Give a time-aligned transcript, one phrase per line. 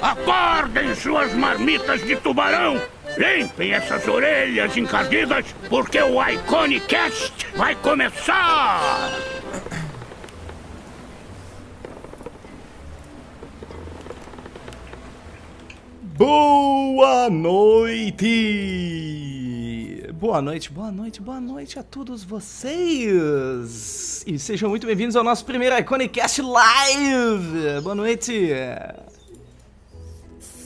[0.00, 2.80] Acordem suas marmitas de tubarão!
[3.16, 9.10] Limpem essas orelhas encardidas, porque o Iconicast vai começar!
[16.02, 18.26] Boa noite!
[20.14, 24.24] Boa noite, boa noite, boa noite a todos vocês!
[24.26, 27.80] E sejam muito bem-vindos ao nosso primeiro Iconicast Live!
[27.82, 28.50] Boa noite!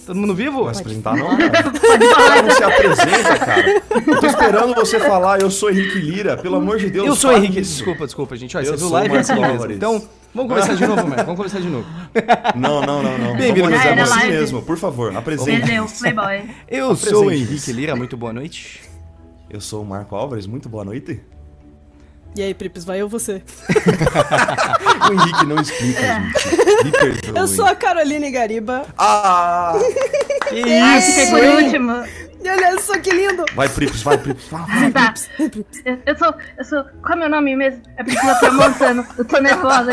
[0.07, 0.65] Todo mundo vivo?
[0.65, 1.51] Vai se apresentar não, cara?
[1.51, 3.83] Cara, não se apresenta, cara.
[4.07, 7.07] Eu tô esperando você falar, eu sou Henrique Lira, pelo amor de Deus.
[7.07, 7.77] Eu sou Henrique, isso.
[7.77, 8.57] desculpa, desculpa, gente.
[8.57, 9.73] Olha, Eu você viu sou live é assim Marcos mesmo.
[9.75, 10.03] Então,
[10.35, 11.23] vamos começar de novo, Marco.
[11.25, 11.87] Vamos começar de novo.
[12.57, 13.37] Não, não, não, não.
[13.37, 14.11] Bem-vindo, Vamos fazer amores.
[14.11, 14.37] assim live.
[14.39, 15.61] mesmo, por favor, apresente.
[15.61, 16.51] Perdeu, Playboy.
[16.69, 17.51] Eu sou o Apresente-nos.
[17.51, 18.81] Henrique Lira, muito boa noite.
[19.49, 21.21] Eu sou o Marco Álvares, muito boa noite.
[22.35, 23.43] E aí, Prips, vai eu ou você?
[25.09, 26.85] O Henrique não explica, gente.
[26.85, 27.41] Me perdoe.
[27.41, 28.87] Eu sou a Caroline Gariba.
[28.97, 29.75] Ah!
[30.49, 32.05] Que Fiquei por último.
[32.43, 33.45] E olha só que lindo!
[33.55, 34.47] Vai, Prips, vai, Prips.
[34.49, 34.93] Vai, vai.
[34.93, 35.15] Tá.
[35.85, 36.35] Eu, eu sou.
[36.59, 36.85] Eu sou.
[37.03, 37.83] Qual é meu nome mesmo?
[37.97, 39.07] É Priscila Tramontano.
[39.19, 39.93] Eu tô nervosa.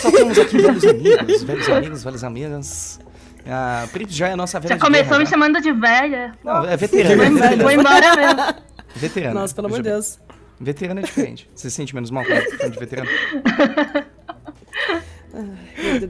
[0.00, 3.00] Só temos aqui velhos amigos, velhos amigos, velhos amigas.
[3.46, 5.30] A Prips já é a nossa velha Já começou guerra, me já.
[5.30, 6.34] chamando de velha.
[6.44, 7.16] Não, é veterana.
[7.16, 7.62] Vou, é veterana.
[7.62, 8.54] vou embora mesmo.
[8.96, 9.40] Veterana.
[9.40, 10.18] Nossa, pelo amor de Deus.
[10.60, 11.48] Veterana é diferente.
[11.54, 13.08] Você se sente menos mal quando tá de veterano?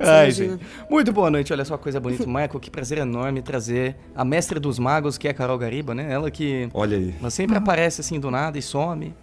[0.00, 0.60] Ai, gente.
[0.88, 2.26] Muito boa noite, olha só que coisa bonita.
[2.26, 6.10] Michael, que prazer enorme trazer a mestre dos magos, que é a Carol Gariba, né?
[6.10, 7.14] Ela que Olha aí.
[7.20, 9.14] ela sempre aparece assim do nada e some.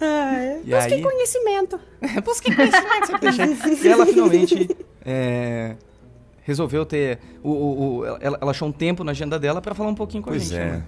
[0.00, 1.02] Ai, E busquei aí?
[1.02, 1.80] conhecimento.
[2.24, 3.84] Busquei conhecimento.
[3.84, 5.76] E ela finalmente é,
[6.42, 7.18] resolveu ter.
[7.42, 10.22] O, o- o- ela, ela achou um tempo na agenda dela pra falar um pouquinho
[10.22, 10.58] com a Pois gente.
[10.60, 10.64] é.
[10.72, 10.82] né?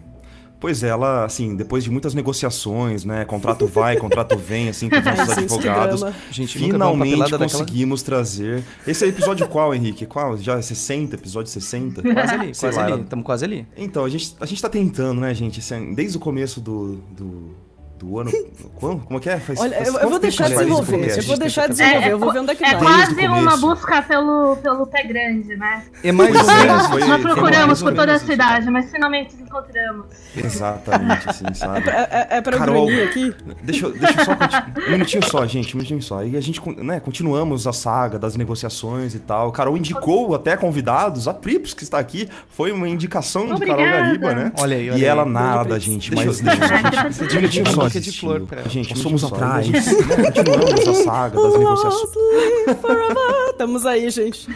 [0.63, 3.25] Pois é, ela, assim, depois de muitas negociações, né?
[3.25, 6.05] Contrato vai, contrato vem, assim, com os nossos Ai, advogados.
[6.31, 8.63] Gente, Finalmente papelada daquela- conseguimos trazer.
[8.87, 10.07] Esse é episódio qual, Henrique?
[10.07, 10.39] Qual?
[10.39, 11.17] Já é 60?
[11.17, 12.01] Episódio 60?
[12.01, 13.03] Quase ali, Sei quase lá, ali.
[13.03, 13.67] Estamos quase ali.
[13.77, 15.59] Então, a gente, a gente tá tentando, né, gente?
[15.59, 17.51] Assim, desde o começo do, do,
[18.03, 18.31] do ano.
[18.81, 19.39] Como, como é que é?
[19.39, 21.17] Faz, Olha, faz eu, eu vou deixar esse desenvolver.
[21.19, 22.09] Eu vou deixar É, desenvolver.
[22.09, 25.03] é Eu vou ver onde é que É o quase uma busca pelo, pelo pé
[25.05, 25.85] grande, né?
[26.03, 26.87] É mais ou é, menos.
[26.89, 30.07] foi- Nós procuramos por toda a cidade, mas finalmente nos encontramos.
[30.37, 31.89] Exatamente, assim, sabe?
[31.89, 32.87] É, é, é pra eu Carol.
[32.87, 33.35] grunhir aqui?
[33.63, 34.33] Deixa, eu- deixa eu só.
[34.89, 36.25] Um minutinho só, gente, um minutinho só.
[36.25, 39.53] E a gente, né, continuamos a saga das negociações e tal.
[39.53, 44.03] Carol indicou até convidados, a Prips, que está aqui, foi uma indicação de Carol Obrigada.
[44.05, 44.53] Gariba, né?
[44.59, 45.29] Olha aí, olha E ela aí.
[45.31, 46.63] nada, gente, Deixa mas eu- deixa
[47.07, 47.23] eu só.
[47.23, 47.89] Gente, Um minutinho só.
[48.01, 49.69] Dica de flor pra- Gente, um nós somos atrás.
[49.69, 49.81] né,
[50.35, 52.11] Continuamos a saga das negociações.
[53.51, 54.47] Estamos aí, gente.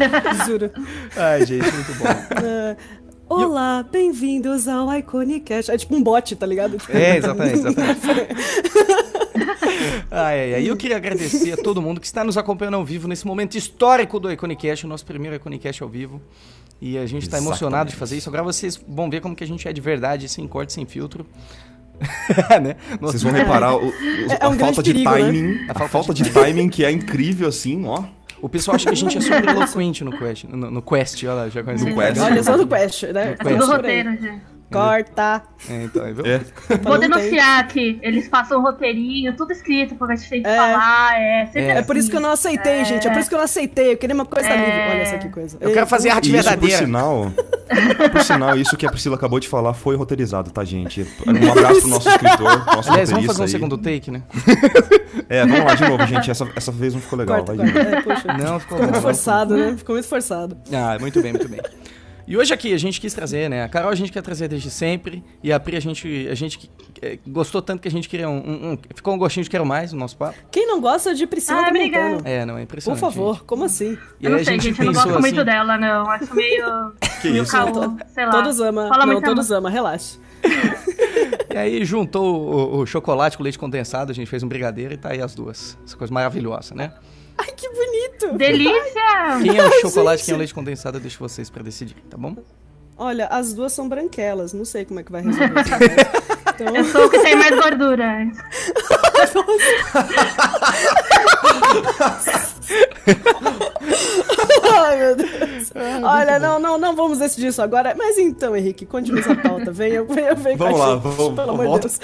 [0.47, 0.71] Juro.
[1.17, 2.07] Ai, gente, muito bom.
[2.47, 2.77] É,
[3.29, 5.71] Olá, bem-vindos ao Iconicast.
[5.71, 6.79] É tipo um bot, tá ligado?
[6.79, 8.01] Tipo, É, exatamente, exatamente.
[10.11, 10.71] ai, ai, ai.
[10.71, 14.19] Eu queria agradecer a todo mundo que está nos acompanhando ao vivo nesse momento histórico
[14.21, 16.21] do Iconicast, o nosso primeiro Iconicast ao vivo.
[16.81, 18.29] E a gente está emocionado de fazer isso.
[18.29, 21.25] Agora vocês vão ver como que a gente é de verdade, sem corte, sem filtro.
[22.63, 22.77] né?
[23.01, 23.93] Nossa, Vocês vão reparar o- o-
[24.31, 25.19] É a um falta de perigo, né?
[25.19, 25.59] timing.
[25.69, 28.05] A A falta falta de de timing que é incrível, assim, ó.
[28.43, 30.45] O pessoal acha que a gente é super eloquente no Quest.
[30.45, 32.21] No, no Quest, olha lá, já conhece No Quest.
[32.21, 33.13] Olha só do Quest, né?
[33.13, 33.63] No É Quest.
[33.63, 33.77] aí.
[33.77, 34.43] roteiro, gente.
[34.71, 35.43] Corta.
[35.71, 36.25] É, então, viu?
[36.27, 36.41] É.
[36.83, 40.57] Vou denunciar que eles passam um roteirinho, tudo escrito, porque a gente tem que É.
[40.57, 43.07] falar, é sempre É por isso que eu não aceitei, gente.
[43.07, 43.93] É por isso que eu não aceitei.
[43.93, 44.57] Eu queria uma coisa É.
[44.57, 44.97] livre.
[44.97, 45.57] Olha só que coisa.
[45.61, 46.79] Eu quero fazer arte isso, por verdadeira.
[46.79, 47.33] sinal,
[48.13, 51.07] por sinal, isso que a Priscila acabou de falar foi roteirizado, tá, gente?
[51.27, 53.51] Um abraço pro nosso escritor, nosso Aliás, vamos fazer um aí.
[53.51, 54.23] segundo take, né?
[55.29, 56.31] É, vamos lá de novo, gente.
[56.31, 57.43] Essa, essa vez não ficou legal.
[57.45, 57.79] Corta, corta.
[57.81, 58.33] É, poxa.
[58.35, 59.75] Não, ficou Ficou muito forçado, né?
[59.77, 60.57] Ficou muito forçado.
[60.73, 61.61] Ah, muito bem, muito bem.
[62.27, 63.63] E hoje aqui a gente quis trazer, né?
[63.63, 65.23] A Carol a gente quer trazer desde sempre.
[65.43, 66.69] E a Pri a gente, a gente
[67.01, 69.65] eh, gostou tanto que a gente queria um, um- um- Ficou um gostinho de quero
[69.65, 70.37] mais no nosso papo.
[70.51, 71.87] Quem não gosta de Priscila Ah, Tramontano?
[72.17, 72.29] obrigada.
[72.29, 73.01] É, não, é Por impressionante.
[73.01, 73.45] favor, gente.
[73.45, 73.97] como assim?
[74.21, 76.11] E Eu não sei, a gente gente, eu não gosto muito assim, dela, não.
[76.11, 76.93] Acho meio.
[77.23, 77.53] Que meio isso?
[77.53, 78.31] caô, sei lá.
[78.33, 78.89] Todos amam.
[78.89, 80.19] Fala não, muito todos amam, relaxa.
[81.49, 84.97] E aí juntou o, o chocolate com leite condensado, a gente fez um brigadeiro e
[84.99, 85.79] tá aí as duas.
[85.87, 86.93] Essa coisa maravilhosa, né?
[87.39, 87.86] Ai, que bonito!
[88.37, 89.41] Delícia!
[89.43, 92.17] Quem é o chocolate, quem é o leite condensado, eu deixo vocês pra decidir, tá
[92.17, 92.37] bom?
[92.99, 94.53] Olha, as duas são branquelas.
[94.53, 95.75] Não sei como é que vai resolver isso.
[96.55, 98.07] Então, Eu sou o que tem mais gordura.
[104.73, 105.73] Ai, meu Deus.
[106.03, 107.95] Olha, não, não, não vamos decidir isso agora.
[107.97, 109.71] Mas então, Henrique, conte-nos a pauta.
[109.73, 111.89] Venha, venha, venha Vamos com a lá, gente, vamos- Pelo amor de volta.
[111.89, 111.99] Deus.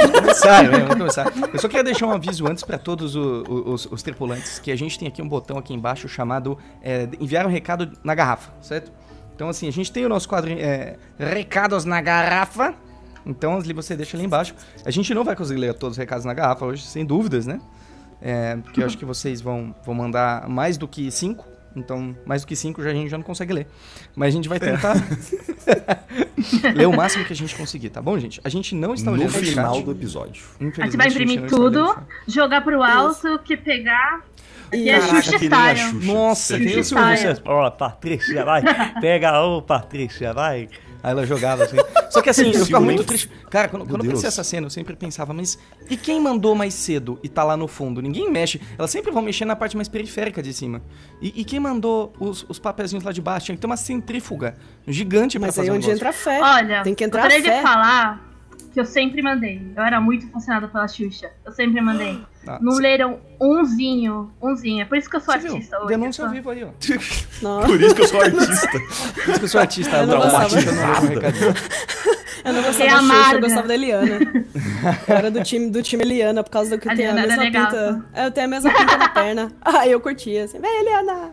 [0.00, 0.78] Vamos começar, né?
[0.80, 1.32] Vamos começar.
[1.52, 4.70] Eu só queria deixar um aviso antes para todos o- o- os, os tripulantes que
[4.70, 8.52] a gente tem aqui um botão aqui embaixo chamado é, enviar um recado na garrafa,
[8.60, 8.90] certo?
[9.34, 12.74] Então assim, a gente tem o nosso quadro é, recados na garrafa.
[13.24, 14.54] Então ali você deixa ali embaixo.
[14.84, 17.60] A gente não vai conseguir ler todos os recados na garrafa hoje, sem dúvidas, né?
[18.28, 21.46] É, porque eu acho que vocês vão, vão mandar mais do que cinco.
[21.76, 23.66] Então, mais do que cinco já, a gente já não consegue ler.
[24.16, 24.94] Mas a gente vai tentar
[26.74, 28.40] ler o máximo que a gente conseguir, tá bom, gente?
[28.42, 29.84] A gente não está No olhando o final chat.
[29.84, 30.42] do episódio.
[30.58, 31.96] A gente vai imprimir o tudo,
[32.26, 34.22] jogar pro alto, que pegar.
[34.72, 35.78] E é Xuxa nem a Style.
[35.78, 36.12] Xuxa.
[36.12, 36.70] Nossa, Entendi.
[36.72, 37.36] tem o Silvio Style.
[37.36, 37.42] Santos.
[37.46, 38.62] Ó, Patrícia, vai.
[39.00, 40.68] Pega o Patrícia, vai.
[41.06, 41.76] Aí ela jogava assim.
[42.10, 43.30] Só que assim, eu ficava muito triste.
[43.48, 45.56] Cara, quando, quando eu pensei essa cena, eu sempre pensava, mas
[45.88, 48.02] e quem mandou mais cedo e tá lá no fundo?
[48.02, 48.60] Ninguém mexe.
[48.76, 50.82] Elas sempre vão mexer na parte mais periférica de cima.
[51.22, 53.46] E, e quem mandou os, os papelzinhos lá de baixo?
[53.46, 55.96] Tinha que ter uma centrífuga gigante pra Mas fazer aí um onde negócio.
[56.08, 56.40] entra a fé.
[56.42, 57.40] Olha, Tem que entrar a fé.
[57.40, 58.25] de falar
[58.76, 59.72] que eu sempre mandei.
[59.74, 61.30] Eu era muito fascinada pela Xuxa.
[61.46, 62.20] Eu sempre mandei.
[62.46, 64.82] Ah, Não cê- leram umzinho, umzinho.
[64.82, 65.50] É por isso que eu sou viu?
[65.54, 65.88] artista hoje.
[65.88, 67.62] Denúncia eu ao sou- vivo aí, ó.
[67.66, 68.68] Por isso que eu sou artista.
[68.68, 69.96] Por isso que eu sou artista.
[69.96, 71.54] Eu não eu não levo recadinho.
[72.44, 74.18] Eu não gostava da Xuxa, eu gostava da Eliana.
[75.08, 77.42] Eu era do time, do time Eliana, por causa do que A tem a mesma
[77.42, 77.66] legal.
[77.70, 78.04] pinta.
[78.12, 79.52] É, eu tenho a mesma pinta na perna.
[79.64, 81.30] Ah, eu curtia, assim, vem Eliana!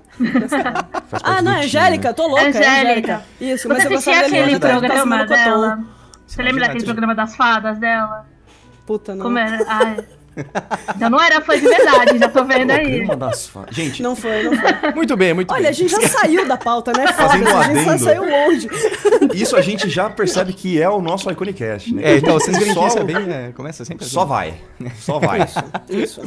[1.21, 2.13] Ah, não, é Angélica, né?
[2.13, 2.79] tô louca, é Angélica.
[2.81, 3.23] Angélica.
[3.41, 5.79] Isso, mas Você eu gostava da aquele Eliana, eu ficava programa dela?
[6.33, 8.25] Você lembra daquele programa das fadas dela?
[8.85, 9.24] Puta, não.
[9.24, 9.63] Como era?
[9.68, 9.97] Ai.
[11.00, 13.01] Eu não era fã de verdade, já tô vendo aí.
[13.03, 14.91] Uma das fa- Gente, Não foi, não foi.
[14.95, 15.69] Muito bem, muito Olha, bem.
[15.69, 17.06] a gente já saiu da pauta, né?
[17.13, 18.00] Fazendo Foda-se, a gente adendo.
[18.00, 18.68] só saiu longe.
[19.35, 22.01] isso a gente já percebe que é o nosso Iconicast, né?
[22.03, 23.15] É, então, vocês verem que Só- isso é bem...
[23.31, 24.13] é, começa sempre assim.
[24.15, 24.56] Só vai.
[24.97, 25.41] Só vai.
[25.88, 26.19] Isso.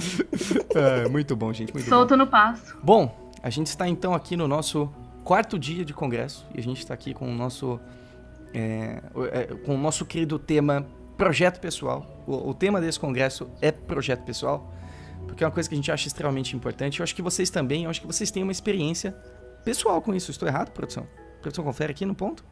[0.73, 1.97] É, muito bom, gente, muito bom.
[1.97, 2.77] Solto no passo.
[2.81, 4.89] Bom, a gente está então aqui no nosso
[5.25, 7.81] quarto dia de congresso e a gente está aqui com o nosso
[8.55, 9.03] é,
[9.33, 12.07] é, com o nosso querido tema projeto pessoal.
[12.27, 14.73] O, o tema desse congresso é projeto pessoal,
[15.27, 17.01] porque é uma coisa que a gente acha extremamente importante.
[17.01, 19.13] Eu acho que vocês também, eu acho que vocês têm uma experiência
[19.65, 20.31] pessoal com isso.
[20.31, 21.07] Estou errado, produção?
[21.41, 22.45] Produção confere aqui no ponto.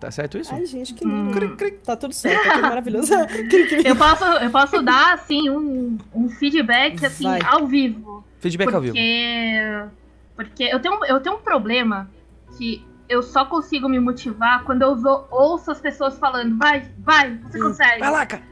[0.00, 0.54] Tá certo isso?
[0.54, 1.56] Ai, gente, que lindo.
[1.84, 3.12] Tá tudo certo, tá tudo maravilhoso.
[3.48, 3.86] Cri, cri.
[3.86, 7.40] Eu posso, eu posso dar, assim, um, um feedback, assim, Vai.
[7.42, 8.24] ao vivo.
[8.38, 8.94] Feedback ao vivo.
[8.94, 9.88] Porque,
[10.36, 12.10] porque eu, tenho, eu tenho um problema
[12.58, 14.96] que eu só consigo me motivar quando eu
[15.30, 18.00] ouço as pessoas falando, vai, vai, você consegue.
[18.00, 18.42] Vai lá, cara.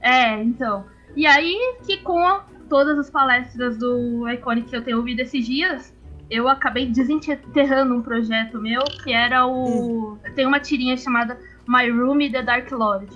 [0.00, 0.84] É, então.
[1.16, 5.44] E aí que com a- todas as palestras do Iconic que eu tenho ouvido esses
[5.46, 5.94] dias,
[6.30, 10.18] eu acabei desenterrando um projeto meu que era o.
[10.34, 13.08] Tem uma tirinha chamada My Room The Dark Lord,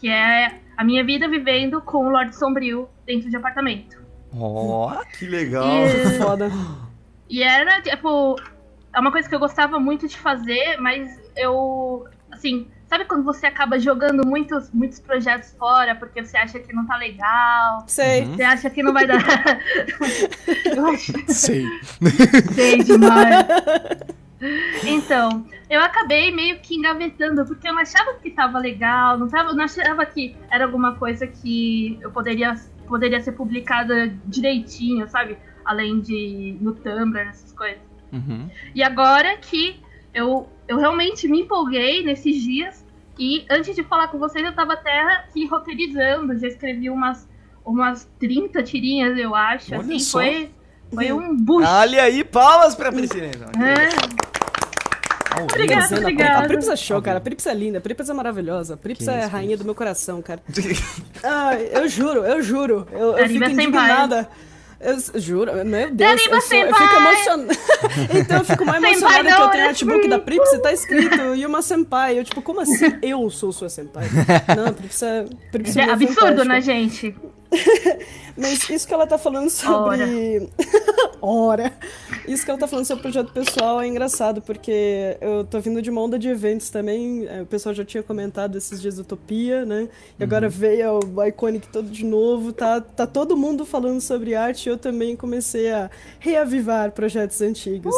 [0.00, 3.96] que é a minha vida vivendo com o Lorde Sombrio dentro de apartamento.
[4.36, 5.64] Ó, Que legal.
[5.68, 6.50] E, Foda.
[7.30, 8.36] e era, tipo,
[8.94, 13.46] é uma coisa que eu gostava muito de fazer, mas eu, assim, sabe quando você
[13.46, 17.84] acaba jogando muitos, muitos projetos fora porque você acha que não tá legal?
[17.86, 18.24] Sei.
[18.24, 19.22] Você acha que não vai dar.
[20.76, 21.66] eu acho sei.
[22.54, 23.46] sei demais.
[24.84, 29.52] Então, eu acabei meio que engavetando, porque eu não achava que tava legal, não, tava,
[29.52, 32.54] não achava que era alguma coisa que eu poderia,
[32.86, 35.36] poderia ser publicada direitinho, sabe?
[35.64, 37.87] Além de no Tumblr, essas coisas.
[38.12, 38.48] Uhum.
[38.74, 39.80] E agora que
[40.14, 42.84] eu, eu realmente me empolguei nesses dias,
[43.18, 47.28] e antes de falar com vocês, eu tava até aqui roteirizando, já escrevi umas,
[47.64, 49.72] umas 30 tirinhas, eu acho.
[49.72, 50.18] Olha assim, só.
[50.18, 50.50] foi,
[50.92, 51.68] foi um boost.
[51.68, 53.26] Olha aí, palmas pra Priscila.
[53.26, 54.18] É.
[55.42, 56.44] Obrigada, obrigada.
[56.44, 57.18] A Prips é show, cara.
[57.18, 57.78] A Prips é linda.
[57.78, 58.74] A Prips é maravilhosa.
[58.74, 60.42] A Prips é a rainha do meu coração, cara.
[61.22, 62.86] Ai, eu juro, eu juro.
[62.90, 64.28] Eu, eu fico indignada.
[64.80, 66.88] Eu juro, meu Deus, eu, sou, eu Senpai.
[66.88, 67.52] fico emocionada.
[68.20, 69.68] então eu fico mais Senpai emocionada que eu tenho né?
[69.70, 72.18] artbook da Prips e tá escrito Yuma Senpai.
[72.18, 74.04] Eu, tipo, como assim eu sou sua Senpai?
[74.56, 77.14] Não, a Prips é, Prips É é absurdo, né, gente?
[78.36, 80.48] Mas isso que ela tá falando sobre.
[81.20, 81.72] Ora!
[82.28, 85.88] Isso que ela tá falando sobre projeto pessoal é engraçado, porque eu tô vindo de
[85.88, 87.26] uma onda de eventos também.
[87.26, 89.88] é, O pessoal já tinha comentado esses dias Utopia, né?
[90.18, 92.52] E agora veio o Iconic todo de novo.
[92.52, 95.90] Tá, tá todo mundo falando sobre arte e eu também comecei a
[96.20, 97.94] reavivar projetos antigos.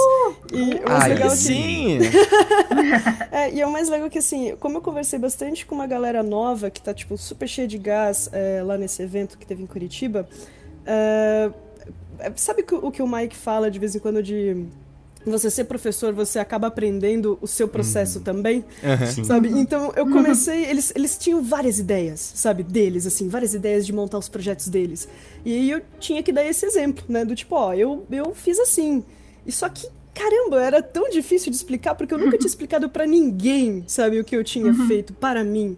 [0.53, 1.99] e o mais Aí legal é que- sim!
[3.33, 6.23] é, e é o mais legal que, assim, como eu conversei bastante com uma galera
[6.23, 9.67] nova que tá, tipo, super cheia de gás é, lá nesse evento que teve em
[9.67, 10.29] Curitiba,
[10.87, 11.51] é,
[12.37, 14.67] sabe que o que o Mike fala de vez em quando de
[15.25, 18.65] você ser professor, você acaba aprendendo o seu processo também,
[19.13, 19.25] Sim.
[19.25, 19.49] sabe?
[19.49, 24.19] Então eu comecei, eles, eles tinham várias ideias, sabe, deles, assim, várias ideias de montar
[24.19, 25.07] os projetos deles.
[25.45, 28.59] E aí eu tinha que dar esse exemplo, né, do tipo, ó, eu, eu fiz
[28.59, 29.05] assim.
[29.47, 33.07] E só que, caramba, era tão difícil de explicar, porque eu nunca tinha explicado pra
[33.07, 35.77] ninguém, sabe, o que eu tinha feito para mim.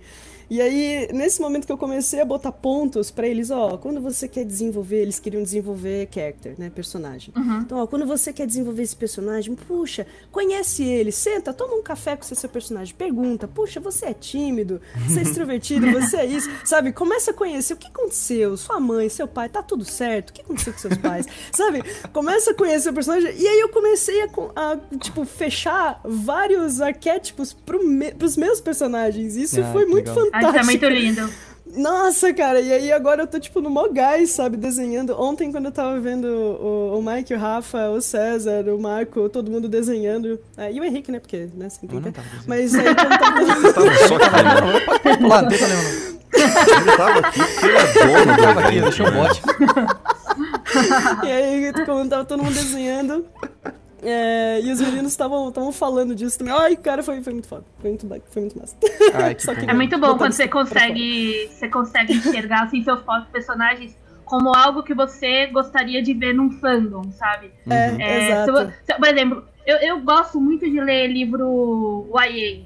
[0.52, 4.28] E aí, nesse momento que eu comecei a botar pontos pra eles, ó, quando você
[4.28, 7.32] quer desenvolver, eles queriam desenvolver character, né, personagem.
[7.62, 12.16] Então, ó, quando você quer desenvolver esse personagem, puxa, conhece ele, senta, toma um café
[12.16, 14.78] com esse seu personagem, pergunta, puxa, você é tímido,
[15.08, 16.92] você é extrovertido, você é isso, sabe?
[16.92, 20.28] Começa a conhecer o que aconteceu, sua mãe, seu pai, tá tudo certo?
[20.28, 21.26] O que aconteceu com seus pais?
[21.50, 21.82] sabe?
[22.12, 27.54] Começa a conhecer o personagem e aí eu comecei a, a, tipo, fechar vários arquétipos
[27.54, 29.34] pro me, pros meus personagens.
[29.34, 30.14] Isso Ah, foi muito legal.
[30.26, 30.41] fantástico.
[30.44, 31.30] Acho que é muito lindo.
[31.76, 35.18] Nossa, cara, e aí agora eu tô, tipo, no mó gás, sabe, desenhando.
[35.18, 39.50] Ontem, quando eu tava vendo o, o Mike, o Rafa, o César, o Marco, todo
[39.50, 40.38] mundo desenhando.
[40.56, 42.02] É, e o Henrique, né, porque, né, sem tempo.
[42.02, 42.46] desenhando.
[42.46, 43.72] Mas aí, quando tava...
[43.72, 44.80] Tava só né?
[45.02, 46.12] Pode pular, não tem problema não.
[46.32, 49.22] Ele tava aqui ele é dono do Tava aqui, deixa eu né?
[49.22, 49.42] bote.
[51.26, 53.24] e aí, quando tava todo mundo desenhando...
[54.02, 56.52] é, e os meninos estavam falando disso também.
[56.54, 57.64] Ai, cara, foi, foi muito foda.
[57.78, 58.76] Foi muito, foi muito massa.
[59.14, 59.64] Ai, que Só que-.
[59.70, 64.82] É muito bom quando você consegue, você consegue enxergar assim, seus próprios personagens como algo
[64.82, 67.52] que você gostaria de ver num fandom, sabe?
[67.68, 68.72] É, É, exato.
[68.86, 72.62] se se- por exemplo, eu, eu gosto muito de ler livro YA.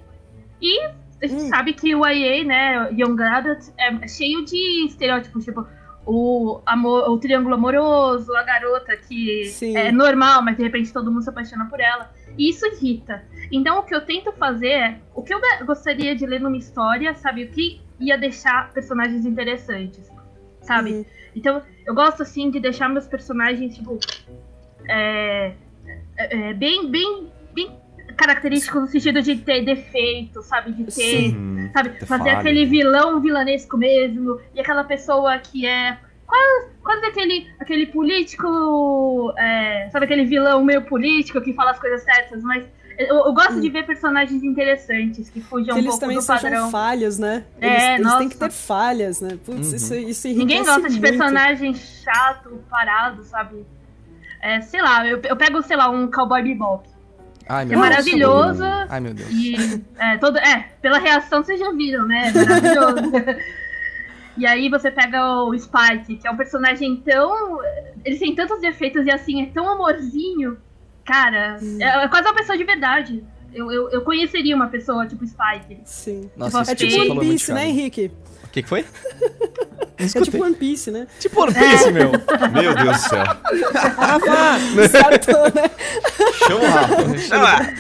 [0.63, 0.81] E
[1.23, 1.49] a gente Hum.
[1.49, 5.67] sabe que o YA, né, Young Adult, é cheio de estereótipos, tipo,
[6.07, 9.77] o, amor, o triângulo amoroso, a garota que Sim.
[9.77, 12.11] é normal, mas de repente todo mundo se apaixona por ela.
[12.39, 13.25] E isso irrita.
[13.51, 17.13] Então o que eu tento fazer é, o que eu gostaria de ler numa história,
[17.15, 20.11] sabe, o que ia deixar personagens interessantes,
[20.61, 20.93] sabe?
[20.93, 21.05] Uhum.
[21.35, 23.99] Então, eu gosto, assim, de deixar meus personagens, tipo,
[24.89, 25.53] é,
[26.17, 27.71] é, é, bem, bem, bem
[28.17, 30.73] característicos no sentido de ter defeito, sabe?
[30.73, 31.71] De ter, Sim.
[31.73, 31.91] Sabe?
[32.07, 32.39] Fazer falha.
[32.39, 35.99] aquele vilão vilanesco mesmo, e aquela pessoa que é...
[36.27, 40.07] Quase, quase aquele, aquele político, é, sabe?
[40.07, 42.65] Aquele vilão meio político que fala as coisas certas, mas...
[42.99, 46.23] Eu, eu gosto de ver personagens interessantes que fujam Que um eles pouco também do
[46.23, 46.71] sejam padrão.
[46.71, 47.45] falhas, né?
[47.61, 48.19] É, Eles, eles nossa.
[48.21, 49.39] têm que ter falhas, né?
[49.45, 49.77] Putz, Uhum.
[49.77, 51.01] isso, isso Ninguém gosta de muito.
[51.03, 53.67] personagem chato, parado, sabe?
[54.41, 56.89] É, sei lá, eu, eu pego, sei lá, um Cowboy Bebop.
[57.49, 57.81] Ai, é Deus.
[57.81, 58.65] maravilhoso.
[58.89, 59.31] Ai, meu Deus.
[59.31, 62.29] E é, todo, é, pela reação vocês já viram, né?
[62.29, 63.13] É Maravilhoso.
[64.37, 67.59] e aí você pega o Spike, que é um personagem tão.
[68.05, 70.59] Ele tem tantos defeitos e assim, é tão amorzinho.
[71.05, 73.25] Cara, é, é quase uma pessoa de verdade.
[73.55, 75.81] Eu, eu, eu conheceria uma pessoa tipo Spike.
[75.85, 76.31] Sim.
[76.37, 77.67] Nossa, Tipo, isso É tipo One muito Piece, né.
[77.69, 78.11] Henrique?
[78.57, 78.83] O que que foi?
[78.83, 78.89] Não
[79.99, 80.31] É escutei.
[80.33, 81.07] tipo One Piece, né?
[81.21, 82.11] Tipo One Piece, meu.
[82.53, 83.25] Meu Deus do céu.
[84.89, 85.71] Startou, né?
[86.47, 87.77] Chama o Rafa.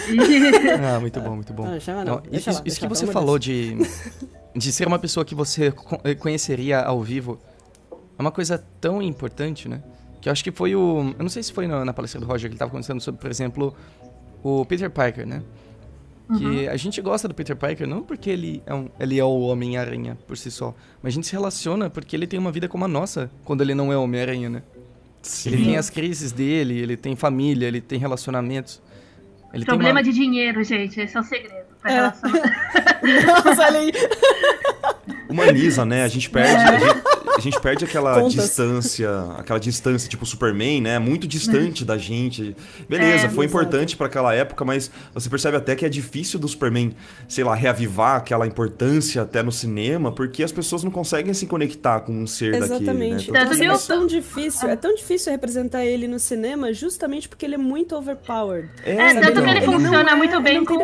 [0.97, 1.66] Ah, muito bom, muito bom.
[1.66, 2.16] Ah, chama não.
[2.16, 3.76] Não, isso lá, isso que lá, você falou de,
[4.54, 5.73] de ser uma pessoa que você
[6.04, 7.38] eh, conheceria ao vivo
[8.18, 9.83] é uma coisa tão importante, né?
[10.21, 11.14] Que eu acho que foi o.
[11.18, 13.21] Eu não sei se foi na, na palestra do Roger que ele estava conversando sobre,
[13.21, 13.75] por exemplo,
[14.42, 15.42] o Peter Parker, né?
[16.38, 19.40] Que a gente gosta do Peter Parker não porque ele é, um, ele é o
[19.42, 22.85] Homem-Aranha por si só, mas a gente se relaciona porque ele tem uma vida como
[22.85, 24.62] a nossa quando ele não é Homem-Aranha, né?
[25.45, 28.80] Ele tem as crises dele, ele tem família, ele tem relacionamentos.
[29.52, 31.00] Ele Problema tem de dinheiro, gente.
[31.00, 31.66] Esse é o segredo.
[31.80, 32.02] Pra É.
[33.26, 33.92] Nossa, olha aí.
[35.28, 36.04] Humaniza, né?
[36.04, 37.02] A gente perde, a gente,
[37.37, 38.33] a gente perde aquela Contas.
[38.35, 40.99] distância, aquela distância tipo Superman, né?
[40.99, 42.56] Muito distante da gente.
[42.88, 46.49] Beleza, É, foi importante pra aquela época, mas você percebe até que é difícil do
[46.49, 46.95] Superman,
[47.28, 52.00] sei lá, reavivar aquela importância até no cinema, porque as pessoas não conseguem se conectar
[52.00, 53.30] com um ser Exatamente.
[53.30, 53.45] daquele, né?
[53.45, 57.45] Nossa, que é eu- tão difícil, é tão difícil representar ele no cinema justamente porque
[57.45, 58.68] ele é muito overpowered.
[58.85, 59.21] É, sabe?
[59.26, 60.76] tanto que ele não funciona é- muito ele bem com-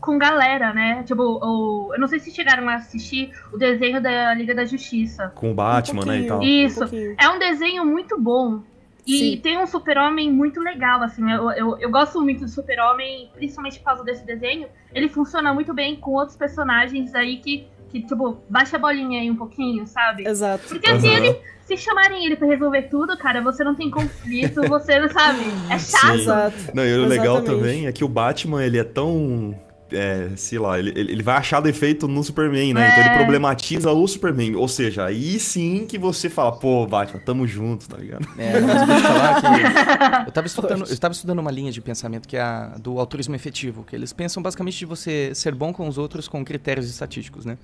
[0.00, 1.02] com galera, né?
[1.06, 5.32] Tipo, o, eu não sei se chegaram a assistir o desenho da Liga da Justiça.
[5.34, 6.42] Com o Batman, Um né, e tal.
[6.42, 6.84] Isso.
[6.84, 7.14] Um.
[7.18, 8.62] É um desenho muito bom.
[9.06, 9.40] E Sim.
[9.42, 11.30] tem um super-homem muito legal, assim.
[11.30, 14.68] Eu, eu, eu gosto muito do super-homem, principalmente por causa desse desenho.
[14.94, 19.30] Ele funciona muito bem com outros personagens aí que, que tipo, baixa a bolinha aí
[19.30, 20.28] um pouquinho, sabe?
[20.28, 20.68] Exato.
[20.68, 21.16] Porque se Aham.
[21.16, 21.40] ele.
[21.64, 25.40] Se chamarem ele pra resolver tudo, cara, você não tem conflito, você não sabe.
[25.68, 26.16] É chato.
[26.16, 26.20] Sim.
[26.22, 26.56] Exato.
[26.72, 29.54] Não, e o legal também é que o Batman, ele é tão.
[29.90, 32.88] É, sei lá, ele, ele vai achar defeito no Superman, né?
[32.90, 33.16] Então ele É.
[33.16, 34.54] problematiza o Superman.
[34.56, 38.26] Ou seja, aí sim que você fala, pô, Batman, tamo junto, tá ligado?
[38.38, 39.46] É, mas eu vou te falar que
[40.28, 43.34] eu tava estudando, eu tava estudando uma linha de pensamento que é a do altruísmo
[43.34, 47.44] efetivo, que eles pensam basicamente de você ser bom com os outros com critérios estatísticos,
[47.46, 47.56] né?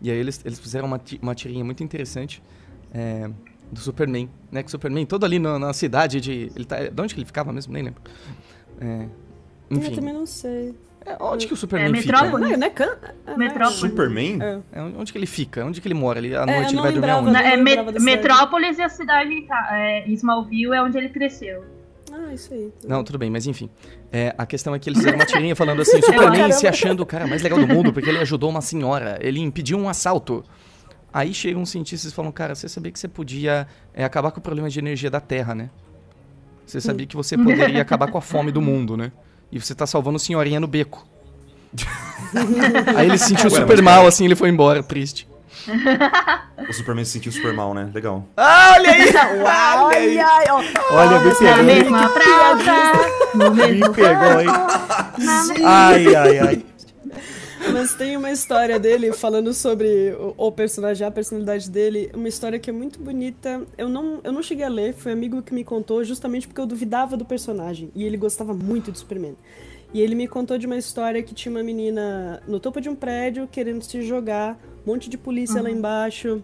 [0.00, 2.42] E aí eles, eles fizeram uma, uma tirinha muito interessante
[2.92, 3.28] é,
[3.72, 4.62] do Superman, né?
[4.62, 6.52] Que o Superman todo ali na, na cidade de...
[6.54, 7.72] Ele tá, de onde que ele ficava mesmo?
[7.72, 8.00] Nem lembro.
[8.80, 9.06] É,
[9.70, 10.74] Eu enfim, também não sei.
[11.06, 12.12] É, onde que o Superman É, fica?
[12.12, 12.50] Metrópole.
[12.52, 12.96] Não, não é can...
[13.26, 13.76] não é- Metrópole.
[13.76, 14.38] Superman?
[14.42, 14.60] É.
[14.72, 15.64] É, onde que ele fica?
[15.64, 16.18] Onde que ele mora?
[16.18, 17.32] Ele, à É, noite ele vai dormir lembrava aonde?
[17.32, 18.16] da- É, não Me- lembrava da cidade.
[18.16, 21.64] Metrópolis e a cidade tá, é, Smallville é onde ele cresceu.
[22.12, 22.72] Ah, isso aí.
[22.86, 23.68] Não, tudo bem, mas enfim.
[24.12, 27.06] É, a questão é que eles fizeram uma tirinha falando assim, Superman se achando o
[27.06, 30.44] cara mais legal do mundo porque ele ajudou uma senhora, ele impediu um assalto.
[31.12, 34.38] Aí chegam uns cientistas e falam, cara, você sabia que você podia é, acabar com
[34.38, 35.70] o problema de energia da Terra, né?
[36.66, 39.12] Você sabia que você poderia acabar com a fome do mundo, né?
[39.50, 41.06] E você tá salvando senhorinha no beco.
[42.96, 45.28] Aí ele se sentiu Ué, super mas mal, assim, ele foi embora, triste.
[46.68, 47.90] O Superman se sentiu super mal, né?
[47.94, 48.26] Legal.
[48.36, 49.10] Ah, olha aí!
[49.40, 50.62] Uau, ai, ó.
[50.90, 52.10] Olha, me Na pegou, mesma
[53.34, 54.46] no mesmo Me pegou, hein?
[54.46, 56.66] na Ai, ai, ai.
[57.72, 62.58] Mas tem uma história dele falando sobre o, o personagem, a personalidade dele, uma história
[62.58, 63.62] que é muito bonita.
[63.76, 66.60] Eu não, eu não cheguei a ler, foi um amigo que me contou, justamente porque
[66.60, 67.90] eu duvidava do personagem.
[67.94, 69.36] E ele gostava muito do Superman.
[69.92, 72.94] E ele me contou de uma história que tinha uma menina no topo de um
[72.96, 76.42] prédio querendo se jogar, um monte de polícia lá embaixo.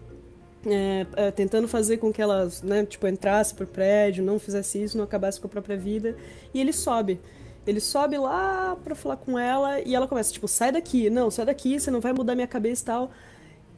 [0.65, 4.97] é, é, tentando fazer com que ela, né, tipo, entrasse pro prédio, não fizesse isso,
[4.97, 6.15] não acabasse com a própria vida.
[6.53, 7.19] E ele sobe.
[7.65, 11.45] Ele sobe lá pra falar com ela e ela começa, tipo, sai daqui, não, sai
[11.45, 13.11] daqui, você não vai mudar minha cabeça e tal.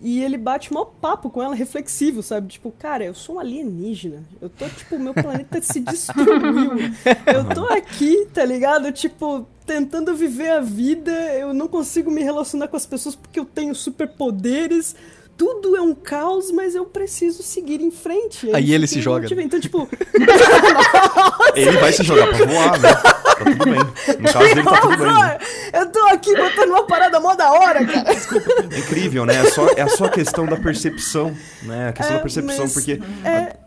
[0.02, 2.50] E ele bate mó papo com ela, reflexivo, sabe?
[2.50, 4.24] Tipo, cara, eu sou um alienígena.
[4.42, 6.72] Eu tô, tipo, meu planeta se destruiu.
[7.26, 8.92] Eu tô aqui, tá ligado?
[8.92, 11.12] Tipo, tentando viver a vida.
[11.36, 14.94] Eu não consigo me relacionar com as pessoas porque eu tenho superpoderes.
[15.44, 18.50] Tudo é um caos, mas eu preciso seguir em frente.
[18.50, 19.42] É Aí isso ele se joga, motiva.
[19.42, 19.90] Então, tipo,
[21.56, 22.94] Ele vai se jogar pra voar, né?
[22.94, 23.80] Tá tudo bem.
[24.20, 25.08] No caso dele, tá tudo bem.
[25.14, 25.38] né?
[25.74, 28.12] eu tô aqui botando uma parada mó da hora, cara.
[28.74, 29.36] É incrível, né?
[29.36, 31.90] É só, é só a questão da percepção, né?
[31.90, 33.02] A questão É, da percepção, porque...
[33.26, 33.58] É,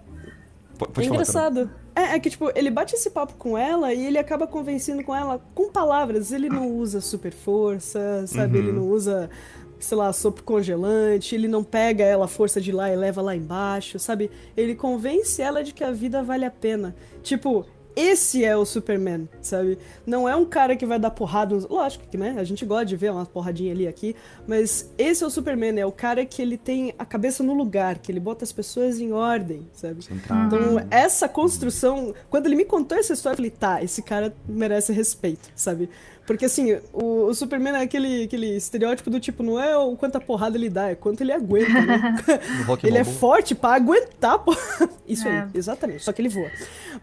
[0.78, 1.50] Pode, É pode falar, Carol.
[1.50, 1.70] engraçado.
[1.94, 5.14] É, é que, tipo, ele bate esse papo com ela e ele acaba convencendo com
[5.16, 6.32] ela com palavras.
[6.32, 8.58] Ele não usa super força, sabe?
[8.58, 9.30] Ele não usa,
[9.78, 11.34] sei lá, sopro congelante.
[11.34, 14.30] Ele não pega ela a força de lá e leva lá embaixo, sabe?
[14.56, 16.94] Ele convence ela de que a vida vale a pena.
[17.22, 17.64] Tipo,
[17.94, 19.78] esse é o Superman, sabe?
[20.06, 21.54] Não é um cara que vai dar porrada.
[21.54, 22.34] nos- Lógico que, né?
[22.38, 24.14] A gente gosta de ver uma porradinha ali aqui.
[24.46, 27.96] Mas esse é o Superman, é o cara que ele tem a cabeça no lugar,
[27.98, 30.04] que ele bota as pessoas em ordem, sabe?
[30.04, 30.54] Centrado.
[30.56, 34.92] Então, essa construção, quando ele me contou essa história, eu falei, tá, esse cara merece
[34.92, 35.88] respeito, sabe?
[36.26, 40.18] Porque assim, o, o Superman é aquele, aquele estereótipo do tipo, não é o quanta
[40.20, 42.16] porrada ele dá, é quanto ele aguenta, né?
[42.82, 44.54] Ele é forte pra aguentar, pô.
[45.06, 45.42] Isso É.
[45.42, 46.50] aí, exatamente, só que ele voa.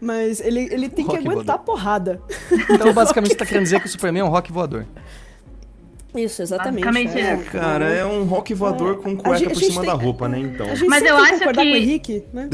[0.00, 2.20] Mas ele, ele tem que Rock aguentar a porrada.
[2.70, 4.84] Então, basicamente, você tá querendo dizer que o Superman é um rock voador.
[6.14, 6.84] Isso, exatamente.
[6.84, 7.32] Basicamente é.
[7.32, 7.36] é.
[7.38, 10.28] Cara, é um rock voador com A cueca gente- a por cima tem- da roupa,
[10.28, 10.38] né?
[10.38, 10.66] Então.
[10.70, 12.50] A gente Mas sempre eu tem acho que- com o Henrique, né?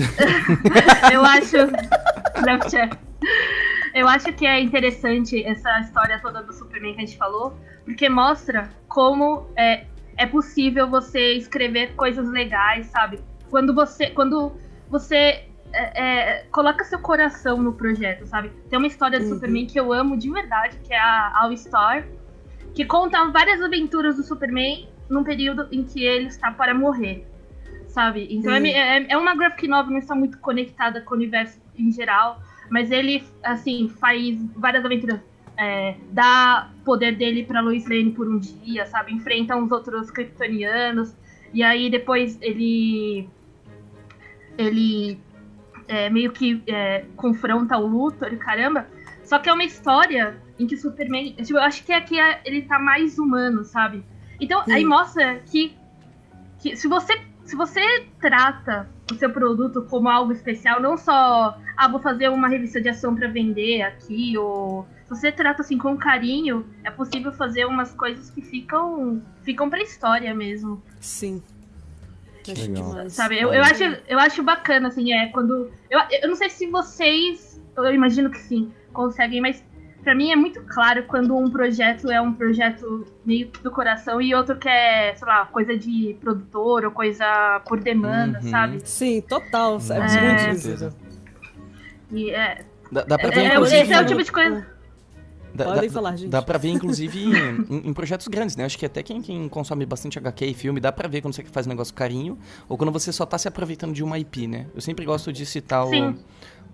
[1.12, 1.56] Eu acho.
[2.38, 2.98] Snapchat.
[3.94, 8.08] Eu acho que é interessante essa história toda do Superman que a gente falou, porque
[8.08, 13.20] mostra como é, é possível você escrever coisas legais, sabe?
[13.50, 14.52] Quando você, quando
[14.88, 18.50] você é, é, coloca seu coração no projeto, sabe?
[18.68, 19.34] Tem uma história do Uhum.
[19.34, 22.06] Superman que eu amo de verdade, que é a All Star,
[22.74, 27.26] que conta várias aventuras do Superman num período em que ele está para morrer,
[27.88, 28.28] sabe?
[28.30, 31.90] Então é é, é uma graphic novel, não está muito conectada com o universo em
[31.90, 35.20] geral, mas ele, assim, faz várias aventuras.
[35.56, 39.12] É, dá poder dele pra Lois Lane por um dia, sabe?
[39.12, 41.14] Enfrenta uns outros kryptonianos.
[41.52, 43.28] E aí depois ele.
[44.56, 45.20] Ele
[45.88, 48.86] é, meio que é, confronta o Luthor caramba.
[49.24, 51.34] Só que é uma história em que o Superman.
[51.34, 54.04] Tipo, eu acho que aqui é- ele tá mais humano, sabe?
[54.40, 54.86] Então aí Sim.
[54.86, 55.76] mostra que,
[56.60, 57.20] que se você.
[57.44, 57.82] Se você
[58.20, 62.88] trata o seu produto como algo especial, não só, ah, vou fazer uma revista de
[62.88, 67.92] ação pra vender aqui, ou se você trata assim com carinho, é possível fazer umas
[67.94, 70.82] coisas que ficam ficam pra história mesmo.
[71.00, 71.42] Sim.
[72.50, 73.12] Acho demais.
[73.12, 73.40] Sabe?
[73.40, 75.70] Eu, eu, acho, eu acho bacana, assim, é quando.
[75.90, 77.60] Eu, eu não sei se vocês.
[77.76, 79.62] Eu imagino que sim, conseguem, mas
[80.02, 84.34] pra mim é muito claro quando um projeto é um projeto meio do coração e
[84.34, 88.50] outro que é, sei lá, coisa de produtor ou coisa por demanda, Uhum.
[88.50, 88.80] sabe?
[88.84, 89.78] Sim, total.
[89.90, 90.46] É, É.
[90.48, 90.96] muito isso.
[92.12, 93.82] E é, Dá, dá pra ver, é, inclusive...
[93.82, 94.66] esse é o tipo de coisa.
[95.54, 96.30] Dá, Podem dá- falar, gente.
[96.30, 98.64] Dá pra ver, inclusive, em, em projetos grandes, né?
[98.64, 101.42] Acho que até quem, quem consome bastante HQ e filme, dá pra ver quando você
[101.44, 104.66] faz um negócio carinho ou quando você só tá se aproveitando de uma IP, né?
[104.74, 106.14] Eu sempre gosto de citar o,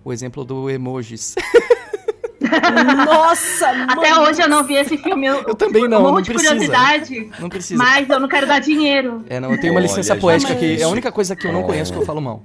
[0.03, 1.33] o exemplo do emojis.
[3.05, 4.21] Nossa, Até mano.
[4.29, 5.25] hoje eu não vi esse filme.
[5.27, 6.51] Eu, Eu também não, eu morro não de precisa.
[6.51, 7.83] curiosidade, Não precisa.
[7.83, 9.23] mas eu não quero dar dinheiro.
[9.29, 11.47] É, não, eu tenho uma Olha, licença poética mas- que é a única coisa que
[11.47, 12.43] eu não conheço que eu falo mal.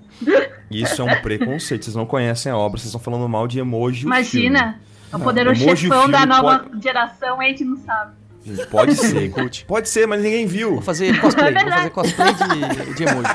[0.70, 1.84] Isso é um preconceito.
[1.84, 4.06] Vocês não conhecem a obra, vocês estão falando mal de emoji.
[4.06, 4.80] o Imagina,
[5.12, 8.12] o Não, poderoso emoji chefão da nova geração, a gente não sabe.
[8.44, 9.32] Gente, pode ser.
[9.68, 10.72] pode ser, mas ninguém viu.
[10.74, 13.28] Vou fazer cosplay, É vou fazer cosplay de, de emoji.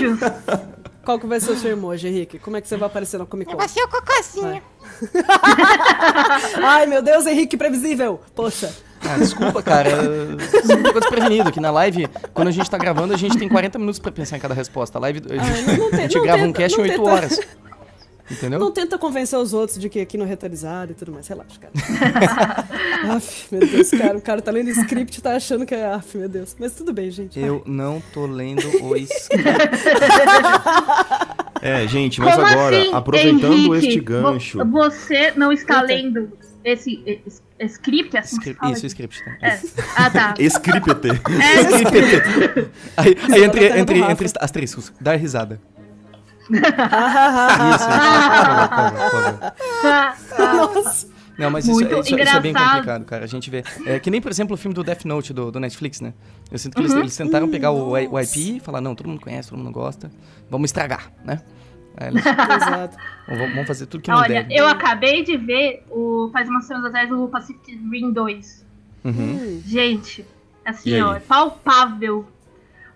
[0.00, 0.73] Justo.
[1.04, 2.38] Qual que vai ser o seu emoji, Henrique?
[2.38, 3.56] Como é que você vai aparecer na Comic Con?
[3.58, 4.62] Vai ser o cocôzinho.
[6.62, 8.20] Ai, meu Deus, Henrique previsível.
[8.34, 8.72] Poxa.
[9.06, 9.90] Ah, desculpa, cara.
[10.66, 13.98] Ficou desprevenido que na live, quando a gente tá gravando, a gente tem 40 minutos
[13.98, 14.96] pra pensar em cada resposta.
[14.98, 15.40] A live, a gente,
[15.70, 17.10] Ai, não- não a gente tem- grava um cast em não 8 tenta.
[17.14, 17.40] horas.
[18.30, 18.58] Entendeu?
[18.58, 21.26] Não tenta convencer os outros de que aqui no retorizado e tudo mais.
[21.28, 21.74] Relaxa, cara.
[23.16, 24.16] Aff, meu Deus, cara.
[24.16, 25.84] O cara tá lendo script e tá achando que é.
[25.92, 26.56] Aff, meu Deus.
[26.58, 27.38] Mas tudo bem, gente.
[27.38, 29.44] Eu não tô lendo o script.
[31.60, 33.86] É, gente, mas Como agora, assim, aproveitando Henrique?
[33.88, 34.64] este Vo- gancho.
[34.70, 35.86] Você não está Eita.
[35.86, 36.32] lendo
[36.64, 38.16] esse es- script?
[38.16, 38.72] Assim Script- fala?
[38.72, 39.24] Isso, script.
[39.24, 39.36] Tá?
[39.46, 39.60] É.
[39.96, 40.34] Ah, tá.
[40.40, 40.90] Script.
[40.90, 45.60] É, Aí, aí Só entre, entre, entre asteriscos, dar risada.
[46.50, 47.88] Isso.
[50.38, 51.14] Nossa.
[51.36, 53.24] Não, mas isso, Muito isso- isso é bem complicado, cara.
[53.24, 53.64] A gente vê.
[53.86, 56.14] É que nem, por exemplo, o filme do Death Note do, do Netflix, né?
[56.48, 59.20] Eu sinto que eles, eles tentaram pegar o, o IP e falar, não, todo mundo
[59.20, 60.12] conhece, todo mundo gosta.
[60.48, 61.42] Vamos estragar, né?
[62.00, 62.96] Eles, Exato.
[63.26, 64.54] vamos vamos fazer tudo que não Olha, deve.
[64.56, 68.64] eu acabei de ver, o, faz umas semanas atrás, o Pacific Rim 2.
[69.04, 69.12] Uhum.
[69.12, 69.62] Hum.
[69.66, 70.24] Gente,
[70.64, 72.28] assim, ó, é palpável.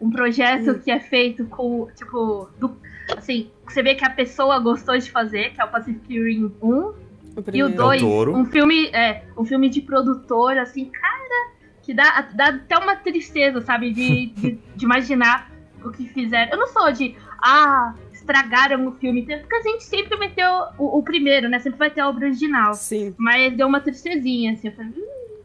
[0.01, 2.77] Um projeto que é feito com, tipo, do-
[3.17, 6.71] assim, você vê que a pessoa gostou de fazer, que é o Pacific Rim 1.
[6.71, 6.95] O
[7.37, 7.77] E o primeiro.
[7.77, 8.37] 2, Del Toro.
[8.37, 13.61] um filme, é, um filme de produtor, assim, cara, que dá, dá até uma tristeza,
[13.61, 15.51] sabe, de, de, de imaginar
[15.85, 16.53] o que fizeram.
[16.53, 20.69] Eu não sou de, ah, estragaram o filme, porque a gente sempre vai ter o,
[20.79, 22.75] o, o primeiro, né, sempre vai ter a obra original.
[22.75, 23.15] Sim.
[23.17, 25.39] Mas deu uma tristezinha, assim, eu falei, hum,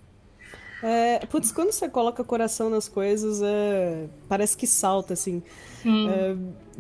[0.82, 5.42] É, putz, quando você coloca coração nas coisas, é, parece que salta, assim.
[5.82, 6.10] sim.
[6.10, 6.36] É,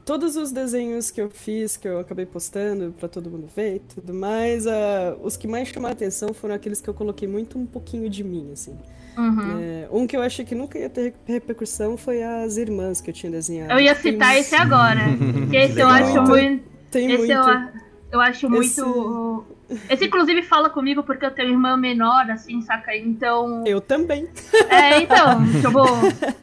[0.05, 3.79] todos os desenhos que eu fiz, que eu acabei postando pra todo mundo ver e
[3.79, 7.65] tudo mais, é, os que mais chamaram atenção foram aqueles que eu coloquei muito um
[7.65, 8.77] pouquinho de mim, assim.
[9.17, 9.59] Uhum.
[9.61, 13.13] É, um que eu achei que nunca ia ter repercussão foi as irmãs que eu
[13.13, 13.71] tinha desenhado.
[13.71, 15.01] Eu ia citar esse agora.
[15.49, 16.63] que esse eu acho muito.
[16.89, 17.31] Tem Esse muito.
[17.31, 17.59] eu,
[18.13, 19.45] eu acho Esse- muito.
[19.89, 22.95] Esse, inclusive, fala comigo porque eu tenho irmã menor, assim, saca?
[22.95, 23.63] Então.
[23.65, 24.27] Eu também.
[24.69, 26.33] É, então, tipo.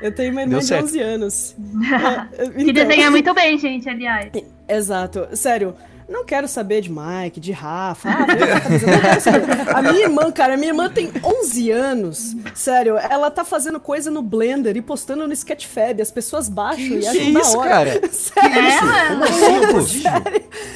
[0.00, 0.84] Eu tenho uma irmã Deu de certo.
[0.84, 1.56] 11 anos.
[2.38, 4.30] É, Que então- desenha muito bem, gente, aliás.
[4.68, 5.28] Exato.
[5.36, 5.74] Sério,
[6.08, 8.08] não quero saber de Mike, de Rafa.
[8.08, 9.78] Ah.
[9.78, 12.36] A minha irmã, cara, a minha irmã tem 11 anos.
[12.54, 16.00] Sério, ela tá fazendo coisa no Blender e postando no Sketchfab.
[16.00, 17.68] As pessoas baixam e Que acham da isso, hora.
[17.70, 18.00] cara?
[18.12, 18.58] Sério.
[18.58, 20.12] É, Como assim é possível?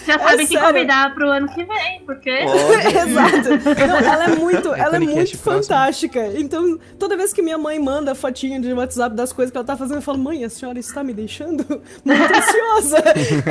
[0.06, 0.66] já sabem quem sério.
[0.66, 2.30] convidar pro ano que vem, porque.
[2.30, 3.48] Exato.
[3.88, 5.62] Não, ela é muito, ela é muito Cast próximo.
[5.64, 6.26] fantástica.
[6.36, 9.76] Então, toda vez que minha mãe manda fotinho de WhatsApp das coisas que ela tá
[9.76, 11.64] fazendo, eu falo, mãe, a senhora está me deixando
[12.04, 13.02] muito ansiosa.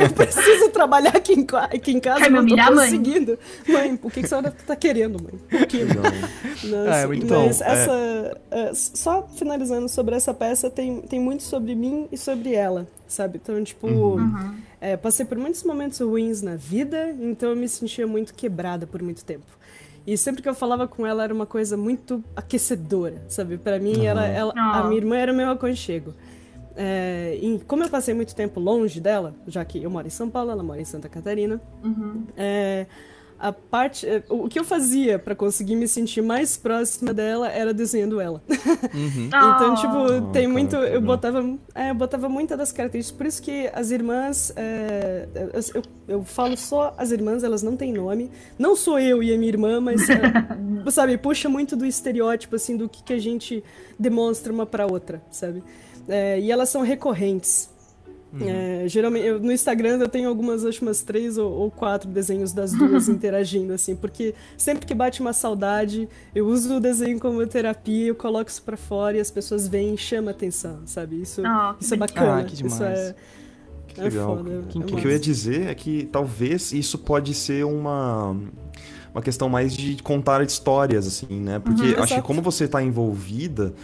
[0.02, 2.90] Eu preciso trabalhar aqui em, ca- aqui em casa, Quer me não tô humilhar, mãe?
[2.90, 3.38] conseguindo.
[3.68, 5.32] Mãe, o que, que a senhora tá querendo, mãe?
[5.50, 5.84] Por quê?
[5.84, 7.64] Nossa, Ah, é muito mas bom.
[7.64, 8.40] essa.
[8.50, 13.40] é, só finalizando sobre essa peça, tem, tem muito sobre mim e sobre ela, sabe?
[13.42, 13.86] Então, tipo.
[13.86, 14.54] Uhum.
[14.80, 19.02] é, passei por muitos momentos ruins na vida, então eu me sentia muito quebrada por
[19.02, 19.44] muito tempo.
[20.04, 23.56] E sempre que eu falava com ela era uma coisa muito aquecedora, sabe?
[23.56, 24.84] Pra mim, ela, ela- a Ah.
[24.84, 26.12] minha irmã era meu aconchego.
[26.76, 30.28] É, e como eu passei muito tempo longe dela, já que eu moro em São
[30.30, 32.24] Paulo, ela mora em Santa Catarina, Uhum.
[32.36, 32.86] é,
[33.38, 37.74] a parte, é, o que eu fazia pra conseguir me sentir mais próxima dela era
[37.74, 38.40] desenhando ela.
[38.48, 39.26] Uhum.
[39.26, 39.74] Então, Ah.
[39.80, 40.76] tipo, Oh, tem cara, muito.
[40.76, 43.16] Eu botava, é, eu botava muitas das características.
[43.18, 44.52] Por isso que as irmãs.
[44.54, 45.82] é, eu, eu-
[46.18, 48.30] eu falo só as irmãs, elas não têm nome.
[48.58, 50.08] Não sou eu e a minha irmã, mas.
[50.08, 50.14] é,
[50.90, 53.62] sabe, puxa muito do estereótipo, assim, do que, que a gente
[53.98, 55.64] demonstra uma pra outra, sabe?
[56.08, 57.70] É, e elas são recorrentes.
[58.40, 62.50] É, geralmente, eu- no Instagram eu tenho algumas, acho umas três ou, ou quatro desenhos
[62.50, 67.46] das duas interagindo, assim, porque sempre que bate uma saudade, eu uso o desenho como
[67.46, 71.20] terapia, eu coloco isso pra fora e as pessoas vêm e chamam atenção, sabe?
[71.20, 71.42] Isso,
[71.78, 72.38] que isso é bacana.
[72.40, 72.72] Ah, que demais.
[72.72, 73.14] Isso é,
[73.88, 74.36] Que é legal.
[74.38, 74.62] foda.
[74.70, 78.34] Que é O que eu ia dizer é que talvez isso pode ser uma
[79.14, 81.58] uma questão mais de contar histórias, assim, né?
[81.58, 82.22] Porque acho que Exato.
[82.22, 83.74] como você tá envolvida,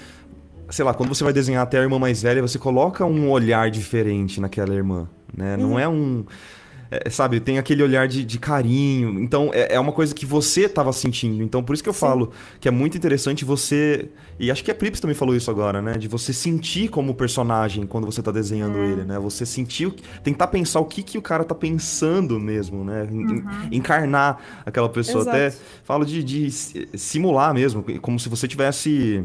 [0.70, 3.70] sei lá, quando você vai desenhar até a irmã mais velha, você coloca um olhar
[3.70, 5.56] diferente naquela irmã, né?
[5.56, 6.24] Não é um.
[6.90, 9.20] é, sabe, tem aquele olhar de, de carinho.
[9.20, 11.42] Então, é, é uma coisa que você tava sentindo.
[11.42, 14.08] Então, por isso que eu falo que é muito interessante você.
[14.40, 15.98] E acho que a Prips também falou isso agora, né?
[15.98, 19.18] De você sentir como personagem quando você tá desenhando ele, né?
[19.18, 19.92] Você sentir.
[20.22, 23.06] Tentar pensar o que, que o cara tá pensando mesmo, né?
[23.10, 23.44] En-
[23.76, 25.22] Encarnar aquela pessoa.
[25.22, 25.36] Exato.
[25.36, 25.54] Até
[25.84, 29.24] falo de, de si- simular mesmo, como se você tivesse.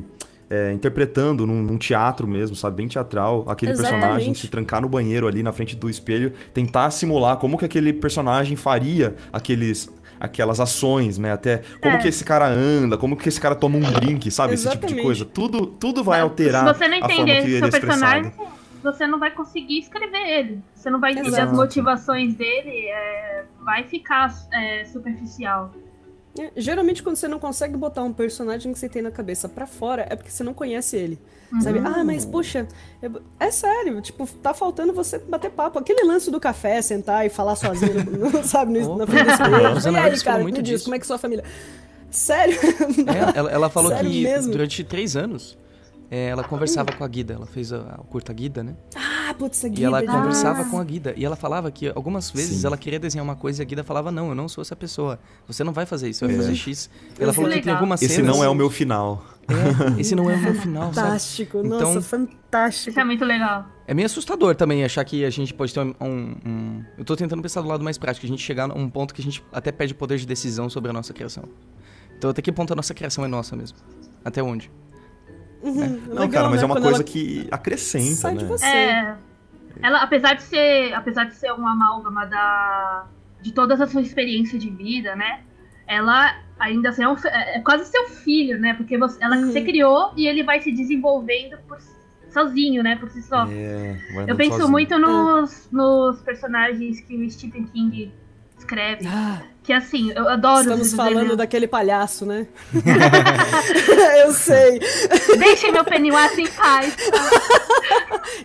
[0.53, 2.77] É, interpretando num, num teatro mesmo, sabe?
[2.77, 4.01] Bem teatral, aquele Exatamente.
[4.01, 7.91] personagem se trancar no banheiro ali na frente do espelho, tentar simular como que aquele
[7.91, 9.89] personagem faria aqueles
[10.19, 11.33] aquelas ações, né?
[11.33, 11.97] Até como É.
[11.97, 14.53] que esse cara anda, como que esse cara toma um drink, sabe?
[14.53, 15.03] Esse tipo de Exatamente.
[15.05, 15.25] coisa.
[15.25, 17.81] Tudo, tudo vai Mas alterar Se você não a forma entender que ele é seu
[17.81, 18.57] personagem, expressado.
[18.83, 20.61] você não vai conseguir escrever ele.
[20.75, 21.51] Você não vai entender Exato.
[21.51, 25.73] as motivações dele, é, vai ficar é, superficial.
[26.39, 29.67] É, geralmente, quando você não consegue botar um personagem que você tem na cabeça pra
[29.67, 31.19] fora, é porque você não conhece ele.
[31.61, 31.79] Sabe?
[31.79, 32.67] Ah, mas puxa,
[33.01, 35.77] é, é sério, tipo, tá faltando você bater papo.
[35.77, 37.93] Aquele lance do café, sentar e falar sozinho,
[38.43, 39.93] sabe, no, na frente do espelho.
[39.93, 40.85] E aí, cara, muito me diz, disso.
[40.85, 41.43] como é que sua família?
[42.09, 42.57] Sério?
[43.07, 44.51] É, ela, ela falou Sério que mesmo?
[44.51, 45.55] durante três anos
[46.15, 47.33] é, ela conversava com a Guida.
[47.33, 48.75] Ela fez a, a curta Guida, né?
[48.95, 51.13] Ah, putz, a E Guida, ela de- conversava com a Guida.
[51.17, 52.67] E ela falava que algumas vezes Sim.
[52.67, 55.19] ela queria desenhar uma coisa e a Guida falava: Não, eu não sou essa pessoa.
[55.47, 56.37] Você não vai fazer isso, você vai É.
[56.39, 56.89] fazer X.
[57.19, 58.35] Ela falou que tem algumas Esse cenas.
[58.35, 59.25] não é o meu final.
[59.47, 61.07] É, esse não é o meu final, sabe?
[61.07, 62.89] Fantástico, Então- nossa, fantástico.
[62.91, 63.65] Isso é muito legal.
[63.85, 67.15] É meio assustador também achar que a gente pode ter um, um- um- Eu tô
[67.15, 69.43] tentando pensar do lado mais prático, a gente chegar a um ponto que a gente
[69.51, 71.43] até perde poder de decisão sobre a nossa criação.
[72.17, 73.77] Então até que ponto a nossa criação é nossa mesmo?
[74.23, 74.71] Até onde?
[75.63, 75.73] Uhum,
[76.07, 76.63] Não, legal, cara, mas né?
[76.63, 78.49] é uma Quando coisa ela que acrescenta, sai de né?
[78.49, 78.65] você.
[78.65, 79.15] É,
[79.81, 83.05] ela, apesar de ser, apesar de ser uma amálgama da,
[83.41, 85.41] de todas as suas experiências de vida, né?
[85.87, 88.73] Ela ainda assim, é, um fi- é quase seu filho, né?
[88.73, 89.51] Porque você, ela Uhum.
[89.51, 91.77] você criou e ele vai se desenvolvendo por,
[92.29, 92.95] sozinho, né?
[92.97, 93.45] Por si só.
[93.47, 94.69] É, vai Eu penso sozinho.
[94.71, 98.11] muito nos, nos personagens que o Stephen King
[98.63, 99.05] escreve.
[99.07, 101.37] Ah, Que assim, eu adoro estamos os falando desenhos.
[101.37, 102.47] daquele palhaço, né?
[104.25, 104.79] Eu sei.
[105.37, 106.95] Deixem meu Pennywise em paz.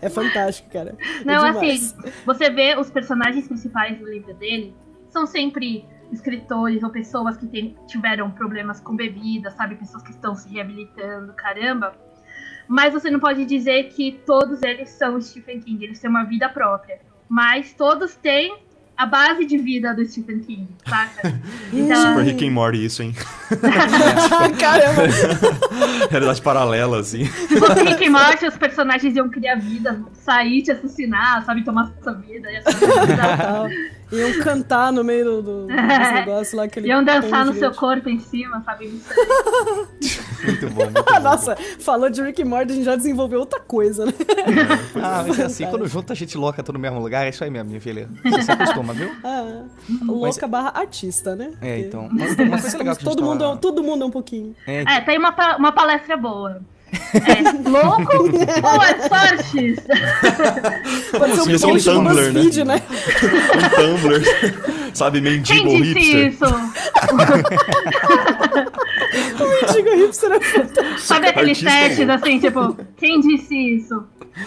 [0.01, 0.97] É fantástico, cara.
[1.21, 1.95] É Não, demais.
[1.95, 4.75] assim, você vê os personagens principais do livro dele
[5.09, 9.75] são sempre escritores ou pessoas que tem- tiveram problemas com bebida, sabe?
[9.77, 11.95] Pessoas que estão se reabilitando, caramba.
[12.67, 16.49] Mas você não pode dizer que todos eles são Stephen King, eles têm uma vida
[16.49, 17.01] própria.
[17.29, 18.57] Mas todos têm
[18.99, 21.41] a base de vida do Stephen King, saca?
[21.73, 23.15] Então, Super Rick and Morty isso, hein?
[24.59, 25.03] Caramba,
[26.11, 27.25] Realidade paralela, assim.
[27.27, 31.63] se fosse Rick e Morty, os personagens iam criar vida, sair, te assassinar, sabe?
[31.63, 32.51] Tomar sua vida.
[32.51, 33.69] Ia ser tal.
[34.11, 36.65] Iam cantar no meio do, do, dos negócios lá.
[36.65, 39.01] Aquele Iam dançar no seu corpo em cima, sabe?
[40.45, 43.61] Muito bom, muito Ah, nossa, falou de Rick e Morty, a gente já desenvolveu outra
[43.61, 44.13] coisa, né?
[45.03, 47.43] Ah, mas é assim, quando junta a gente louca todo no mesmo lugar, é isso
[47.45, 48.09] aí mesmo, minha filha.
[48.25, 49.11] Você se acostuma, viu?
[49.25, 49.63] Ah,
[50.07, 51.53] louca barra artista, né?
[51.61, 52.09] É, então.
[52.13, 54.11] Mas tem uma coisa legal que a gente todo, mundo, tava- todo mundo é um
[54.11, 54.55] pouquinho.
[54.67, 56.61] É, É, tem uma, pa- uma palestra boa.
[57.15, 59.77] É, louco ou é sorte?
[61.19, 61.51] Pode ser assim?
[61.51, 62.41] um Esse é um post do Tumblr, né?
[62.65, 62.83] Né?
[63.63, 64.23] Um Tumblr.
[64.95, 66.27] Sabe, Quem mendigo disse hipster.
[66.29, 66.45] isso?
[69.39, 70.99] Mendigo hipster é fantástico.
[71.01, 74.03] Sabe aqueles testes assim, tipo, quem disse isso?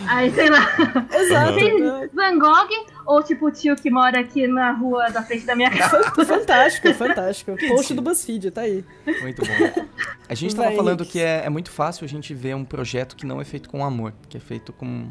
[0.08, 0.68] Aí, sei lá,
[1.14, 1.56] Exato.
[1.56, 2.10] né?
[2.14, 2.70] Van Gogh
[3.06, 6.04] ou tipo o tio que mora aqui na rua da frente da minha casa?
[6.26, 7.56] Fantástico, fantástico.
[7.68, 8.84] Post do BuzzFeed, tá aí.
[9.22, 9.88] Muito bom.
[10.28, 13.16] A gente tava Vai, falando que é, é muito fácil a gente ver um projeto
[13.16, 15.10] que não é feito com amor, que é feito com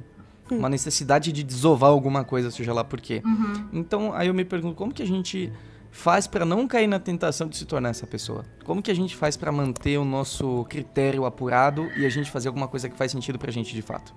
[0.51, 3.23] uma necessidade de desovar alguma coisa, seja lá por quê.
[3.25, 3.69] Uhum.
[3.73, 5.53] Então, aí eu me pergunto, como que a gente
[5.93, 8.45] faz pra não cair na tentação de se tornar essa pessoa?
[8.64, 12.49] Como que a gente faz pra manter o nosso critério apurado e a gente fazer
[12.49, 14.14] alguma coisa que faz sentido pra gente de fato?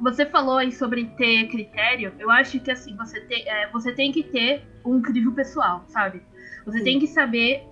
[0.00, 2.12] Você falou aí sobre ter critério.
[2.18, 6.20] Eu acho que assim, você, te- é, você tem que ter um crivo pessoal, sabe?
[6.66, 7.62] Você tem que saber.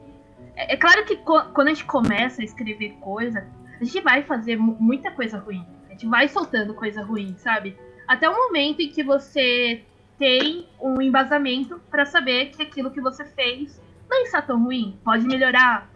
[0.56, 3.46] É, é claro que co- quando a gente começa a escrever coisa,
[3.80, 5.64] a gente vai fazer mu- muita coisa ruim.
[5.88, 7.76] A gente vai soltando coisa ruim, sabe?
[8.06, 9.82] Até o momento em que você
[10.18, 15.26] tem um embasamento pra saber que aquilo que você fez não está tão ruim, pode
[15.26, 15.90] melhorar.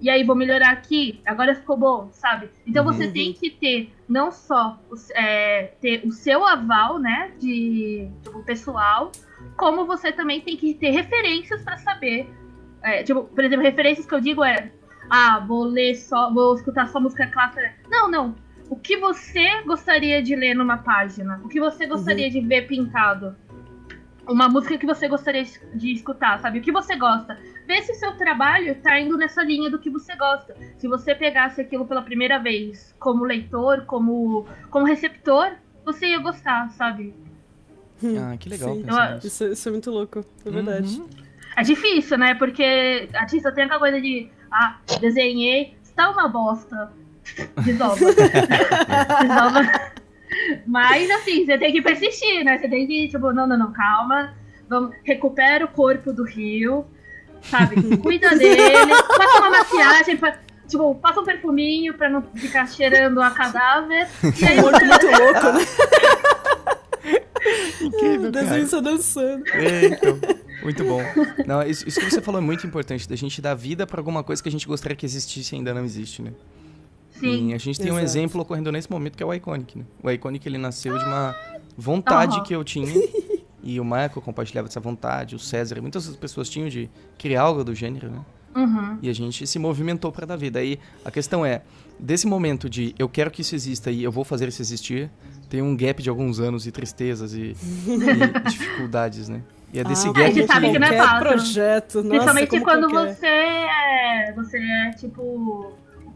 [0.00, 2.50] E aí, vou melhorar aqui, agora ficou bom, sabe?
[2.66, 3.12] Então você Uhum.
[3.12, 4.78] tem que ter não só
[5.14, 9.10] é, ter o seu aval, né, de tipo, pessoal,
[9.56, 12.28] como você também tem que ter referências pra saber.
[12.82, 14.70] é, tipo, por exemplo, referências que eu digo é,
[15.08, 17.72] ah, vou ler só, vou escutar só música clássica.
[17.88, 18.34] Não, não.
[18.68, 21.40] O que você gostaria de ler numa página?
[21.44, 23.34] O que você gostaria de ver pintado?
[24.28, 26.60] Uma música que você gostaria de escutar, sabe?
[26.60, 27.38] O que você gosta?
[27.66, 30.54] Vê se o seu trabalho tá indo nessa linha do que você gosta.
[30.78, 35.52] Se você pegasse aquilo pela primeira vez como leitor, como, como receptor,
[35.84, 37.14] você ia gostar, sabe?
[38.18, 39.18] Ah, que legal Eu-.
[39.22, 41.00] Isso, isso é muito louco, é verdade.
[41.00, 41.08] Uhum.
[41.56, 42.34] É difícil, né?
[42.34, 46.92] Porque artista tem aquela coisa de, ah, desenhei, está uma bosta.
[47.64, 47.96] Desova.
[49.22, 49.92] Desova.
[50.66, 52.58] Mas assim, você tem que persistir, né?
[52.58, 54.34] Você tem que, tipo, não, não, não, calma.
[54.68, 56.84] Vamos, recupera o corpo do rio,
[57.42, 57.76] sabe?
[57.98, 63.30] Cuida dele, passa uma maquiagem, pra, tipo, passa um perfuminho pra não ficar cheirando a
[63.30, 64.08] cadáver.
[64.40, 65.66] E aí Morto muito louco, né?
[67.82, 68.46] Incrível, o cara.
[68.46, 69.44] desenho só dançando.
[69.48, 70.18] É, então.
[70.62, 71.00] Muito bom.
[71.44, 74.22] Não, isso, isso que você falou é muito importante, da gente dar vida pra alguma
[74.22, 76.32] coisa que a gente gostaria que existisse e ainda não existe, né?
[77.30, 77.50] Sim.
[77.50, 78.04] E a gente tem um Exato.
[78.04, 79.84] exemplo ocorrendo nesse momento que é o Iconic, né?
[80.02, 81.34] O Iconic ele nasceu de uma
[81.76, 82.42] vontade Aham.
[82.44, 82.86] que eu tinha,
[83.62, 87.42] e o Michael compartilhava essa vontade, o César, e muitas outras pessoas tinham de criar
[87.42, 88.20] algo do gênero, né?
[88.54, 88.98] Uhum.
[89.00, 90.58] E a gente se movimentou para dar vida.
[90.58, 91.62] Aí a questão é,
[91.98, 95.10] desse momento de eu quero que isso exista e eu vou fazer isso existir,
[95.48, 97.56] tem um gap de alguns anos e tristezas e,
[97.86, 99.42] e dificuldades, né?
[99.72, 100.52] E é desse Ah, gap a gente que...
[100.52, 101.18] sabe que não é fácil.
[101.20, 103.14] projeto, nossa, Principalmente como quando qualquer.
[103.14, 104.32] você é.
[104.36, 105.72] Você é tipo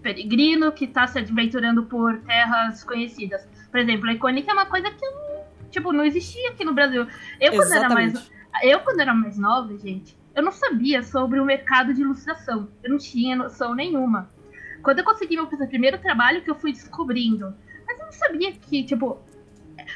[0.07, 3.45] peregrino que tá se aventurando por terras conhecidas.
[3.73, 7.09] Por exemplo, a Iconic é uma coisa que não, tipo, não existia aqui no Brasil.
[7.40, 8.31] Eu quando, era mais,
[8.62, 12.69] eu, quando era mais nova, gente, eu não sabia sobre o mercado de ilustração.
[12.85, 14.31] Eu não tinha noção nenhuma.
[14.81, 17.53] Quando eu consegui meu primeiro trabalho, que eu fui descobrindo.
[17.85, 19.19] Mas eu não sabia que, tipo.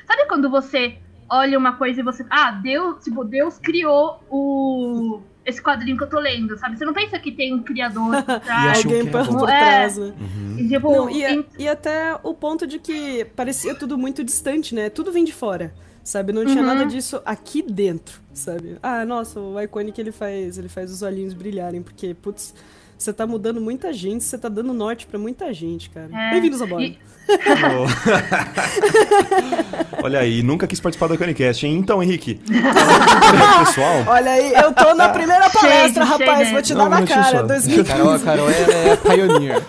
[0.06, 2.26] Sabe quando você olha uma coisa e você.
[2.28, 5.22] Ah, Deus, tipo, Deus criou o.
[5.50, 6.78] Esse quadrinho que eu tô lendo, sabe?
[6.78, 8.78] Você não pensa que tem um criador por E trás.
[8.84, 9.58] Alguém que era por, por É.
[9.58, 10.12] trás, né?
[10.56, 14.74] E, tipo, Não, e, em- e até o ponto de que parecia tudo muito distante,
[14.74, 14.88] né?
[14.90, 16.32] Tudo vem de fora, sabe?
[16.32, 16.66] Não tinha Uhum.
[16.66, 18.76] nada disso aqui dentro, sabe?
[18.82, 22.54] Ah, nossa, o Iconic ele faz, ele faz os olhinhos brilharem, porque, putz,
[23.02, 26.08] você tá mudando muita gente, você tá dando norte pra muita gente, cara.
[26.12, 26.30] É.
[26.32, 26.84] Bem-vindos a bordo.
[26.84, 26.98] E-
[30.02, 31.76] Olha aí, nunca quis participar do Canicast, hein?
[31.76, 32.40] Então, Henrique,
[33.64, 37.38] pessoal, Olha aí, eu tô na primeira palestra, rapaz, vou te Não, dar na cara.
[37.38, 37.42] só.
[37.44, 37.84] 2000...
[37.84, 39.62] Carol, a Carol é, é a pioneer.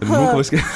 [0.00, 0.64] eu nunca vou esquecer.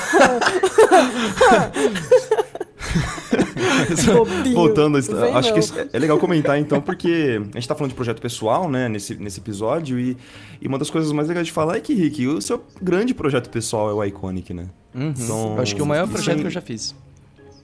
[4.55, 5.15] Voltando, acho que
[5.53, 5.59] não.
[5.59, 8.89] isso é- é legal comentar então, porque a gente tá falando de projeto pessoal, né,
[8.89, 10.17] nesse, nesse episódio, e,
[10.61, 13.49] e uma das coisas mais legais de falar é que, Rick, o seu grande projeto
[13.51, 14.67] pessoal é o Iconic, né?
[14.95, 15.13] Uhum.
[15.17, 16.95] Então, Eu acho que é o maior projeto aí- que eu já fiz.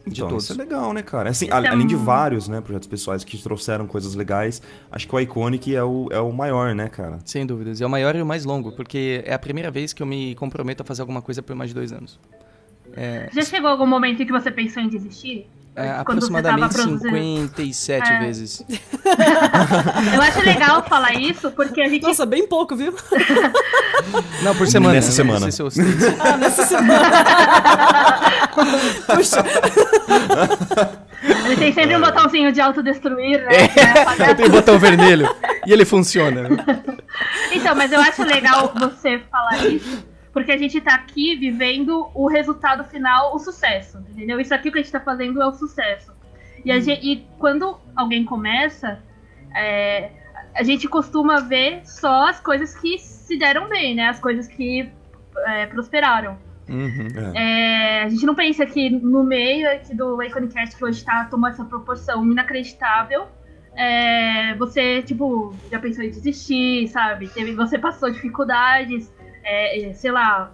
[0.06, 0.44] De Então, todos.
[0.44, 1.30] isso é legal, né, cara?
[1.30, 4.60] Assim, é além de vários, né, projetos pessoais que trouxeram coisas legais,
[4.92, 7.20] acho que o Iconic é o, é o maior, né, cara?
[7.24, 7.80] Sem dúvidas.
[7.80, 10.34] É o maior e o mais longo, porque é a primeira vez que eu me
[10.34, 12.20] comprometo a fazer alguma coisa por mais de dois anos.
[12.96, 15.46] É, Já chegou algum momento em que você pensou em desistir?
[15.76, 17.00] é aproximadamente produzindo?
[17.00, 18.18] 57 É.
[18.20, 18.64] vezes.
[20.14, 22.04] Eu acho legal falar isso, porque a gente.
[22.04, 22.94] Nossa, bem pouco, viu?
[24.42, 24.94] Não, por semana.
[24.94, 25.14] Nessa né?
[25.14, 25.40] semana.
[25.40, 25.87] Não sei se eu.
[26.20, 27.04] Ah, nessa semana.
[29.14, 29.44] Puxa,
[31.46, 33.57] Ele tem sempre um botãozinho de autodestruir, né?
[33.57, 34.30] É.
[34.30, 35.28] Eu tenho o botão vermelho
[35.66, 36.48] e ele funciona.
[37.52, 42.26] Então, mas eu acho legal você falar isso, porque a gente tá aqui vivendo o
[42.26, 44.40] resultado final, o sucesso, entendeu?
[44.40, 46.12] Isso aqui que a gente tá fazendo é o sucesso.
[46.64, 48.98] E, a gente- e quando alguém começa,
[49.54, 50.10] é,
[50.54, 54.08] a gente costuma ver só as coisas que se deram bem, né?
[54.08, 54.90] As coisas que
[55.46, 56.36] é, prosperaram.
[56.68, 57.08] Uhum.
[57.36, 61.48] É, a gente não pensa que no meio aqui do Iconicast, que hoje tá, tomou
[61.48, 63.28] essa proporção inacreditável,
[63.76, 67.28] é, você, tipo, já pensou em desistir, sabe?
[67.28, 69.12] Teve, você passou dificuldades,
[69.44, 70.52] é, é, sei lá,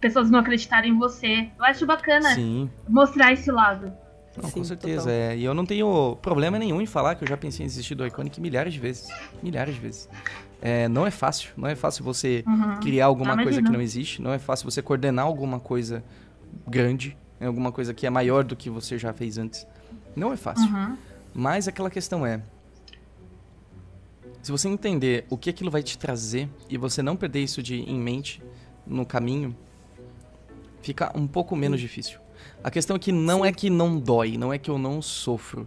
[0.00, 1.48] pessoas não acreditarem em você.
[1.58, 3.92] Eu acho bacana Sim, mostrar esse lado.
[4.36, 5.10] não, Sim, com certeza.
[5.10, 5.36] É.
[5.36, 8.06] E eu não tenho problema nenhum em falar que eu já pensei em desistir do
[8.06, 9.08] Iconic milhares de vezes.
[9.42, 10.08] Milhares de vezes.
[10.60, 11.50] É, não é fácil.
[11.56, 12.80] Não é fácil você Uhum.
[12.80, 14.20] criar alguma Ah, coisa que não existe.
[14.20, 16.02] Não é fácil você coordenar alguma coisa
[16.66, 17.16] grande.
[17.40, 19.66] né, Alguma coisa que é maior do que você já fez antes.
[20.16, 20.70] Não é fácil.
[20.72, 20.96] Uhum.
[21.34, 22.40] Mas aquela questão é.
[24.44, 27.76] Se você entender o que aquilo vai te trazer e você não perder isso de
[27.80, 28.42] em mente
[28.86, 29.56] no caminho,
[30.82, 32.18] fica um pouco menos difícil.
[32.62, 35.66] A questão é que não é que não dói, não é que eu não sofro,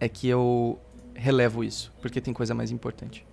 [0.00, 0.76] é que eu
[1.14, 3.24] relevo isso, porque tem coisa mais importante.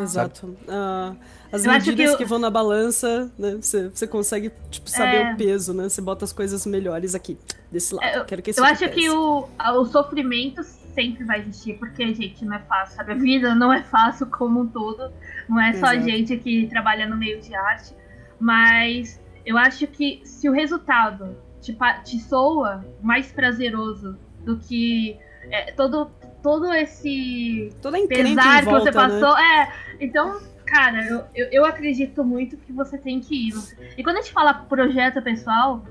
[0.00, 0.56] Exato.
[0.68, 1.16] Ah,
[1.50, 3.56] as Eu medidas que que, eu- vão na balança, né?
[3.60, 5.32] Você, você consegue, tipo, saber É.
[5.32, 5.88] o peso, né?
[5.88, 7.36] Você bota as coisas melhores aqui,
[7.72, 8.04] desse lado.
[8.06, 10.60] É, eu- Quero que Eu acho que o, o sofrimento
[10.94, 13.12] sempre vai existir, porque, gente, não é fácil, sabe?
[13.12, 15.12] A vida não é fácil como um todo.
[15.48, 16.08] Não é só Exato.
[16.08, 17.94] gente que trabalha no meio de arte.
[18.38, 25.18] Mas eu acho que se o resultado te, te soa mais prazeroso do que
[25.50, 26.10] é, todo,
[26.42, 28.92] todo esse Toda a pesar que volta, você né?
[28.92, 29.38] passou.
[29.38, 33.54] É, então, cara, eu, eu, eu acredito muito que você tem que ir.
[33.96, 35.84] E quando a gente fala projeto pessoal,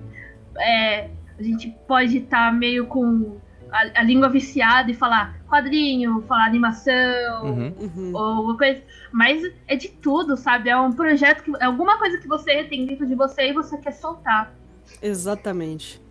[0.57, 3.39] é, a gente pode estar meio com
[3.71, 7.43] a, a língua viciada e falar quadrinho, falar animação.
[7.43, 7.73] Uhum.
[7.79, 8.11] Uhum.
[8.13, 10.69] Ou alguma coisa, mas é de tudo, sabe?
[10.69, 13.77] É um projeto que é alguma coisa que você tem dentro de você e você
[13.77, 14.53] quer soltar.
[15.01, 16.01] Exatamente.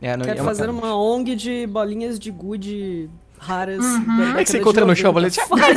[0.00, 3.84] É, não, Quero é uma- fazer uma ONG de bolinhas de good raras.
[3.84, 4.36] Uhum.
[4.38, 5.46] é que você encontra de no show, 90.
[5.48, 5.68] boletim?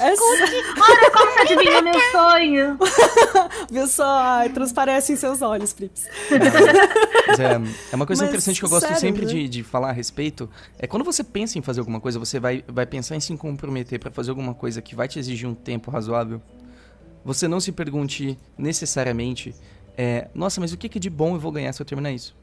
[0.00, 2.78] É só- Olha como você adivinha meu sonho.
[3.70, 4.18] Viu só?
[4.18, 6.06] Ai, transparece em seus olhos, Flips.
[7.28, 7.60] Mas é,
[7.92, 9.32] é uma coisa Mas, interessante que eu gosto sério, sempre né?
[9.32, 10.48] de, de falar a respeito.
[10.78, 13.98] É quando você pensa em fazer alguma coisa, você vai, vai pensar em se comprometer
[13.98, 16.40] pra fazer alguma coisa que vai te exigir um tempo razoável.
[17.24, 19.54] Você não se pergunte necessariamente,
[19.96, 22.34] é, nossa, mas o que, que de bom eu vou ganhar se eu terminar isso?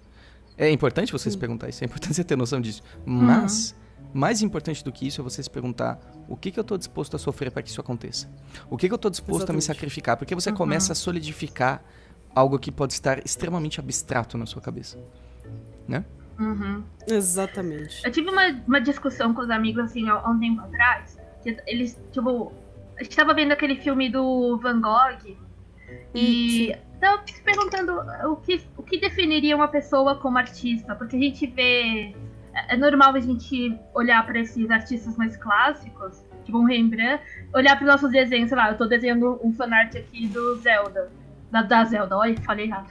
[0.58, 2.84] É importante você se perguntar isso, é importante você ter noção disso.
[3.06, 3.76] Mas,
[4.14, 7.16] mais importante do que isso é você se perguntar o que, que eu estou disposto
[7.16, 8.30] a sofrer para que isso aconteça.
[8.70, 9.66] O que, que eu estou disposto a me Exatamente.
[9.66, 10.18] sacrificar.
[10.18, 11.84] Porque você começa a solidificar
[12.34, 14.98] algo que pode estar extremamente abstrato na sua cabeça.
[15.88, 16.06] Né?
[16.40, 16.84] Uhum.
[17.08, 18.06] Exatamente.
[18.06, 21.18] Eu tive uma, uma discussão com os amigos, assim, há há um tempo atrás.
[21.42, 22.54] Que eles, tipo,
[22.98, 25.36] a gente tava vendo aquele filme do Van Gogh.
[26.14, 27.94] E tava se perguntando
[28.32, 30.96] o que, o que definiria uma pessoa como artista.
[30.96, 32.16] Porque a gente vê.
[32.70, 37.22] É é normal a gente olhar pra esses artistas mais clássicos, tipo um Rembrandt,
[37.54, 41.10] olhar pros nossos desenhos, sei lá, eu tô desenhando um fanart aqui do Zelda.
[41.52, 42.88] Da, da Zelda, olha, falei errado.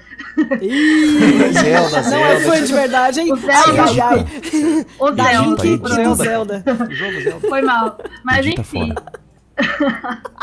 [0.62, 3.30] Ih, Zelda, não é fã de verdade, hein?
[3.32, 3.82] O Zelda.
[3.82, 4.86] Ai, ai, ai.
[4.98, 5.62] O Da Zelda.
[5.62, 6.04] Link Zelda.
[6.08, 6.64] do Zelda.
[6.90, 7.48] Jogo Zelda.
[7.48, 7.98] Foi mal.
[8.24, 8.94] Mas Edita enfim.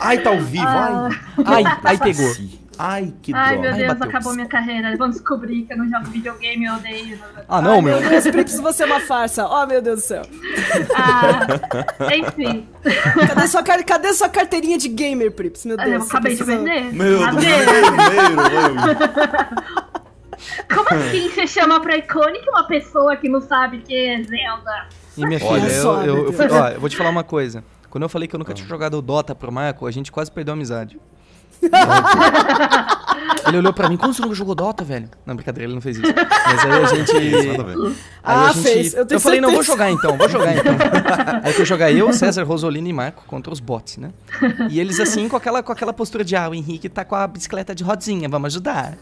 [0.00, 1.08] Ai, tá ao vivo, Ah.
[1.44, 1.64] ai.
[1.64, 2.30] Ai, ai pegou.
[2.78, 3.60] Ai, que Ai, droga.
[3.62, 4.08] meu Ai, Deus, bateu.
[4.08, 4.96] acabou minha carreira.
[4.96, 7.18] Vão descobrir que eu não jogo videogame, eu odeio.
[7.48, 8.00] Ah, não, Ai, meu.
[8.00, 9.46] meu Deus, Prips, você é uma farsa.
[9.48, 10.22] Oh, meu Deus do céu.
[10.94, 11.40] Ah,
[12.14, 12.68] enfim.
[13.26, 15.64] Cadê sua, car- cadê sua carteirinha de gamer, Prips?
[15.64, 16.04] Meu Eu Deus.
[16.04, 16.92] você acabei de vender.
[16.92, 18.98] Meu Deus.
[20.72, 24.86] Como assim você chama pra Iconic uma pessoa que não sabe que é Zelda?
[25.16, 26.52] E minha Olha filha, eu, só, eu, meu eu, Deus.
[26.52, 27.64] ó, eu vou te falar uma coisa.
[27.90, 30.30] Quando eu falei que eu nunca tinha jogado o Dota pro Marco, a gente quase
[30.30, 30.98] perdeu a amizade.
[33.46, 35.08] Ele olhou pra mim, como você nunca jogou Dota, velho?
[35.26, 36.12] Não, brincadeira, ele não fez isso.
[36.14, 37.16] Mas aí a gente.
[37.16, 37.56] Aí
[38.22, 40.74] Ah, a gente, fez, eu tenho falei, não, vou jogar então, vou jogar então.
[41.42, 44.10] Aí foi jogar eu, César, Rosolino e Marco contra os bots, né?
[44.70, 47.26] E eles assim, com aquela, com aquela postura de, ah, o Henrique tá com a
[47.26, 48.94] bicicleta de rodinha, vamos ajudar.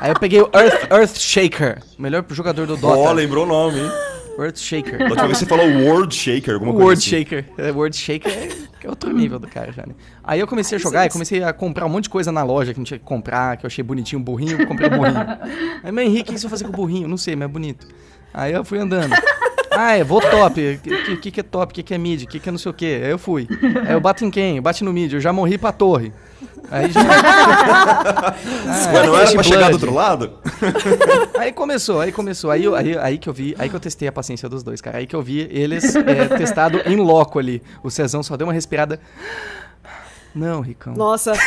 [0.00, 2.96] Aí eu peguei o Earth, Earth Shaker, o melhor jogador do Dota.
[2.98, 3.90] Ó, lembrou o nome, hein?
[4.38, 4.98] Earth Shaker.
[4.98, 7.10] Da última vez você falou World Shaker, alguma O coisa World assim.
[7.10, 7.44] Shaker.
[7.58, 8.48] É, World Shaker é,
[8.82, 9.94] que é outro nível do cara já, né?
[10.24, 12.72] Aí eu comecei a jogar e comecei a comprar um monte de coisa na loja
[12.72, 15.20] que não tinha que comprar, que eu achei bonitinho o burrinho, eu comprei o burrinho.
[15.84, 17.06] Aí, mas Henrique, o que você vai fazer com o burrinho?
[17.06, 17.86] Não sei, mas é bonito.
[18.34, 19.14] Aí eu fui andando.
[19.70, 20.60] Ah, eu vou top.
[20.60, 21.70] O que, que, que é top?
[21.70, 22.24] O que, que é mid?
[22.24, 23.00] O que, que é não sei o quê?
[23.04, 23.46] Aí eu fui.
[23.86, 24.56] Aí eu bato em quem?
[24.56, 25.12] Eu no mid.
[25.12, 26.12] Eu já morri pra torre.
[26.70, 27.02] Aí já.
[28.64, 30.32] Ah, Ué, não era Flash pra chegar do outro lado?
[31.38, 32.50] Aí começou, aí começou.
[32.50, 34.98] Aí, aí, aí que eu vi, aí que eu testei a paciência dos dois, cara.
[34.98, 37.62] Aí que eu vi eles é, testado em loco ali.
[37.82, 39.00] O Cezão só deu uma respirada.
[40.34, 40.94] Não, Ricão.
[40.94, 41.32] Nossa.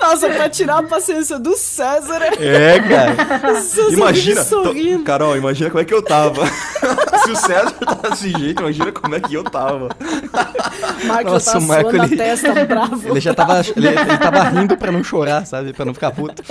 [0.00, 2.20] Nossa, pra tirar a paciência do César.
[2.38, 3.60] É, cara.
[3.60, 4.74] César Imagina, tô-
[5.04, 6.44] Carol, imagina como é que eu tava.
[7.24, 9.88] Se o César tá desse jeito, imagina como é que eu tava.
[11.06, 13.08] Marco Nossa, já o tá Marco, ele- testa, bravo.
[13.08, 15.72] Ele já tava, ele, ele tava rindo pra não chorar, sabe?
[15.72, 16.42] Pra não ficar puto.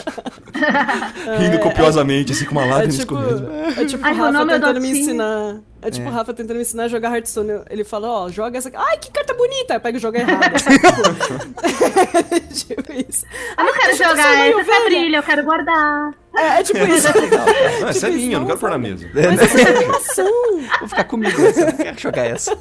[1.38, 3.52] Rindo copiosamente, assim, com uma É lágrima tipo, escorrendo.
[3.80, 5.56] é tipo Ai, o Rafa é tentando me ensinar.
[5.86, 7.62] É tipo o Rafa tentando me ensinar a jogar Hearthstone.
[7.70, 8.72] Ele fala, ó, joga essa.
[8.74, 9.80] Ai, que carta bonita!
[9.80, 10.58] Pega e joga errado.
[10.60, 10.80] sabe?
[12.54, 13.26] tipo isso.
[13.58, 16.14] Eu não quero jogar é essa essa brilha, eu quero guardar.
[16.36, 17.08] É, é tipo isso.
[17.08, 19.08] Não, essa é Tipo, minha, eu não quero pôr na mesa.
[19.14, 20.32] Mas essa é animação.
[20.80, 21.60] Vou ficar comigo essa.
[21.62, 22.58] Eu não quero jogar essa.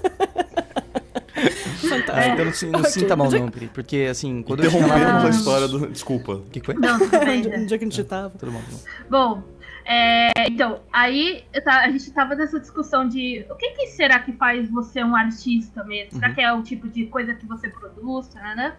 [1.35, 2.33] Ah, Fantástico.
[2.35, 2.91] então não, se- não Ok.
[2.91, 3.67] sinta mal não, Pri.
[3.69, 5.27] Porque assim, quando eu Interrompemos lá...
[5.27, 5.87] a história do...
[5.89, 6.33] Desculpa.
[6.35, 6.75] O que foi?
[6.75, 7.41] Não, tudo bem.
[7.41, 8.31] Onde, é que a gente tava?
[8.39, 8.79] Tudo bom, tudo
[9.11, 9.35] bom.
[9.35, 9.43] Bom,
[9.85, 14.71] é, então, aí a gente tava nessa discussão de o que, que será que faz
[14.71, 16.13] você um artista mesmo?
[16.13, 16.35] Será Uhum.
[16.35, 18.77] que é o tipo de coisa que você produz, né?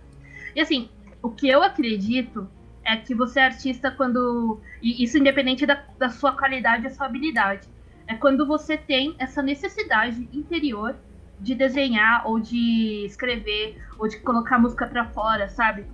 [0.55, 0.89] E assim,
[1.21, 2.47] o que eu acredito
[2.85, 4.59] é que você é artista quando.
[4.81, 7.67] E isso independente da, da sua qualidade e sua habilidade.
[8.07, 10.95] É quando você tem essa necessidade interior
[11.39, 15.85] de desenhar, ou de escrever, ou de colocar música pra fora, sabe?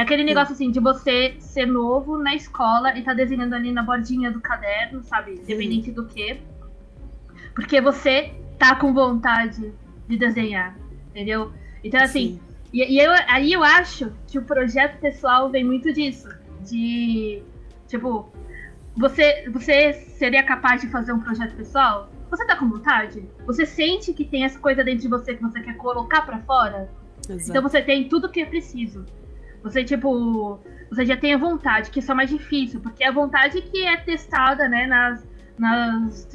[0.00, 3.82] É aquele negócio assim de você ser novo na escola e tá desenhando ali na
[3.82, 5.32] bordinha do caderno, sabe?
[5.32, 6.40] Independente do que.
[7.54, 9.74] Porque você tá com vontade
[10.08, 10.74] de desenhar,
[11.10, 11.52] entendeu?
[11.84, 12.40] Então, assim, Sim.
[12.72, 16.30] e, e eu, aí eu acho que o projeto pessoal vem muito disso.
[16.66, 17.42] De,
[17.86, 18.32] tipo,
[18.96, 22.10] você, você seria capaz de fazer um projeto pessoal?
[22.30, 23.22] Você tá com vontade?
[23.44, 26.88] Você sente que tem essa coisa dentro de você que você quer colocar pra fora?
[27.24, 27.60] Então Exato.
[27.60, 29.04] você tem tudo que é preciso.
[29.62, 30.58] Você, tipo,
[30.88, 33.86] você já tem a vontade, que isso é mais difícil, porque é a vontade que
[33.86, 35.26] é testada, né, nas.
[35.58, 36.28] nas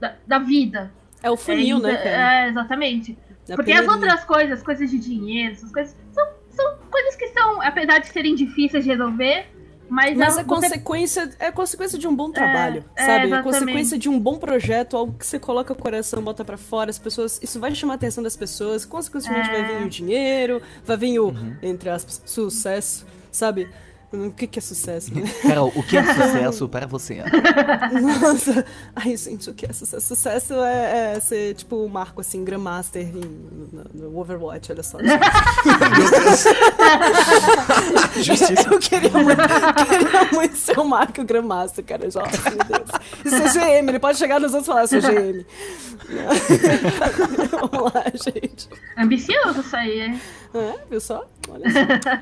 [0.00, 0.92] da, da vida.
[1.22, 2.44] É o funil, é, né, cara?
[2.44, 3.18] É, exatamente.
[3.48, 7.28] É a Porque as outras coisas, coisas de dinheiro, essas coisas, são, são coisas que
[7.28, 9.46] são, apesar de serem difíceis de resolver,
[9.88, 13.24] mas, Mas a- é você- consequência, é consequência de um bom trabalho, é, sabe?
[13.24, 13.42] É exatamente.
[13.44, 16.98] consequência de um bom projeto, algo que você coloca o coração, bota pra fora, as
[16.98, 19.52] pessoas, isso vai chamar a atenção das pessoas, consequentemente É.
[19.62, 21.32] vai vir o dinheiro, vai vir o,
[21.62, 23.68] entre aspas, sucesso, sabe?
[24.24, 25.22] O que, que é sucesso, né?
[25.42, 27.22] Carol, o que é sucesso para você?
[28.00, 28.64] Nossa,
[28.94, 30.06] ai gente, o que é sucesso?
[30.06, 34.98] Sucesso é, é ser tipo o Marco, assim, Grandmaster no, no Overwatch, olha só.
[38.16, 38.68] Justiça.
[38.70, 39.42] Eu queria muito,
[39.88, 42.10] queria muito ser o Marco Grandmaster, cara.
[42.10, 42.88] Já, assim, meu Deus.
[43.24, 45.44] E GM, ele pode chegar nos outros e falar, sou GM.
[47.50, 48.68] Vamos lá, gente.
[48.96, 50.20] Ambicioso isso aí, hein?
[50.60, 51.24] É, viu só?
[51.48, 51.78] Olha só.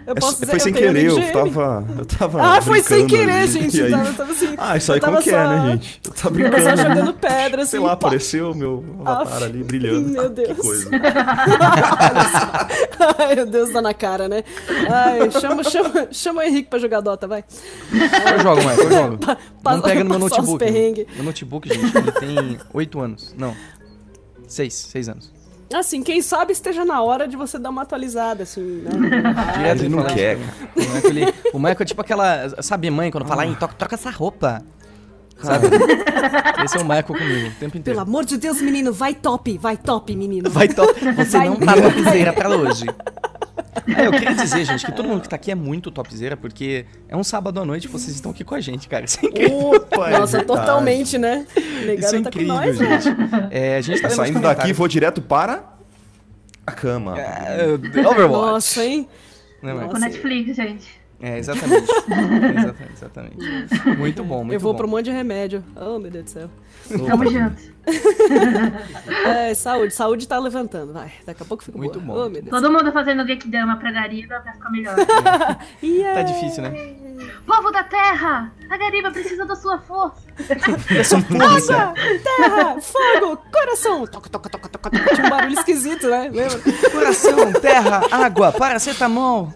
[0.07, 1.85] Eu É, posso dizer, foi sem querer, eu tava.
[1.99, 2.43] Eu tava.
[2.43, 3.83] Ah, foi sem brincando querer, ali, gente.
[3.83, 4.55] aí- Eu tava, tava assim.
[4.59, 6.01] Ah, isso aí como que é, né, gente?
[6.05, 6.83] Eu tava Eu tava brincando.
[6.83, 7.71] só jogando pedra, assim.
[7.71, 7.93] Sei lá, pá.
[7.95, 10.09] apareceu o meu avatar Aff, ali brilhando.
[10.11, 10.49] meu Deus.
[10.49, 10.91] Que coisa.
[13.19, 14.43] Ai, meu Deus, dá na cara, né?
[14.91, 17.45] Ai, chama, chama, chama o Henrique pra jogar Dota, vai.
[17.93, 19.19] Eu jogo, Michael, eu jogo.
[19.63, 20.65] Pa- Não pega no meu notebook.
[21.17, 23.35] Meu notebook, gente, ele tem 8 anos.
[23.39, 23.55] Não.
[24.47, 25.33] 6, 6 anos.
[25.73, 28.91] Assim, quem sabe esteja na hora de você dar uma atualizada, assim, né?
[29.57, 30.37] Direto ele não quer.
[30.37, 32.63] O Michael, ele- o Michael é tipo aquela.
[32.63, 34.63] Sabe, mãe, quando fala, "Ai, troca, troca essa roupa.
[35.43, 35.67] Sabe?
[36.65, 38.01] Esse é o Michael comigo, o tempo Pelo inteiro.
[38.01, 40.49] amor de Deus, menino, vai top, vai top, menino.
[40.49, 40.93] Vai top.
[41.17, 41.49] Você Vai.
[41.49, 42.87] não tá topzera pra hoje.
[43.97, 46.87] É, eu queria dizer, gente, que todo mundo que tá aqui é muito topzera, porque
[47.09, 49.05] é um sábado à noite e vocês estão aqui com a gente, cara.
[49.05, 49.71] Isso é incrível.
[49.71, 50.61] Opa, é Nossa, verdade.
[50.61, 51.47] totalmente, né?
[51.57, 53.01] Isso Negado é tá com incrível, nós, né?
[53.01, 53.17] gente.
[53.51, 55.65] É, a gente tá Tá saindo daqui, vou direto para
[56.67, 57.19] a cama.
[57.19, 57.65] É,
[58.07, 58.29] Overwatch.
[58.29, 59.09] Nossa, hein?
[59.63, 59.89] Michael?
[59.89, 61.04] Com Netflix, gente.
[61.25, 61.91] É, exatamente.
[62.55, 63.97] exatamente, exatamente.
[63.97, 64.77] Muito bom, muito Eu vou bom.
[64.77, 65.65] pro monte de remédio.
[65.75, 66.51] Oh, meu Deus do céu.
[67.07, 67.75] Tamo junto.
[69.27, 71.13] É, saúde, saúde tá levantando, vai.
[71.27, 72.21] Daqui a pouco fica Muito boa.
[72.21, 72.27] bom.
[72.27, 72.51] Oh, meu Deus.
[72.51, 74.97] Todo mundo fazendo Genkidama pra Gariba pra ficar melhor.
[75.83, 76.15] Yeah.
[76.15, 76.95] Tá difícil, né?
[77.47, 78.51] Povo da Terra!
[78.71, 80.17] A Gariba precisa da sua força.
[80.95, 81.77] Eu sou polícia.
[81.77, 84.07] Água, terra, fogo, coração.
[84.07, 85.15] Toca, toca, toca, toca, toca.
[85.15, 86.31] Tinha um barulho esquisito, né?
[86.33, 86.59] Lembra?
[86.91, 89.53] Coração, terra, água, paracetamol.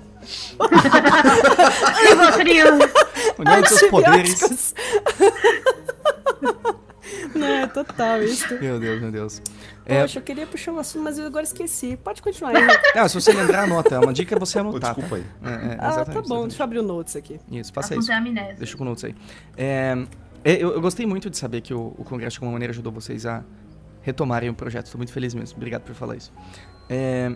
[2.08, 2.66] Rivotril!
[3.38, 4.74] União dos seus poderes.
[7.34, 8.46] Não, é total isso.
[8.60, 9.42] Meu Deus, meu Deus.
[9.86, 11.96] É, Poxa, eu queria puxar um assunto, mas eu agora esqueci.
[11.96, 12.62] Pode continuar aí.
[12.94, 14.00] ah, se você lembrar, anota.
[14.00, 14.94] Uma dica é você anotar.
[14.94, 15.24] desculpa aí.
[15.42, 15.50] tá?
[15.50, 16.48] É, é, Ah, tá bom, exatamente.
[16.48, 17.40] deixa eu abrir o notes aqui.
[17.50, 18.12] Isso, isso.
[18.12, 18.54] é amnésia.
[18.58, 19.14] Deixa com notes aí.
[19.56, 19.96] É,
[20.44, 22.92] é, eu, eu gostei muito de saber que o, o Congresso, de alguma maneira, ajudou
[22.92, 23.42] vocês a
[24.02, 24.86] retomarem o projeto.
[24.86, 25.56] Estou muito feliz mesmo.
[25.56, 26.32] Obrigado por falar isso.
[26.88, 27.32] É,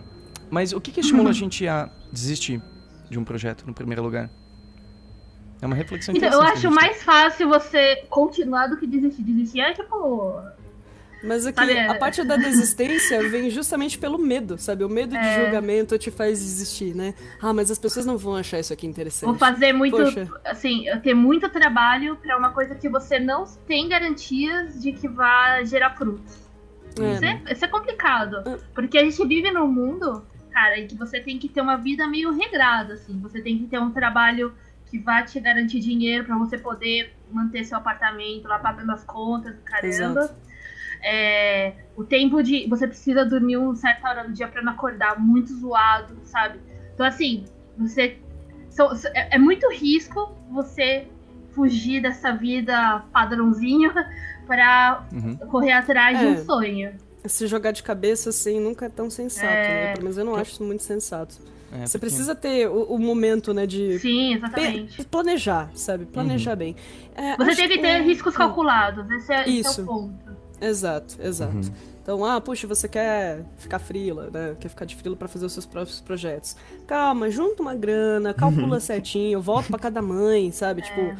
[0.49, 2.61] mas o que, que estimula a gente a desistir
[3.13, 4.29] de um projeto, no primeiro lugar?
[5.61, 9.23] É uma reflexão Então, eu acho mais fácil você continuar do que desistir.
[9.23, 10.41] Desistir é tipo.
[11.23, 14.83] Mas aqui, Sabe, é- a parte da desistência vem justamente pelo medo, sabe?
[14.83, 15.45] O medo de É.
[15.45, 17.13] julgamento te faz desistir, né?
[17.41, 19.29] Ah, mas as pessoas não vão achar isso aqui interessante.
[19.29, 19.95] Vou fazer muito.
[19.95, 20.27] Poxa.
[20.43, 25.07] Assim, eu ter muito trabalho pra uma coisa que você não tem garantias de que
[25.07, 26.39] vai gerar frutos.
[26.99, 27.13] É.
[27.13, 28.59] Isso, é, isso é complicado.
[28.75, 32.07] Porque a gente vive num mundo, cara, em que você tem que ter uma vida
[32.07, 33.19] meio regrada, assim.
[33.21, 34.53] Você tem que ter um trabalho
[34.85, 39.55] que vai te garantir dinheiro pra você poder manter seu apartamento lá pagando as contas,
[39.65, 40.21] caramba.
[40.21, 40.35] Exato.
[41.01, 42.67] É, o tempo de.
[42.69, 46.59] Você precisa dormir um certa hora do dia pra não acordar muito zoado, sabe?
[46.93, 47.43] Então, assim,
[47.77, 48.17] você.
[48.69, 51.07] são- é, é muito risco você
[51.53, 53.91] fugir dessa vida padrãozinho
[54.47, 55.35] pra Uhum.
[55.37, 56.29] correr atrás de É.
[56.29, 56.93] um sonho.
[57.25, 59.85] Se jogar de cabeça assim nunca é tão sensato, É.
[59.85, 59.91] né?
[59.93, 61.35] Pelo menos eu não acho isso muito sensato.
[61.71, 65.03] É, Você porque- precisa ter o, o momento, né, de Sim, exatamente.
[65.05, 66.05] planejar, sabe?
[66.05, 66.75] Planejar bem.
[67.15, 69.81] É, Você que ter é- riscos calculados, esse é, esse é Isso.
[69.81, 70.13] o ponto.
[70.61, 71.55] Exato, exato.
[71.55, 71.73] Uhum.
[72.03, 74.57] Então, ah, puxa, você quer ficar frila, né?
[74.59, 76.53] Quer ficar de frila pra fazer os seus próprios projetos.
[76.85, 80.81] Calma, junta uma grana, calcula certinho, volta pra cada mãe, sabe?
[80.81, 81.15] Tipo,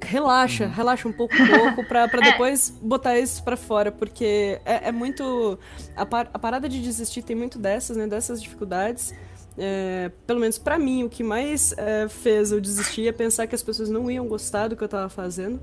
[0.00, 2.30] relaxa, relaxa um pouco, um pouco, pra, pra É.
[2.32, 5.58] depois botar isso pra fora, porque é, é muito.
[5.94, 8.06] A, par- a parada de desistir tem muito dessas, né?
[8.06, 9.12] Dessas dificuldades.
[9.58, 13.54] É, pelo menos pra mim, o que mais é, fez eu desistir é pensar que
[13.54, 15.60] as pessoas não iam gostar do que eu tava fazendo.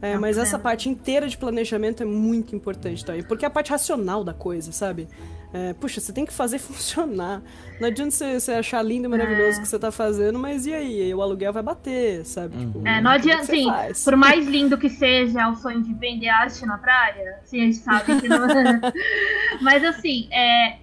[0.00, 0.42] É, Não, mas é.
[0.42, 4.32] essa parte inteira de planejamento é muito importante também, porque é a parte racional da
[4.32, 5.08] coisa, sabe?
[5.52, 7.42] É, puxa, você tem que fazer funcionar.
[7.80, 10.74] Não adianta você, você achar lindo e maravilhoso o que você tá fazendo, mas e
[10.74, 11.14] aí?
[11.14, 12.56] O aluguel vai bater, sabe?
[12.58, 14.04] Tipo, É, não como que adianta, assim, faz?
[14.04, 17.78] por mais lindo que seja o sonho de vender arte na praia, assim, a gente
[17.78, 18.38] sabe que não
[19.62, 20.78] Mas assim, é,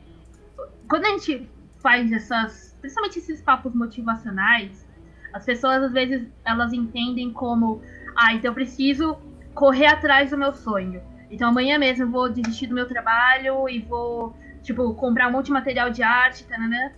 [0.89, 1.47] quando a gente
[1.79, 4.85] faz essas, principalmente esses papos motivacionais,
[5.31, 7.81] as pessoas às vezes elas entendem como,
[8.15, 9.17] ah, então eu preciso
[9.53, 11.01] correr atrás do meu sonho.
[11.29, 15.47] Então amanhã mesmo eu vou desistir do meu trabalho e vou, tipo, comprar um monte
[15.47, 16.91] de material de arte, tananã.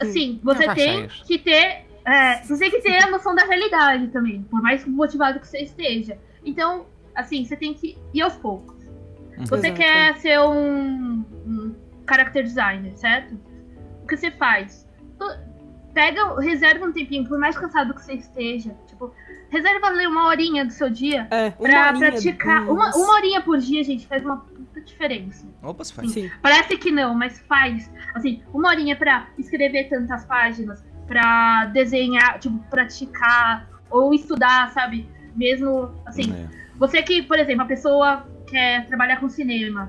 [0.00, 1.24] Assim, você tem isso.
[1.24, 1.86] que ter.
[2.04, 5.60] É, você tem que ter a noção da realidade também, por mais motivado que você
[5.60, 6.18] esteja.
[6.44, 8.76] Então, assim, você tem que ir aos poucos.
[9.48, 9.80] Você Exato.
[9.80, 11.74] quer ser um, um
[12.08, 13.38] character designer, certo?
[14.02, 14.86] O que você faz?
[15.94, 18.76] Pega, reserva um tempinho, por mais cansado que você esteja,
[19.54, 22.68] reserva ali uma horinha do seu dia É, pra horinha, praticar.
[22.68, 25.46] Uma, uma horinha por dia, gente, faz uma puta diferença.
[25.62, 26.10] Opa, se faz.
[26.10, 26.30] Sim.
[26.42, 27.90] Parece que não, mas faz.
[28.14, 35.08] Assim, uma horinha pra escrever tantas páginas, pra desenhar, tipo, praticar, ou estudar, sabe?
[35.36, 36.48] Mesmo, assim, É.
[36.76, 39.88] você que, por exemplo, a pessoa quer trabalhar com cinema,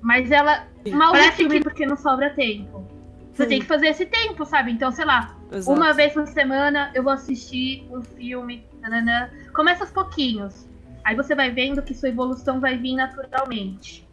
[0.00, 0.92] mas ela Sim.
[0.94, 2.86] mal vê filme porque não sobra tempo.
[3.32, 3.48] Você Sim.
[3.50, 4.72] tem que fazer esse tempo, sabe?
[4.72, 5.76] Então, sei lá, Exato.
[5.78, 8.66] uma vez por semana eu vou assistir um filme.
[8.88, 9.30] Nananã.
[9.54, 10.66] Começa aos pouquinhos.
[11.04, 14.06] Aí você vai vendo que sua evolução vai vir naturalmente.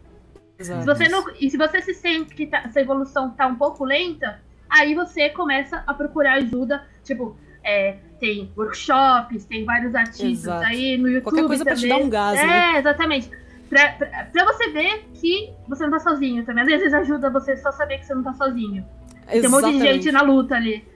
[0.57, 0.81] Exato.
[0.81, 3.83] Se você não, e se você se sente que tá- essa evolução tá um pouco
[3.83, 6.85] lenta, aí você começa a procurar ajuda.
[7.03, 10.65] Tipo, é, tem workshops, tem vários artigos Exato.
[10.65, 11.23] aí no YouTube.
[11.33, 11.99] Qualquer coisa pra te também.
[11.99, 12.79] dar um gás, É, né?
[12.79, 13.29] exatamente.
[13.67, 16.63] Pra, pra, pra você ver que você não tá sozinho também.
[16.63, 18.85] Às vezes ajuda você só saber que você não tá sozinho.
[19.27, 20.87] Tem um monte de gente na luta ali.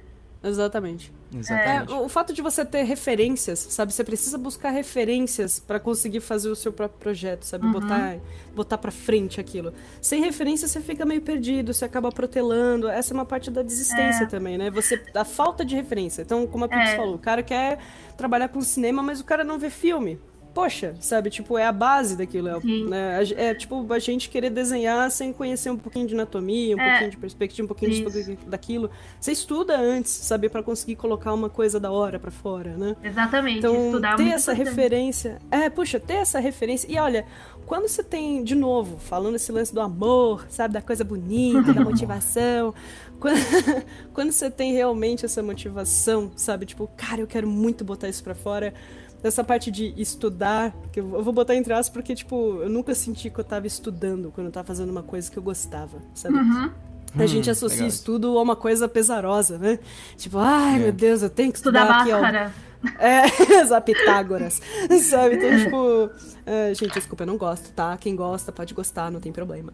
[0.44, 1.12] Exatamente.
[1.34, 1.92] Exatamente.
[1.92, 3.94] É, o fato de você ter referências, sabe?
[3.94, 7.66] Você precisa buscar referências pra conseguir fazer o seu próprio projeto, sabe?
[7.66, 7.72] Uhum.
[7.74, 8.18] Botar,
[8.56, 9.74] botar para frente aquilo.
[10.02, 12.88] Sem referência você fica meio perdido, você acaba protelando.
[12.88, 14.72] Essa é uma parte da desistência também, né?
[14.72, 16.22] Você a falta de referência.
[16.22, 16.96] Então, como a Pix É.
[16.96, 17.80] falou, o cara quer
[18.18, 20.20] trabalhar com cinema, mas o cara não vê filme.
[20.54, 21.30] Poxa, sabe?
[21.30, 22.50] Tipo, é a base daquilo.
[22.50, 23.24] É, né?
[23.36, 26.90] É tipo a gente querer desenhar sem conhecer um pouquinho de anatomia, um É.
[26.90, 28.38] pouquinho de perspectiva, um pouquinho de Isso.
[28.48, 28.90] daquilo.
[29.20, 30.50] Você estuda antes, sabe?
[30.50, 32.96] Pra conseguir colocar uma coisa da hora pra fora, né?
[33.04, 33.60] Exatamente.
[33.60, 34.76] Então, Estudar é ter essa importante.
[34.76, 35.38] referência.
[35.52, 36.92] É, puxa, ter essa referência.
[36.92, 37.26] E olha,
[37.66, 41.82] quando você tem, de novo, falando esse lance do amor, sabe, da coisa bonita, da
[41.86, 42.74] motivação.
[43.20, 43.36] Quando,
[44.14, 48.34] quando você tem realmente essa motivação, sabe, tipo, cara, eu quero muito botar isso pra
[48.34, 48.74] fora.
[49.22, 53.30] Dessa parte de estudar, que eu vou botar entre aspas porque, tipo, eu nunca senti
[53.30, 56.36] que eu tava estudando quando eu tava fazendo uma coisa que eu gostava, sabe?
[56.36, 56.72] Uhum.
[57.18, 57.90] A gente associa legal.
[57.90, 59.80] estudo a uma coisa pesarosa, né?
[60.16, 62.69] Tipo, ai meu Deus, eu tenho que Estudar estudar aqui, ó.
[62.98, 63.26] É,
[63.62, 64.62] exato, Pitágoras.
[65.10, 65.36] Sabe?
[65.36, 66.10] Então, tipo.
[66.46, 67.98] é, gente, desculpa, eu não gosto, tá?
[67.98, 69.74] Quem gosta pode gostar, não tem problema.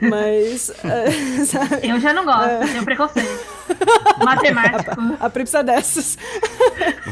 [0.00, 0.70] Mas.
[0.84, 1.88] é, sabe?
[1.88, 3.44] Eu já não gosto, tenho preconceito.
[4.24, 4.90] Matemático.
[5.20, 6.18] A Prips é dessas.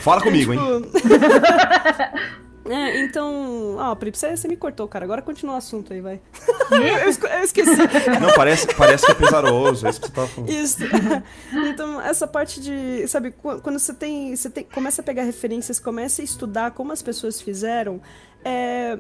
[0.01, 0.61] Fala comigo, hein?
[2.69, 3.77] É, então.
[3.77, 5.05] Ó, Prips, você você me cortou, cara.
[5.05, 6.21] Agora continua o assunto aí, vai.
[6.71, 7.71] eu, esco- eu esqueci.
[8.21, 10.51] Não, parece, parece que é pesaroso, é isso que você tava falando.
[10.51, 10.79] Isso.
[11.73, 15.79] Então, essa parte de, sabe, qu- quando você tem, você tem, começa a pegar referências,
[15.81, 18.01] começa a estudar como as pessoas fizeram,
[18.45, 18.99] é,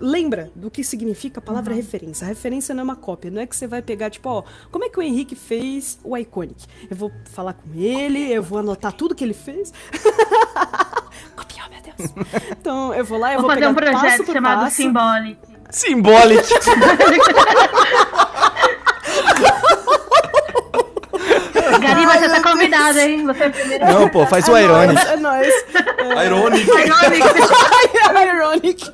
[0.00, 2.24] lembra do que significa a palavra referência.
[2.24, 4.84] A referência não é uma cópia, não é que você vai pegar, tipo, ó, como
[4.84, 6.66] é que o Henrique fez o Iconic?
[6.90, 9.72] Eu vou falar com ele, eu vou anotar tudo que ele fez.
[11.36, 12.10] Copiar, meu Deus.
[12.50, 14.76] Então, eu vou lá, eu Vou vou, fazer pegar um projeto passo por chamado passo.
[14.76, 15.38] Symbolic.
[15.70, 16.42] Symbolic.
[21.80, 23.24] Gariba, você tá convidado, hein?
[23.26, 23.84] Você é o primeiro.
[23.86, 24.94] Não, pô, faz o É Ironic.
[24.94, 25.64] nóis, É nóis.
[26.26, 26.66] Ironic.
[28.34, 28.92] Ironic.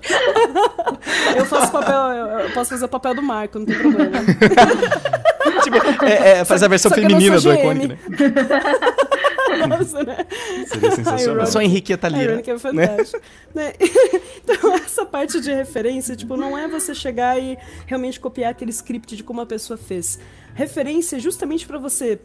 [1.37, 1.97] Eu faço papel,
[2.45, 4.19] eu posso fazer o papel do Marco, não tem problema.
[5.63, 7.99] tipo, é, é, faz a versão Só feminina do Iconic, né?
[9.67, 10.27] Nossa, né?
[10.67, 11.47] Seria sensacional.
[11.47, 12.25] Só Henrique e a A Thalira.
[12.25, 13.23] Ironic é fantástico.
[13.55, 13.73] Né?
[14.51, 19.15] Então, essa parte de referência, tipo, não é você chegar e realmente copiar aquele script
[19.15, 20.19] de como a pessoa fez.
[20.55, 22.19] Referência é justamente pra você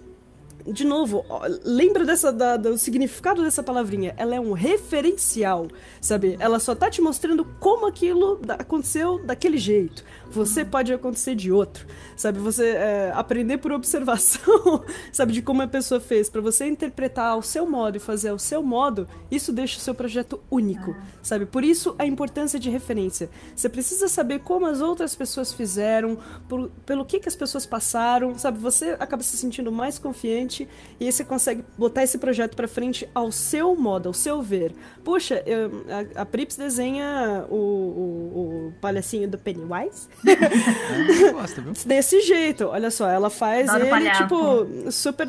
[0.66, 4.14] de novo, ó, lembra dessa, da- do significado dessa palavrinha.
[4.18, 5.68] Ela é um referencial,
[5.99, 6.38] sabe?
[6.39, 10.03] Ela só tá te mostrando como aquilo aconteceu daquele jeito.
[10.34, 12.40] Você pode acontecer de outro, sabe?
[12.40, 15.34] Você é, aprender por observação, sabe?
[15.34, 16.30] De como a pessoa fez.
[16.30, 19.94] Pra você interpretar ao seu modo e fazer ao seu modo, isso deixa o seu
[19.94, 21.46] projeto único, sabe?
[21.46, 23.30] Por isso a importância de referência.
[23.56, 26.18] Você precisa saber como as outras pessoas fizeram,
[26.48, 28.58] por- pelo que, que as pessoas passaram, sabe?
[28.60, 30.68] Você acaba se sentindo mais confiante
[31.00, 34.74] e aí você consegue botar esse projeto pra frente ao seu modo, ao seu ver.
[35.04, 35.84] Puxa, eu-
[36.16, 40.08] a, a Prips desenha o, o, o palhacinho do Pennywise
[41.34, 41.74] Gosta, viu?
[41.86, 42.65] desse jeito.
[42.67, 44.24] Olha só, ela faz Adoro ele, palhaço.
[44.24, 45.28] tipo, super.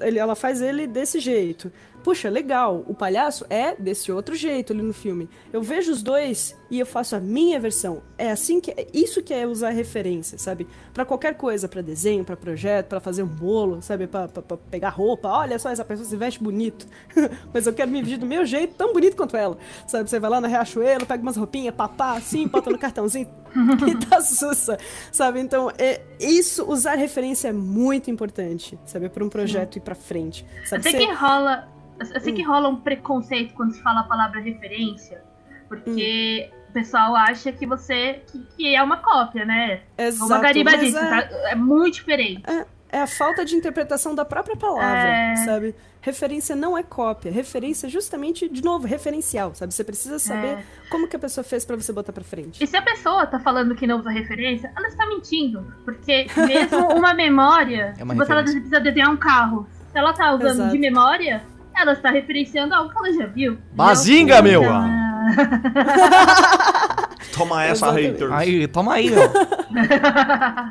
[0.00, 1.70] ele- Ela faz ele desse jeito.
[2.02, 2.84] Puxa, legal.
[2.88, 5.28] O palhaço é desse outro jeito ali no filme.
[5.52, 8.02] Eu vejo os dois e eu faço a minha versão.
[8.18, 8.70] É assim que.
[8.72, 10.66] é Isso que é usar referência, sabe?
[10.92, 14.06] Pra qualquer coisa, pra desenho, pra projeto, pra fazer um bolo, sabe?
[14.06, 14.26] Pra
[14.70, 15.28] pegar roupa.
[15.28, 16.86] Olha só, essa pessoa se veste bonito.
[17.54, 19.56] Mas eu quero me vestir do meu jeito, tão bonito quanto ela.
[19.86, 20.10] Sabe?
[20.10, 23.28] Você vai lá na Riachuelo, pega umas roupinhas, papá, assim, bota no cartãozinho
[23.86, 24.76] e tá sussa,
[25.12, 25.38] sabe?
[25.40, 29.08] Então, é, isso, usar referência é muito importante, sabe?
[29.08, 30.44] Pra um projeto ir pra frente.
[30.66, 30.82] Sabe?
[30.82, 31.68] sei Você- que rola.
[32.10, 35.22] Eu sei que rola um preconceito quando se fala a palavra referência.
[35.68, 38.22] Porque o pessoal acha que você.
[38.30, 39.76] que, que é uma cópia, né?
[39.96, 41.28] Como a Exato, Gariba mas disse, é- tá?
[41.50, 42.42] é muito diferente.
[42.90, 45.36] é a falta de interpretação da própria palavra, É.
[45.36, 45.74] sabe?
[46.02, 47.30] Referência não é cópia.
[47.32, 49.72] Referência é justamente, de novo, referencial, sabe?
[49.72, 50.64] Você precisa saber É.
[50.90, 52.62] como que a pessoa fez pra você botar pra frente.
[52.62, 55.72] E se a pessoa tá falando que não usa referência, ela está mentindo.
[55.86, 60.32] Porque mesmo uma memória, É uma se você precisa desenhar um carro, se ela tá
[60.34, 60.72] usando Exato.
[60.72, 61.42] de memória,
[61.76, 63.58] ela está referenciando algo que ela já viu.
[63.72, 64.62] Bazinga, entendeu?
[64.62, 64.72] meu!
[64.72, 64.88] Ah.
[67.34, 68.12] Toma essa, Exatamente.
[68.12, 68.32] haters.
[68.32, 69.22] Aí, toma aí, ó.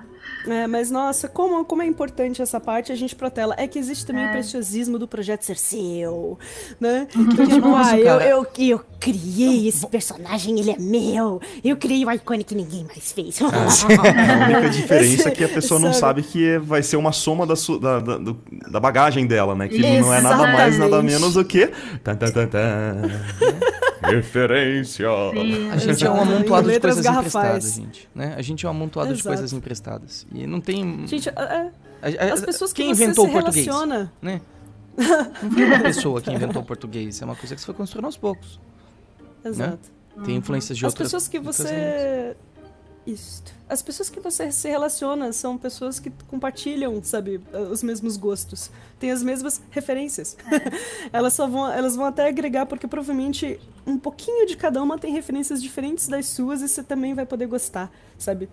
[0.48, 3.54] É, mas nossa, como, como é importante essa parte, a gente protela.
[3.58, 4.30] É que existe também É.
[4.30, 6.38] o preciosismo do projeto ser seu,
[6.80, 7.08] né?
[7.16, 7.30] Uhum.
[7.30, 11.40] Que tipo, Nossa, ah, eu, eu, eu criei esse personagem, ele é meu.
[11.64, 13.40] Eu criei o icone que ninguém mais fez.
[13.42, 16.22] A única diferença é que a pessoa não sabe?
[16.22, 18.38] sabe que vai ser uma soma da, su- da, da, do-
[18.70, 19.68] da bagagem dela, né?
[19.68, 21.14] Que não é nada mais, nada Exatamente.
[21.14, 21.68] menos do que.
[22.04, 23.02] Tan, tan, tan, tan.
[24.02, 25.08] Referência.
[25.34, 25.70] Sim.
[25.72, 27.28] A gente é um amontoado de coisas garrafais.
[27.36, 28.10] emprestadas, gente.
[28.16, 28.34] Né?
[28.38, 29.28] A gente é um amontoado de Exato.
[29.30, 30.28] coisas emprestadas.
[30.34, 31.06] E não tem.
[31.08, 31.70] Gente, é-
[32.02, 33.66] é, as pessoas que Quem você inventou se o português?
[33.66, 34.12] relaciona.
[34.22, 34.42] Né?
[35.42, 37.22] Não foi uma pessoa que inventou o português.
[37.22, 38.60] É uma coisa que se foi construindo aos poucos.
[39.46, 39.90] Exato.
[40.26, 41.08] Tem influências de As outras.
[41.08, 41.58] pessoas que outras
[43.06, 43.44] Isso.
[43.68, 47.42] As pessoas que você se relaciona são pessoas que compartilham, sabe,
[47.72, 48.70] os mesmos gostos.
[49.00, 50.38] Têm as mesmas referências.
[51.12, 55.14] elas só vão, elas vão até agregar porque provavelmente um pouquinho de cada uma tem
[55.14, 58.48] referências diferentes das suas e você também vai poder gostar, sabe?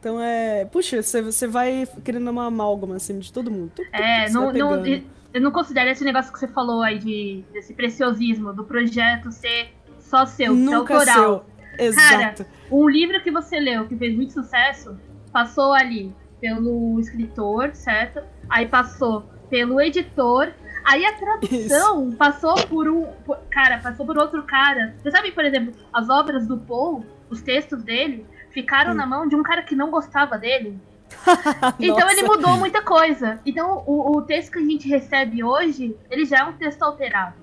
[0.00, 3.72] Então é, puxa, você, você vai criando uma amálgama assim de todo mundo.
[3.92, 4.84] É, não, não,
[5.32, 9.72] eu não considero esse negócio que você falou aí de, desse preciosismo, do projeto ser
[10.00, 11.14] só seu, ser Nunca autoral.
[11.14, 11.51] seu.
[11.78, 12.44] Exato.
[12.70, 14.96] Um livro que você leu que fez muito sucesso
[15.32, 18.20] passou ali pelo escritor, certo?
[18.48, 20.52] Aí passou pelo editor.
[20.84, 23.04] Aí a tradução passou por um.
[23.24, 24.94] por- cara, passou por outro cara.
[25.02, 28.96] Você sabe, por exemplo, as obras do Paul, os textos dele, ficaram Hum.
[28.96, 30.78] na mão de um cara que não gostava dele.
[31.78, 33.38] Então ele mudou muita coisa.
[33.46, 37.34] Então o, o texto que a gente recebe hoje, ele já é um texto alterado.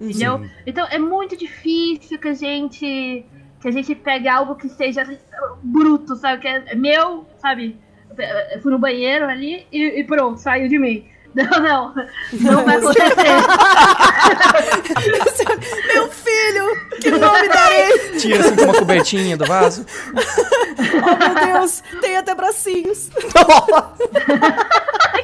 [0.00, 0.48] Entendeu?
[0.66, 3.24] Então é muito difícil que a gente
[3.60, 5.06] que a gente pegue algo que seja
[5.62, 6.42] bruto, sabe?
[6.42, 7.78] Que é meu, sabe?
[8.52, 11.06] Eu fui no banheiro ali e, e pronto, saiu de mim.
[11.32, 11.94] Não, não.
[12.32, 13.14] Não vai acontecer.
[15.94, 16.76] Meu filho!
[17.00, 18.16] Que nome darei?
[18.18, 19.86] Tira assim com uma cobertinha do vaso.
[20.08, 21.84] Oh, meu Deus!
[22.00, 23.10] Tem até bracinhos.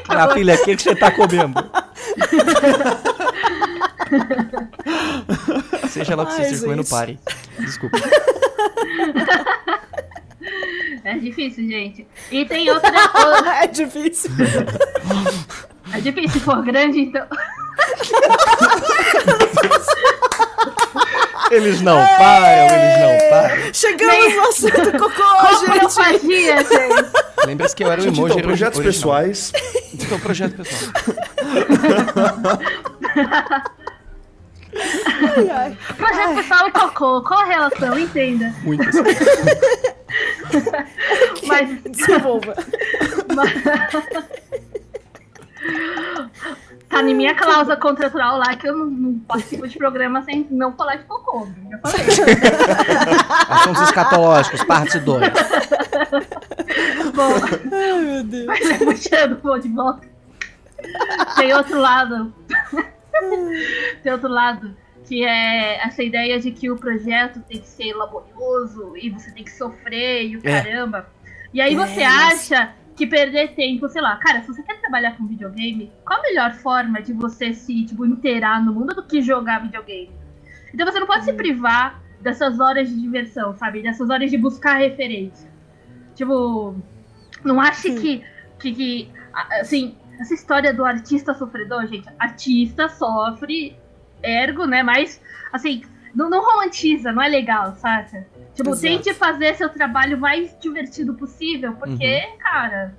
[0.08, 1.52] Ah, filha, o que, que você tá comendo?
[5.88, 6.90] Seja lá o que você esteja comendo, gente.
[6.90, 7.18] pare.
[7.58, 7.98] Desculpa.
[11.04, 12.06] É difícil, gente.
[12.32, 12.90] E tem outra.
[13.62, 14.28] é difícil.
[15.92, 17.24] É difícil, se for grande, então.
[21.50, 23.56] Eles não param, eles não param.
[23.72, 25.22] Chegamos no assunto cocô,
[25.66, 26.26] gente.
[26.26, 27.46] Gente.
[27.46, 28.94] Lembra-se que eu era o Gente, emoji então, projetos original.
[28.94, 29.52] pessoais.
[29.94, 30.92] Então, projeto pessoal.
[34.76, 35.76] Ai, ai.
[35.96, 37.22] Projeto pessoal e cocô.
[37.22, 37.98] Qual a relação?
[37.98, 38.54] Entenda.
[38.62, 38.94] Muitas.
[41.46, 42.54] Mas Desenvolva.
[46.88, 50.72] tá em minha cláusula contratual lá que eu não, não participo de programa sem não
[50.74, 51.48] falar de cocô.
[51.70, 52.06] Já falei.
[53.50, 55.22] Assuntos escatológicos, parte 2.
[57.14, 57.32] Bom,
[57.72, 58.46] Ai, meu Deus.
[58.46, 60.06] mas puxando pô, de volta.
[61.36, 62.32] Tem outro lado.
[64.02, 64.76] Tem outro lado.
[65.04, 69.44] Que é essa ideia de que o projeto tem que ser laborioso e você tem
[69.44, 70.62] que sofrer e o É.
[70.62, 71.08] caramba.
[71.54, 75.16] E aí você É, acha que perder tempo, sei lá, cara, se você quer trabalhar
[75.16, 79.22] com videogame, qual a melhor forma de você se, tipo, inteirar no mundo do que
[79.22, 80.10] jogar videogame?
[80.74, 83.82] Então você não pode se privar dessas horas de diversão, sabe?
[83.82, 85.48] Dessas horas de buscar referência.
[86.16, 86.74] Tipo,
[87.44, 88.24] não ache que,
[88.58, 89.10] que, que,
[89.60, 93.76] assim, essa história do artista sofredor, gente, artista sofre,
[94.22, 94.82] ergo, né?
[94.82, 95.20] Mas,
[95.52, 95.82] assim,
[96.14, 98.26] não, não romantiza, não é legal, saca?
[98.54, 98.80] Tipo, Exato.
[98.80, 102.94] tente fazer seu trabalho mais divertido possível, porque, cara,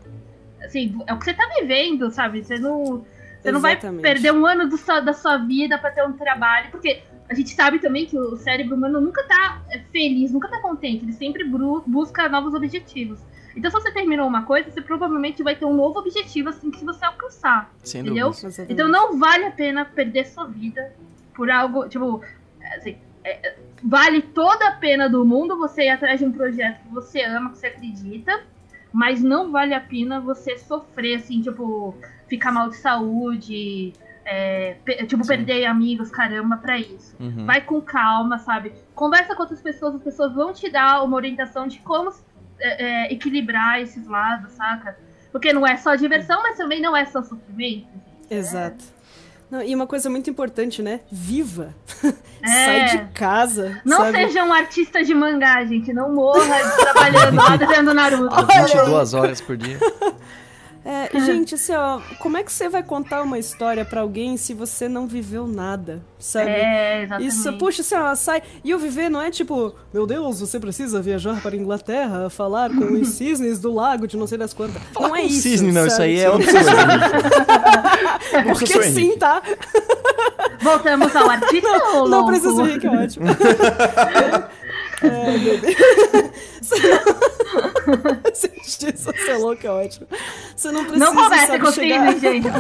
[0.64, 2.44] assim, é o que você tá vivendo, sabe?
[2.44, 3.04] Você não,
[3.42, 4.02] você não vai Exatamente.
[4.02, 7.80] perder um ano do da sua vida pra ter um trabalho, porque a gente sabe
[7.80, 9.62] também que o cérebro humano nunca tá
[9.92, 13.20] feliz, nunca tá contente, ele sempre busca novos objetivos.
[13.58, 16.86] Então, se você terminou uma coisa, você provavelmente vai ter um novo objetivo assim que
[16.86, 17.74] você alcançar.
[17.84, 18.30] Sem Entendeu?
[18.30, 18.68] dúvida.
[18.70, 20.94] Então não vale a pena perder sua vida
[21.34, 22.22] por algo, tipo,
[22.78, 26.82] assim, é, é, vale toda a pena do mundo você ir atrás de um projeto
[26.84, 28.44] que você ama, que você acredita,
[28.94, 31.96] mas não vale a pena você sofrer, assim, tipo,
[32.28, 33.94] ficar mal de saúde,
[34.24, 34.76] é,
[35.08, 35.30] tipo, Sim.
[35.30, 37.16] perder amigos, caramba, pra isso.
[37.20, 37.46] Uhum.
[37.46, 38.74] Vai com calma, sabe?
[38.94, 42.14] Conversa com outras pessoas, as pessoas vão te dar uma orientação de como é,
[42.60, 44.98] é, equilibrar esses lados, saca?
[45.32, 47.88] Porque não é só diversão, mas também não é só sofrimento.
[48.30, 48.84] Exato.
[49.50, 51.00] Não, e uma coisa muito importante, né?
[51.10, 51.74] Viva!
[52.44, 52.48] É.
[52.48, 53.82] Sai de casa.
[53.86, 54.18] Não sabe?
[54.18, 55.94] seja um artista de mangá, gente.
[55.94, 58.46] Não morra trabalhando lá Naruto.
[58.46, 59.80] 22 horas por dia.
[60.90, 64.54] É, gente, assim, ó, como é que você vai contar uma história pra alguém se
[64.54, 66.50] você não viveu nada, sabe?
[66.50, 67.28] É, exatamente.
[67.28, 68.42] Isso, puxa, assim, ó, sai.
[68.64, 72.70] E o viver não é tipo, meu Deus, você precisa viajar para a Inglaterra, falar
[72.70, 74.82] com os cisnes do lago de não sei das quantas.
[74.98, 75.42] Não é isso.
[75.42, 76.08] Cisne, não, isso sabe?
[76.10, 76.72] aí é outra coisa.
[78.48, 79.42] Porque Professor sim, tá?
[80.62, 82.28] Voltamos ao artista ou Não louco?
[82.28, 83.26] precisa rir, que é ótimo.
[85.04, 85.76] Ai, meu Deus.
[85.76, 86.27] Você
[88.64, 90.08] justiça, é louco, é ótimo.
[90.56, 92.14] Você não precisa Não conversa com o chegar...
[92.14, 92.48] Cisne, gente.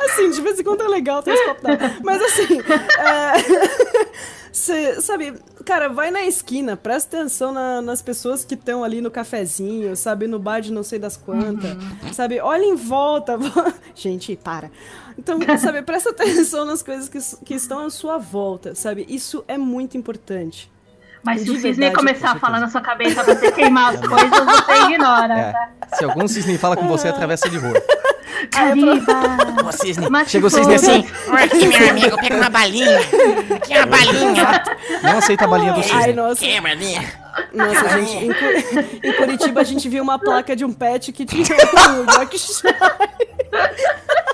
[0.00, 1.90] Assim, de vez em quando é legal ter esse copo d'água.
[2.02, 2.58] Mas assim,
[2.98, 4.12] é...
[4.52, 5.32] Você, sabe,
[5.64, 10.26] cara, vai na esquina, presta atenção na- nas pessoas que estão ali no cafezinho, sabe,
[10.26, 11.74] no bar de não sei das quantas,
[12.12, 13.38] sabe, olha em volta.
[13.94, 14.70] Gente, para.
[15.18, 19.06] Então, sabe, presta atenção nas coisas que, que estão à sua volta, sabe?
[19.08, 20.70] Isso é muito importante.
[21.24, 23.52] Mas se De o Cisne verdade, começar com a falar na sua cabeça pra você
[23.52, 25.52] queimar as coisas, você ignora, É.
[25.52, 25.68] tá?
[25.96, 27.74] Se algum cisne fala com você, atravessa de rua.
[28.50, 28.96] Cariba.
[29.64, 30.08] Ô, cisne.
[30.10, 32.98] Mas Chega o se cisne assim, Aqui, meu amigo, pega uma balinha.
[33.54, 34.62] Aqui é uma balinha.
[35.02, 36.12] não aceita a balinha do Ai, cisne.
[36.14, 36.40] nossa.
[36.40, 36.96] Quebra ali.
[37.52, 41.24] Nossa, gente, em, Cu- em Curitiba a gente viu uma placa de um pet que
[41.24, 42.74] tinha um Yorkshire.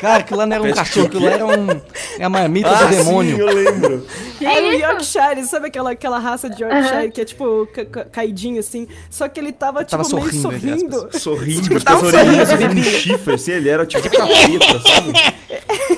[0.00, 1.80] Cara, aquilo lá não era um cachorro, aquilo lá era um.
[2.20, 3.34] É a marmita do Ah, demônio.
[3.34, 4.06] sim, eu lembro.
[4.38, 4.80] Que Era um isso?
[4.82, 8.86] Yorkshire, sabe aquela, aquela raça de Yorkshire que é tipo ca- ca- caidinho assim?
[9.10, 10.96] Só que ele tava, Tava tipo meio sorrindo, entre sorrindo.
[11.06, 11.22] aspas.
[11.22, 15.97] Sorrindo, com tava as orelhinhas sorrindo, com um chifre, assim, ele era tipo capeta, sabe?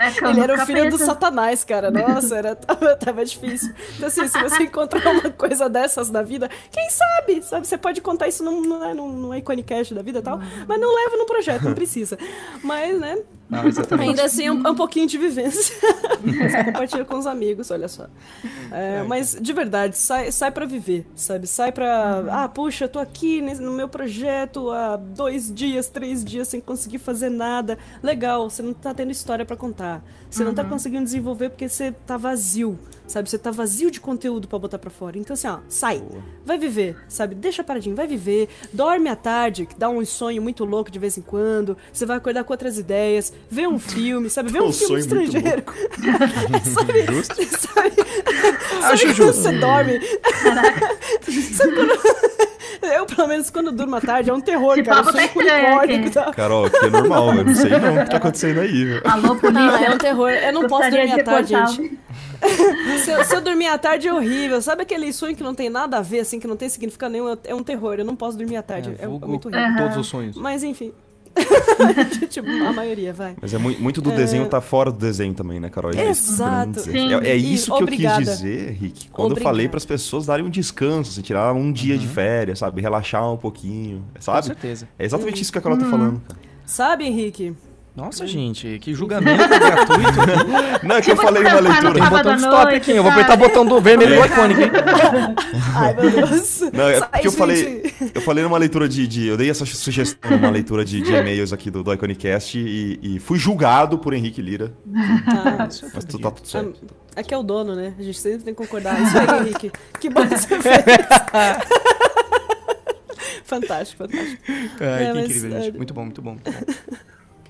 [0.00, 1.90] É Ele era o filho do satanás, cara.
[1.90, 3.74] Nossa, era, tava, tava difícil.
[3.96, 7.42] Então, assim, se você encontrar uma coisa dessas na vida, quem sabe?
[7.42, 10.80] Sabe, você pode contar isso num, num, num, num Iconicast da vida e tal, mas
[10.80, 12.18] não leva no projeto, não precisa.
[12.62, 14.10] Mas, né, Não, exatamente.
[14.10, 15.74] Ainda assim, é um, é um pouquinho de vivência.
[16.22, 18.06] Você compartilha com os amigos, olha só.
[18.70, 21.46] É, mas, de verdade, sai, sai pra viver, sabe?
[21.48, 22.24] Sai pra...
[22.30, 27.28] Ah, puxa, tô aqui no meu projeto há dois dias, três dias sem conseguir fazer
[27.28, 27.76] nada.
[28.02, 30.02] Legal, você não tá tendo história pra contar.
[30.30, 32.78] Você não tá conseguindo desenvolver porque você tá vazio,
[33.10, 33.28] sabe?
[33.28, 35.18] Você tá vazio de conteúdo pra botar pra fora.
[35.18, 36.02] Então, assim, ó, sai.
[36.46, 37.34] Vai viver, sabe?
[37.34, 38.48] Deixa paradinho, vai viver.
[38.72, 41.76] Dorme à tarde, que dá um sonho muito louco de vez em quando.
[41.92, 43.32] Você vai acordar com outras ideias.
[43.50, 44.52] Vê um filme, sabe?
[44.52, 45.64] Vê um Um filme estrangeiro.
[46.72, 47.06] sabe?
[47.06, 47.34] Justo.
[47.34, 47.90] Sabe?
[48.84, 49.42] Acho Sabe quando justo.
[49.42, 50.00] você dorme?
[51.52, 52.00] sabe quando...
[52.82, 55.00] Eu, pelo menos, quando durmo à tarde, é um terror, Esse cara.
[55.00, 56.32] Eu tá sonho com unicórnio, tá?
[56.32, 57.44] Carol, aqui é normal, velho.
[57.44, 59.02] Não sei não o que tá acontecendo aí, velho.
[59.04, 59.86] Alô, polícia.
[59.86, 60.30] é um terror.
[60.30, 61.98] Eu não posso Gostaria dormir de à tarde, gente.
[63.04, 64.60] Se eu, se eu dormir à tarde é horrível.
[64.62, 67.36] Sabe aquele sonho que não tem nada a ver, assim, que não tem significado nenhum?
[67.44, 67.94] É um terror.
[67.98, 68.94] Eu não posso dormir à tarde.
[68.98, 69.76] É, é vulgo muito horrível.
[69.76, 70.36] todos os sonhos.
[70.36, 70.92] Mas enfim.
[72.28, 73.36] tipo, a maioria, vai.
[73.40, 75.92] Mas é mu- muito do desenho tá fora do desenho também, né, Carol?
[75.92, 77.24] É isso que eu Exato.
[77.24, 78.16] É, é E isso que eu obrigada.
[78.18, 79.54] quis dizer, Rick, quando eu Obrigada.
[79.54, 82.80] falei pras pessoas darem um descanso, assim, tirar um dia de férias, sabe?
[82.80, 84.46] Relaxar um pouquinho, Com sabe?
[84.46, 84.88] certeza.
[84.98, 86.20] É exatamente isso que a Carol tá falando.
[86.26, 86.38] cara.
[86.66, 87.54] Sabe, Henrique?
[88.00, 90.86] Nossa, gente, que julgamento gratuito.
[90.86, 91.92] Não, é que eu falei uma leitura.
[91.92, 94.70] Tem botão de stop aqui, eu vou apertar o botão do vermelho do icônico, hein?
[95.76, 96.60] Ai, meu Deus.
[96.72, 99.66] Não, é Sai, porque eu falei, eu falei numa leitura de, de- Eu dei essa
[99.66, 104.14] sugestão numa leitura de, de e-mails aqui do, do Iconicast e, e fui julgado por
[104.14, 104.72] Henrique Lira.
[105.26, 106.74] Ah, Mas tu, tá tudo certo.
[107.14, 107.92] aqui é o dono, né?
[107.98, 109.00] A gente sempre tem que concordar.
[109.02, 109.70] Isso aí, Henrique.
[110.00, 110.74] Que bom que você fez.
[113.44, 114.42] fantástico, fantástico.
[114.80, 115.74] Ai, É, que mas, incrível, gente.
[115.74, 116.30] é, Muito bom, muito bom.
[116.32, 116.60] Muito bom.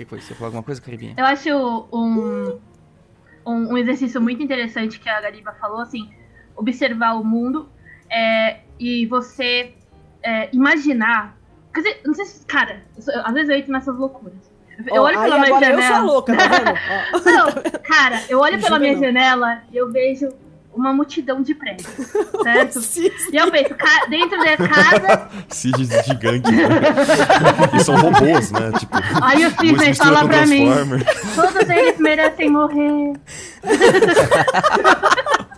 [0.01, 0.18] Que foi?
[0.18, 1.14] Você falou alguma coisa, Caribinha?
[1.14, 1.51] Eu acho
[1.92, 2.59] um,
[3.44, 6.11] um, um exercício muito interessante que a Gariba falou, assim,
[6.57, 7.68] observar o mundo
[8.11, 9.74] é, e você
[10.22, 11.36] é, imaginar.
[11.74, 12.46] Quer dizer, não sei se.
[12.46, 14.51] Cara, eu às vezes eu entro nessas loucuras.
[14.86, 15.96] Eu Ó, olho pela minha agora eu janela.
[15.96, 16.70] sou louca, tá vendo?
[17.12, 17.30] Ó.
[17.30, 19.01] Não, cara, eu olho pela minha não.
[19.01, 20.30] janela e eu vejo
[20.72, 21.88] uma multidão de prédios,
[22.42, 22.80] certo?
[22.80, 23.74] Sim, E eu penso,
[24.08, 26.50] dentro da casa, Cid gigante.
[26.50, 26.68] Né?
[27.74, 28.72] e são robôs, né?
[28.78, 30.68] Tipo, aí o Sidney mistura fala pra mim,
[31.34, 33.12] todos eles merecem morrer.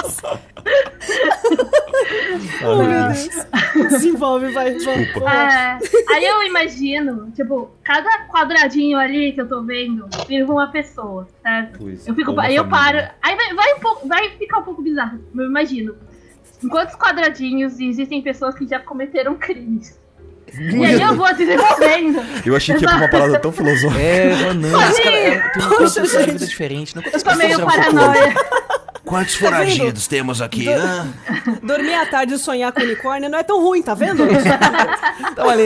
[2.63, 3.89] Ah, meu Deus.
[3.91, 4.75] Desenvolve, vai.
[4.75, 5.31] Desculpa.
[5.31, 5.79] É,
[6.11, 11.79] aí eu imagino, tipo, cada quadradinho ali que eu tô vendo vira uma pessoa, certo?
[11.79, 12.99] Pois, Eu fico, aí eu paro.
[13.23, 15.21] Aí vai, vai, um pouco, vai ficar um pouco bizarro.
[15.35, 15.97] Eu imagino.
[16.63, 19.99] Em quantos quadradinhos existem pessoas que já cometeram crimes?
[20.59, 22.21] E aí eu vou desenvolvendo.
[22.45, 24.01] Eu achei que ia pra uma parada tão filosófica.
[24.01, 26.31] É, não, os caras é, tem um gente.
[26.33, 26.95] vida diferente.
[26.95, 28.35] Não Eu tô meio paranoia.
[29.13, 30.65] Quantos foragidos temos aqui?
[30.65, 31.07] Do- hã?
[31.63, 34.23] Dormir à tarde e sonhar com unicórnio não é tão ruim, tá vendo?
[35.31, 35.65] Então, ali.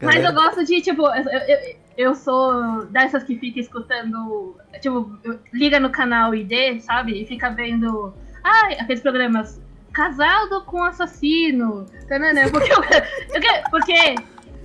[0.00, 1.58] Mas Galera, eu gosto de, tipo, eu, eu,
[1.98, 5.10] eu sou dessas que fica escutando, tipo,
[5.52, 7.20] liga no canal ID, sabe?
[7.20, 9.60] E fica vendo, ai, aqueles programas,
[9.92, 12.78] casado com assassino, tanana, porque eu,
[13.70, 14.14] porque,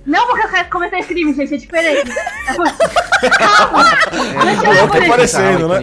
[0.06, 2.10] não porque eu quero cometer crime, gente, é diferente.
[2.10, 3.84] É Calma!
[4.44, 5.80] Deixa eu Tá aparecendo, né?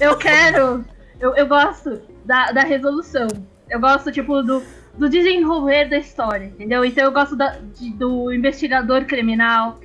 [0.00, 0.84] Eu quero.
[1.20, 3.28] Eu, eu gosto da, da resolução.
[3.68, 4.62] Eu gosto, tipo, do,
[4.96, 6.84] do desenvolver da história, entendeu?
[6.84, 9.78] Então eu gosto da- de- do investigador criminal.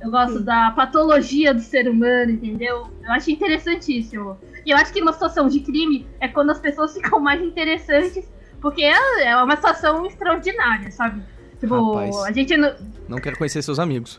[0.00, 2.88] Eu gosto da patologia do ser humano, entendeu?
[3.04, 4.38] Eu acho interessantíssimo.
[4.64, 8.24] E eu acho que uma situação de crime é quando as pessoas ficam mais interessantes,
[8.60, 11.22] porque é, é uma situação extraordinária, sabe?
[11.60, 12.16] Tipo, Rapaz.
[12.24, 12.56] a gente.
[12.56, 12.74] não-
[13.08, 14.18] Não quero conhecer seus amigos.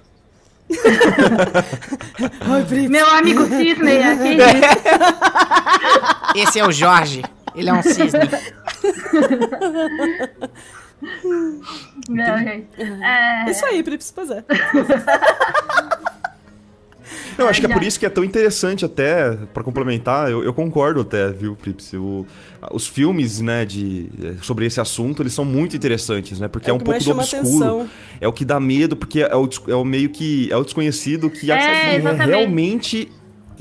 [2.40, 2.88] Ai.
[2.88, 4.38] Meu amigo Sidney aqui.
[6.40, 7.24] Esse é o Jorge.
[7.54, 8.20] Ele é um cisne.
[12.10, 12.68] Não, gente.
[12.82, 14.44] É, Isso aí, Prips, pois é.
[17.38, 20.54] Não, acho que é por isso que é tão interessante até, pra complementar, eu, eu
[20.54, 21.94] concordo até, viu, Prips?
[21.94, 22.26] O-
[22.72, 24.10] os filmes, né, de,
[24.42, 26.48] sobre esse assunto, eles são muito interessantes, né?
[26.48, 27.40] Porque é, o um pouco do obscuro.
[27.40, 27.90] atenção.
[28.20, 30.52] É o que dá medo, porque é o, é o meio que.
[30.52, 32.28] É o desconhecido que, É, exatamente.
[32.28, 33.12] realmente.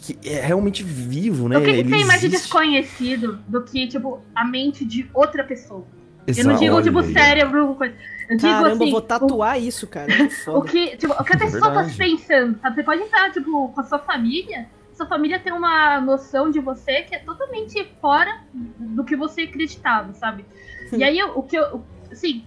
[0.02, 1.58] Que é realmente vivo, né?
[1.58, 5.84] O que, tem mais de desconhecido do que, tipo, a mente de outra pessoa?
[6.26, 7.94] eu Exato, não digo, tipo, aí, cérebro, coisa.
[8.30, 8.84] Eu digo Caramba, assim.
[8.84, 10.06] eu vou tatuar isso, cara.
[10.06, 12.76] Que O, o que, tipo, o que a pessoa tá pensando, sabe?
[12.76, 14.68] Você pode entrar, tipo, com a sua família.
[14.94, 20.12] Sua família tem uma noção de você que é totalmente fora do que você acreditava,
[20.14, 20.44] sabe?
[20.92, 21.82] E aí, o que eu.
[22.10, 22.44] Assim,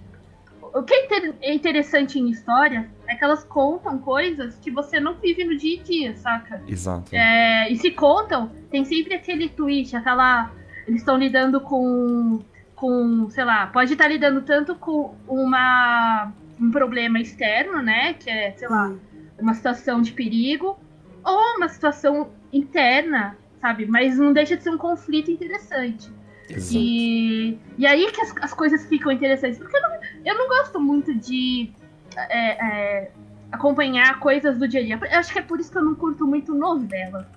[0.74, 5.16] o que é é interessante em história é que elas contam coisas que você não
[5.16, 6.64] vive no dia a dia, saca?
[6.68, 7.14] Exato.
[7.14, 10.50] É, e se contam, tem sempre aquele twist, aquela.
[10.88, 12.42] Eles estão lidando com.
[12.84, 18.14] Com, sei lá, pode estar lidando tanto com uma, um problema externo, né?
[18.16, 18.94] Que é, sei lá,
[19.40, 20.78] uma situação de perigo,
[21.24, 23.86] ou uma situação interna, sabe?
[23.86, 26.12] Mas não deixa de ser um conflito interessante.
[26.50, 26.76] Exato.
[26.76, 29.58] E, e aí que as, as coisas ficam interessantes.
[29.58, 31.72] Porque eu não, eu não gosto muito de
[32.18, 33.12] é, é,
[33.50, 35.00] acompanhar coisas do dia a dia.
[35.10, 37.30] Eu acho que é por isso que eu não curto muito novela.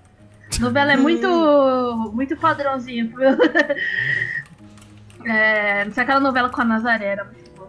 [0.59, 3.13] Novela é muito, muito padrãozinho.
[5.27, 7.07] É, não sei aquela novela com a Nazaré.
[7.07, 7.69] Era muito boa.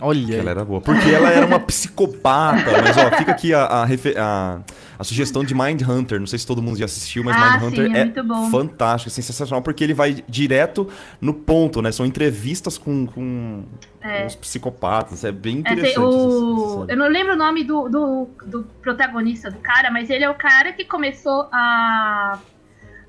[0.00, 0.36] Olha.
[0.36, 0.80] Ela era boa.
[0.80, 2.70] Porque ela era uma psicopata.
[2.82, 4.60] Mas, ó, fica aqui a, a, a-
[4.98, 6.18] a sugestão de Mind Hunter.
[6.18, 8.24] Não sei se todo mundo já assistiu, mas Ah, Mind Hunter sim, é é, muito
[8.24, 8.50] bom.
[8.50, 10.88] fantástico, é sensacional, porque ele vai direto
[11.20, 11.92] no ponto, né?
[11.92, 13.64] São entrevistas com, com,
[14.02, 14.26] É.
[14.26, 15.22] os psicopatas.
[15.24, 15.94] É bem É, interessante.
[15.94, 16.86] tem o...
[16.88, 20.34] Eu não lembro o nome do, do, do protagonista, do cara, mas ele é o
[20.34, 22.38] cara que começou a.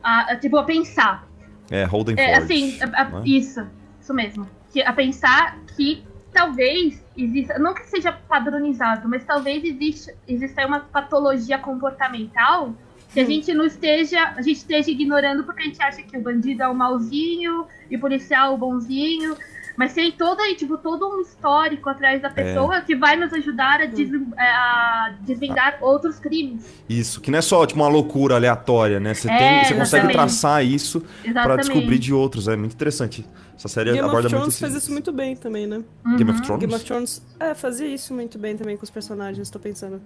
[0.03, 1.25] a, a, tipo, a pensar.
[1.71, 2.43] É, Holden É, Ford.
[2.43, 3.27] assim, a- a- não é?
[3.27, 3.61] isso,
[4.07, 4.47] isso mesmo.
[4.71, 10.79] Que, a pensar que talvez exista, não que seja padronizado, mas talvez exista, exista uma
[10.79, 12.73] patologia comportamental
[13.11, 16.21] que a gente não esteja, a gente esteja ignorando porque a gente acha que o
[16.21, 19.35] bandido é o malzinho e o policial é o bonzinho.
[19.77, 22.19] Mas tem todo, aí, tipo, todo um histórico atrás É.
[22.21, 26.65] da pessoa que vai nos ajudar a, des- a desvendar outros crimes.
[26.89, 29.13] Isso, que não é só tipo uma loucura aleatória, né?
[29.13, 30.13] Você, É, tem, você consegue exatamente.
[30.13, 31.59] traçar isso pra Exatamente.
[31.69, 32.47] descobrir de outros.
[32.47, 33.23] É muito interessante.
[33.55, 35.83] Essa série Game aborda of muito Thrones esse- faz isso muito bem também, né?
[36.17, 36.45] Game of Uhum.
[36.45, 36.59] Thrones?
[36.61, 40.01] Game of Thrones é, fazia isso muito bem também com os personagens, tô pensando.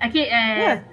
[0.00, 0.84] É que é, Ué,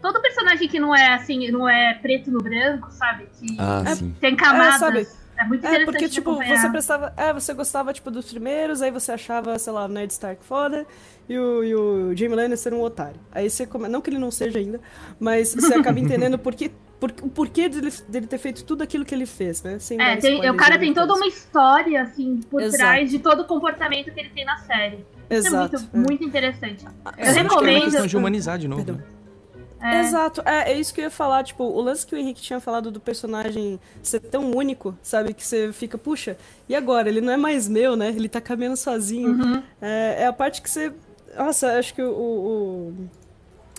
[0.00, 3.26] todo personagem que não é assim, não é preto no branco, sabe?
[3.38, 4.14] Que Ah, É- sim.
[4.20, 4.74] tem camadas.
[4.76, 5.06] É, sabe?
[5.38, 6.58] É, muito É, interessante porque, de tipo, acompanhar.
[6.60, 7.12] você prestava.
[7.16, 10.84] É, você gostava, tipo, dos primeiros, aí você achava, sei lá, o Ned Stark foda
[11.28, 13.20] e o, e o Jamie Lannister um otário.
[13.30, 13.86] Aí você come...
[13.88, 14.80] Não que ele não seja ainda,
[15.20, 19.04] mas você acaba entendendo por que, por, o porquê dele, dele ter feito tudo aquilo
[19.04, 19.78] que ele fez, né?
[19.78, 22.78] Sem É, tem- o cara tem toda uma história, assim, por Exato.
[22.78, 25.06] trás de todo o comportamento que ele tem na série.
[25.30, 25.76] Isso Exato.
[25.76, 26.84] é muito, muito interessante.
[26.84, 27.82] Eu Acho que é uma recomendo.
[27.84, 28.84] questão de humanizar de novo.
[28.84, 29.04] Perdão.
[29.04, 29.17] né?
[29.80, 30.00] É.
[30.00, 32.58] Exato, é, é isso que eu ia falar, tipo, o lance que o Henrique tinha
[32.58, 36.36] falado do personagem ser tão único, sabe, que você fica, puxa,
[36.68, 37.08] e agora?
[37.08, 38.08] Ele não é mais meu, né?
[38.08, 39.30] Ele tá caminhando sozinho.
[39.30, 39.62] Uhum.
[39.80, 40.92] É, é a parte que você.
[41.36, 42.10] Nossa, acho que o.
[42.10, 42.94] o-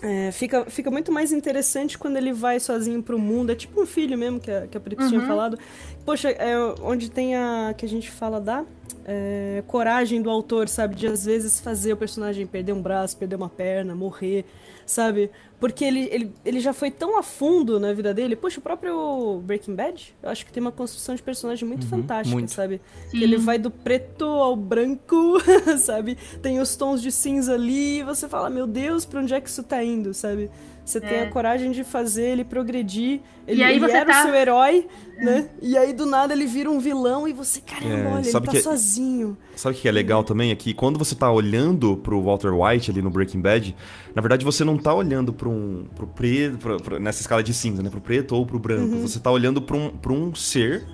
[0.02, 3.52] é, fica, fica muito mais interessante quando ele vai sozinho pro mundo.
[3.52, 5.58] É tipo um filho mesmo, que a, que a Prips tinha falado.
[6.06, 7.74] Poxa, é onde tem a.
[7.76, 8.64] que a gente fala da.
[9.04, 10.94] é, coragem do autor, sabe?
[10.94, 14.46] De às vezes fazer o personagem perder um braço, perder uma perna, morrer,
[14.86, 15.30] sabe?
[15.60, 18.34] Porque ele, ele, ele já foi tão a fundo na vida dele.
[18.34, 22.34] Poxa, o próprio Breaking Bad, eu acho que tem uma construção de personagem muito fantástica,
[22.34, 22.50] muito.
[22.50, 22.80] sabe?
[23.10, 23.18] Sim.
[23.18, 25.38] Que ele vai do preto ao branco,
[25.78, 26.16] sabe?
[26.40, 29.50] Tem os tons de cinza ali e você fala, meu Deus, pra onde é que
[29.50, 30.50] isso tá indo, sabe?
[30.90, 31.22] Você tem É.
[31.22, 33.20] a coragem de fazer ele progredir.
[33.46, 34.86] Ele, E aí ele você era tá- o seu herói,
[35.18, 35.48] né?
[35.60, 38.40] E aí do nada ele vira um vilão e você, caramba, É, olha, ele tá
[38.52, 39.36] que- sozinho.
[39.56, 40.50] Sabe o que é legal também?
[40.50, 43.74] É que quando você tá olhando pro Walter White ali no Breaking Bad,
[44.14, 45.86] na verdade você não tá olhando pra um.
[45.94, 46.58] pro preto.
[46.58, 47.90] pra- pra- nessa escala de cinza, né?
[47.90, 48.94] Pro preto ou pro branco.
[48.96, 49.02] Uhum.
[49.02, 50.84] Você tá olhando pra um, pra um ser.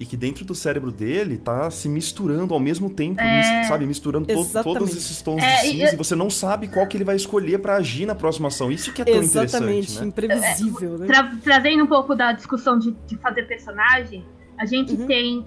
[0.00, 3.84] E que dentro do cérebro dele tá se misturando ao mesmo tempo, mis- sabe?
[3.84, 4.78] Misturando to- Exatamente.
[4.78, 7.16] todos esses tons É, de e- cinza e você não sabe qual que ele vai
[7.16, 8.70] escolher pra agir na próxima ação.
[8.70, 10.06] Isso que é tão Exatamente, interessante, né?
[10.06, 11.06] imprevisível, né?
[11.08, 14.24] Tra- trazendo um pouco da discussão de, de fazer personagem,
[14.56, 15.06] a gente Uhum.
[15.08, 15.46] tem.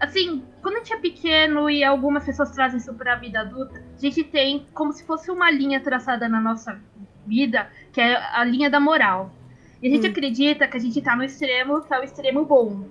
[0.00, 4.00] Assim, quando a gente é pequeno e algumas pessoas trazem isso pra vida adulta, a
[4.00, 6.78] gente tem como se fosse uma linha traçada na nossa
[7.26, 9.32] vida, que é a linha da moral.
[9.82, 10.10] E a gente Hum.
[10.10, 12.84] acredita que a gente tá no extremo, que é o extremo bom.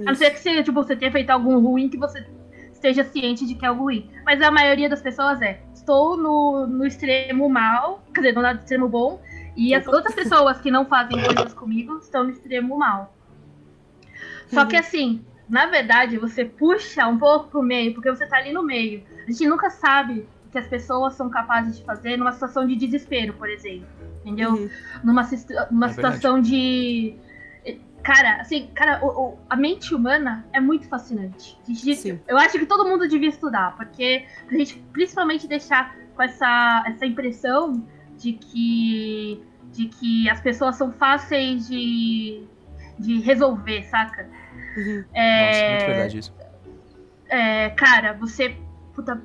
[0.00, 2.26] A não ser que você, tipo, você tenha feito algo ruim que você
[2.72, 4.10] esteja ciente de que é algo ruim.
[4.24, 8.58] Mas a maioria das pessoas é, estou no, no extremo mal, quer dizer, no lado
[8.58, 9.20] extremo bom,
[9.56, 13.14] e as outras pessoas que não fazem coisas comigo estão no extremo mal.
[14.48, 18.52] Só que assim, na verdade, você puxa um pouco pro meio, porque você tá ali
[18.52, 19.02] no meio.
[19.26, 22.76] A gente nunca sabe o que as pessoas são capazes de fazer numa situação de
[22.76, 23.86] desespero, por exemplo.
[24.24, 24.52] Entendeu?
[24.52, 24.70] Uhum.
[25.02, 25.28] numa,
[25.70, 27.14] numa É situação de.
[28.02, 31.56] Cara, assim, cara, o- o- a mente humana é muito fascinante.
[31.68, 32.20] Gente- Sim.
[32.26, 37.06] eu acho que todo mundo devia estudar, porque a gente principalmente deixar com essa, essa
[37.06, 37.86] impressão
[38.18, 39.42] de que,
[39.72, 42.44] de que as pessoas são fáceis de,
[42.98, 44.28] de resolver, saca?
[44.76, 45.04] Uhum.
[45.12, 46.34] É, Nossa, muito verdade isso.
[47.28, 48.56] é, cara, você.
[48.94, 49.22] Puta.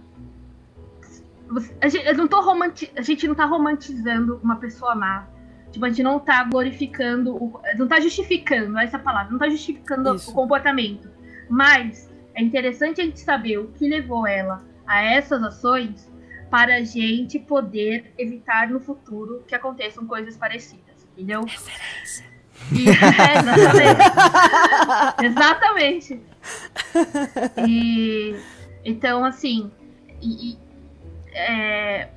[1.49, 5.25] você- a, gente, eu não tô romanti- a gente não tá romantizando uma pessoa má.
[5.77, 7.35] Tipo, a gente não tá glorificando.
[7.35, 9.31] o- não tá justificando, essa é a palavra.
[9.31, 10.31] Não tá justificando Isso.
[10.31, 11.07] o comportamento.
[11.47, 16.11] Mas é interessante a gente saber o que levou ela a essas ações
[16.49, 21.07] para a gente poder evitar no futuro que aconteçam coisas parecidas.
[21.13, 21.45] Entendeu?
[22.71, 23.37] E- é,
[25.27, 26.19] exatamente.
[26.19, 26.21] exatamente.
[27.67, 28.35] E
[28.83, 29.71] então, assim,
[30.21, 30.57] e- e,
[31.33, 32.09] é,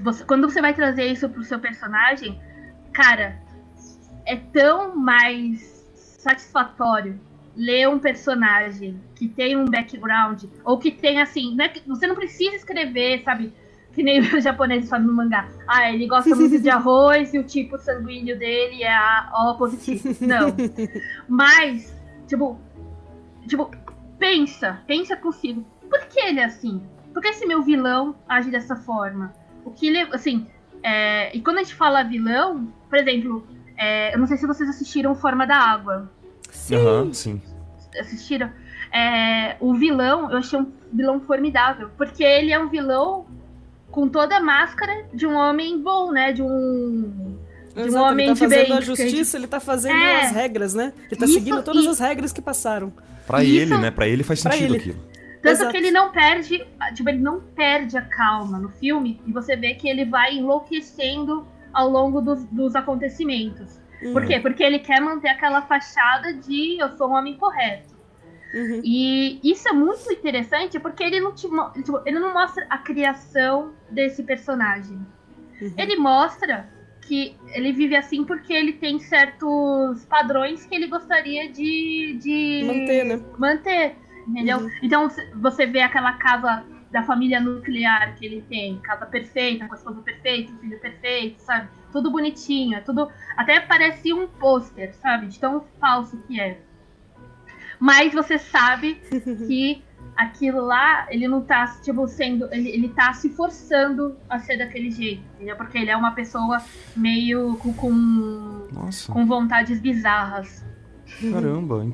[0.00, 2.40] você- quando você vai trazer isso pro seu personagem,
[2.92, 3.40] cara,
[4.26, 5.60] é tão mais
[5.96, 7.18] satisfatório
[7.56, 12.14] ler um personagem que tem um background, ou que tem assim, é que- você não
[12.14, 13.52] precisa escrever, sabe?
[13.92, 15.48] Que nem os japoneses falam no mangá.
[15.68, 20.08] Ah, ele gosta muito de arroz e o tipo sanguíneo dele é a O positivo.
[20.24, 20.46] Não.
[21.28, 21.94] Mas,
[22.26, 22.58] tipo,
[23.46, 23.70] tipo,
[24.18, 25.62] pensa, pensa consigo.
[25.90, 26.82] Por que ele é assim?
[27.12, 29.34] Por que esse meu vilão age dessa forma?
[29.64, 30.46] O que ele, assim,
[30.82, 33.46] é, e quando a gente fala vilão, por exemplo,
[33.78, 36.10] é, eu não sei se vocês assistiram Forma da Água.
[36.70, 37.40] Aham, sim.
[37.98, 38.50] Assistiram?
[38.92, 43.24] É, o vilão, eu achei um vilão formidável, porque ele é um vilão
[43.90, 46.32] com toda a máscara de um homem bom, né?
[46.34, 47.34] De um
[47.74, 48.76] de um Exato, homem ele tá de fazendo bem.
[48.76, 50.20] a justiça, ele tá fazendo É.
[50.24, 50.92] as regras, né?
[51.10, 52.92] Ele tá Isso, seguindo todas e- as regras que passaram.
[53.26, 53.90] Pra Isso- ele, né?
[53.90, 54.76] Pra ele faz Pra sentido ele.
[54.76, 54.98] aquilo.
[55.42, 55.70] Tanto Exato.
[55.70, 56.62] que ele não perde,
[56.94, 61.46] tipo, ele não perde a calma no filme, e você vê que ele vai enlouquecendo
[61.72, 63.80] ao longo dos, dos acontecimentos.
[64.12, 64.28] Por Uhum.
[64.28, 64.40] quê?
[64.40, 67.92] Porque ele quer manter aquela fachada de eu sou um homem correto.
[68.52, 68.80] Uhum.
[68.84, 71.48] E isso é muito interessante porque ele não, te,
[71.82, 74.98] tipo, ele não mostra a criação desse personagem.
[75.60, 75.72] Uhum.
[75.78, 76.68] Ele mostra
[77.02, 83.04] que ele vive assim porque ele tem certos padrões que ele gostaria de, de Manter,
[83.04, 83.20] né?
[83.38, 83.96] manter,
[84.26, 84.58] entendeu?
[84.58, 84.70] Uhum.
[84.82, 89.76] Então você vê aquela casa da família nuclear que ele tem, casa perfeita, com a
[89.76, 91.68] esposa perfeita, o filho perfeito, sabe?
[91.90, 93.10] Tudo bonitinho, é tudo.
[93.36, 95.26] Até parece um pôster, sabe?
[95.26, 96.60] De tão falso que é.
[97.80, 99.00] Mas você sabe
[99.48, 99.82] que
[100.14, 102.46] aquilo lá, ele não tá, tipo, sendo.
[102.52, 105.56] Ele, ele tá se forçando a ser daquele jeito, entendeu?
[105.56, 106.62] Porque ele é uma pessoa
[106.94, 107.90] meio com, com,
[108.70, 110.62] Nossa, com vontades bizarras.
[111.32, 111.84] Caramba.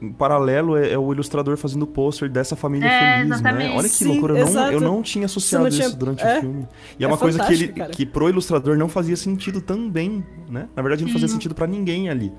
[0.00, 3.34] Em paralelo é, é o ilustrador fazendo o pôster dessa família É, feliz, né?
[3.34, 3.70] exatamente.
[3.76, 4.38] Olha que Sim, loucura.
[4.38, 6.38] Eu não, eu não tinha associado não tinha- isso durante é.
[6.38, 6.68] o filme.
[6.98, 7.90] E é, É uma coisa que, ele, cara.
[7.90, 10.68] que pro ilustrador não fazia sentido também, né?
[10.74, 11.34] Na verdade, não fazia Sim.
[11.34, 12.32] sentido pra ninguém ali.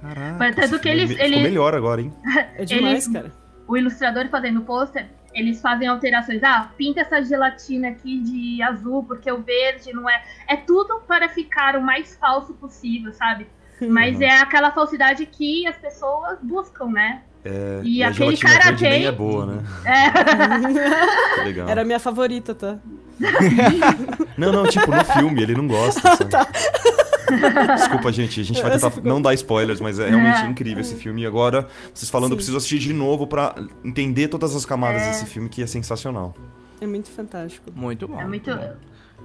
[0.00, 0.36] Caraca.
[0.38, 2.12] Mas tanto esse que eles- ficou eles- melhor agora, hein?
[2.56, 3.32] É demais, Ele- cara.
[3.66, 6.42] o ilustrador fazendo o pôster, eles fazem alterações.
[6.42, 10.22] Ah, pinta essa gelatina aqui de azul, porque o verde não é.
[10.48, 13.46] É tudo para ficar o mais falso possível, sabe?
[13.80, 14.22] Mas Uhum.
[14.22, 17.22] é aquela falsidade que as pessoas buscam, né?
[17.84, 19.06] e, E a aquele cara tem.
[19.06, 19.62] é boa, né?
[19.84, 20.10] É,
[21.38, 21.68] Que legal.
[21.68, 22.78] Era a minha favorita, tá?
[24.36, 26.00] Não, não, tipo, no filme, ele não gosta,
[26.30, 26.52] sabe?
[27.76, 30.46] Desculpa, gente, a gente vai tentar ficou- não dar spoilers, mas é realmente É.
[30.46, 31.22] incrível esse filme.
[31.22, 32.36] E agora, vocês falando, eu Sim.
[32.36, 35.08] preciso assistir de novo pra entender todas as camadas É.
[35.08, 36.34] desse filme, que é sensacional.
[36.80, 37.70] É muito fantástico.
[37.74, 38.20] Muito bom.
[38.20, 38.54] é muito.
[38.54, 38.72] bom.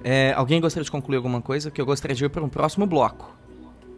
[0.02, 1.70] É, alguém gostaria de concluir alguma coisa?
[1.70, 3.32] Que eu gostaria de ir para um próximo bloco.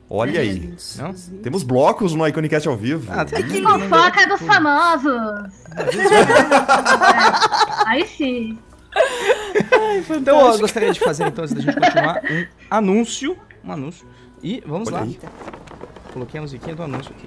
[0.09, 0.74] Olha aí.
[0.97, 1.12] Não?
[1.43, 3.11] Temos blocos no Iconicast ao vivo.
[3.12, 5.53] Ah, tem aquele Fofoca dos famosos.
[5.77, 5.83] É,
[7.87, 8.59] Aí sim.
[10.09, 13.37] Então eu gostaria de fazer, então, antes da gente continuar, um anúncio.
[13.65, 14.07] Um anúncio.
[14.43, 15.03] E vamos Olha lá.
[15.03, 15.19] aí.
[16.12, 17.27] Coloquei a musiquinha do anúncio aqui.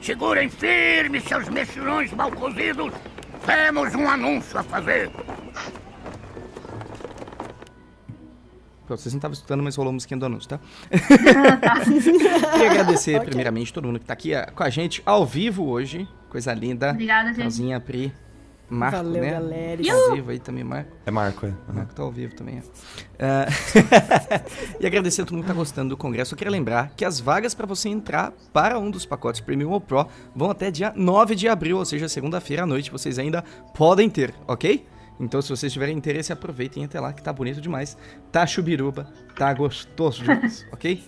[0.00, 2.92] Segurem firme seus mexilhões mal cozidos.
[3.44, 5.10] Temos um anúncio a fazer.
[8.88, 10.60] Vocês não estavam escutando, mas rolou a musiquinha do anúncio, tá?
[12.52, 16.08] Queria agradecer, primeiramente, todo mundo que tá aqui ah, com a gente ao vivo hoje.
[16.28, 16.90] Coisa linda.
[16.90, 17.42] Obrigada, gente.
[17.42, 18.12] Calzinha, Pri,
[18.68, 19.30] Marco, Valeu, né?
[19.30, 19.82] galera.
[19.82, 20.90] Tá ao vivo aí também, Marco.
[21.06, 21.48] É Marco, é.
[21.50, 21.72] Aham.
[21.72, 22.62] Marco tá ao vivo também, é.
[23.18, 23.46] Ah,
[24.80, 26.34] e agradecer a todo mundo que tá gostando do congresso.
[26.34, 29.80] Eu queria lembrar que as vagas para você entrar para um dos pacotes Premium ou
[29.80, 32.90] Pro vão até dia 9 de abril, ou seja, segunda-feira à noite.
[32.90, 34.84] Vocês ainda podem ter, ok?
[35.18, 37.96] Então, se vocês tiverem interesse, aproveitem até lá, que tá bonito demais.
[38.30, 41.02] Tá chubiruba, tá gostoso demais, ok?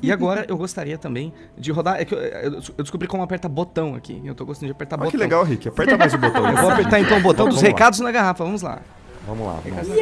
[0.00, 2.00] E agora eu gostaria também de rodar.
[2.00, 4.22] É que eu, eu descobri como aperta botão aqui.
[4.24, 5.10] Eu tô gostando de apertar Olha botão.
[5.10, 5.68] que legal, Rick.
[5.68, 6.48] Aperta mais o botão.
[6.52, 7.68] Eu vou apertar então o botão dos Vamos lá.
[7.68, 8.44] recados na garrafa.
[8.44, 8.80] Vamos lá.
[9.26, 9.60] Vamos lá.
[9.64, 9.94] Vamos lá.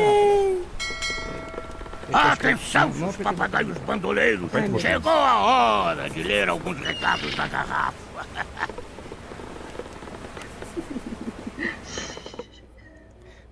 [2.33, 4.51] Atenção, seus papagaios bandoleiros.
[4.81, 7.95] Chegou a hora de ler alguns recados da garrafa.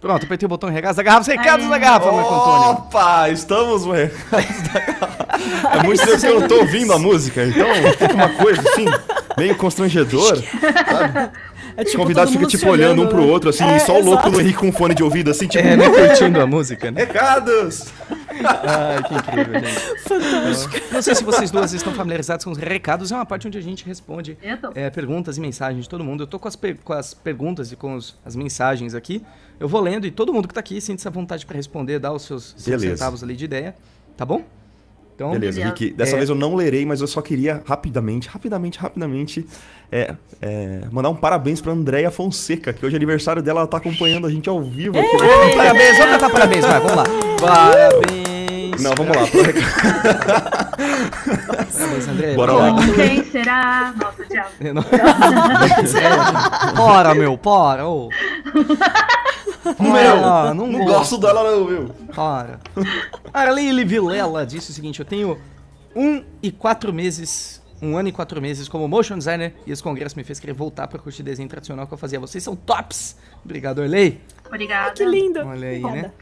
[0.01, 1.31] Pronto, apertei o botão recados da garrafa.
[1.33, 2.71] Recados da garrafa, Marco Antônio.
[2.71, 5.29] Opa, estamos no recados da garrafa.
[5.73, 7.67] É muito tempo que eu não tô ouvindo a música, então
[7.99, 8.85] fica uma coisa assim,
[9.37, 10.43] meio constrangedor.
[11.81, 13.11] É tipo O convidado todo fica mundo tipo se olhando um né?
[13.11, 15.47] pro outro, assim, É, e só o louco no Henrique com fone de ouvido, assim,
[15.47, 15.89] tipo, É, né?
[15.89, 17.03] Curtindo a música, né?
[17.05, 17.87] recados!
[18.41, 20.01] Ai, que incrível, gente.
[20.03, 20.75] Fantástico.
[20.93, 23.13] Não sei se vocês duas estão familiarizados com os recados.
[23.13, 24.37] É uma parte onde a gente responde
[24.75, 26.25] é, perguntas e mensagens de todo mundo.
[26.25, 29.25] Eu tô com as, per- com as perguntas e com os- as mensagens aqui.
[29.61, 32.13] Eu vou lendo e todo mundo que tá aqui sente-se à vontade pra responder, dar
[32.13, 33.75] os seus, seus centavos ali de ideia.
[34.17, 34.43] Tá bom?
[35.19, 35.65] Então, Beleza.
[35.65, 35.91] Rick.
[35.95, 36.19] Dessa É.
[36.19, 39.45] vez eu não lerei, mas eu só queria rapidamente, rapidamente, rapidamente
[39.91, 43.79] é, é, mandar um parabéns pra Andréia Fonseca, que hoje é aniversário dela, ela tá
[43.79, 44.97] acompanhando a gente ao vivo.
[44.97, 45.57] aqui.
[45.57, 47.05] Parabéns, vamos cantar parabéns, vai, vamos lá.
[47.41, 48.81] Parabéns.
[48.81, 49.23] Não, vamos lá.
[51.73, 52.35] Parabéns, André.
[52.35, 52.77] Bora lá.
[52.95, 53.93] Quem será?
[54.01, 54.73] Nossa, tchau.
[54.73, 54.85] Não-
[56.77, 57.83] Bora, meu, bora,
[59.79, 59.83] ô.
[59.83, 61.89] Meu, não, Não gosto dela não, viu?
[62.15, 62.61] Para.
[63.33, 65.39] Arlene Vilela disse o seguinte: eu tenho
[65.95, 70.17] um e quatro meses, um ano e quatro meses como motion designer e esse congresso
[70.17, 72.21] me fez querer voltar pra curtir desenho tradicional que eu fazia.
[72.21, 73.17] Vocês são tops!
[73.45, 74.21] Obrigado, Arley.
[74.47, 74.93] Obrigada.
[74.95, 75.41] Que lindo.
[75.41, 76.13] Olha aí, né?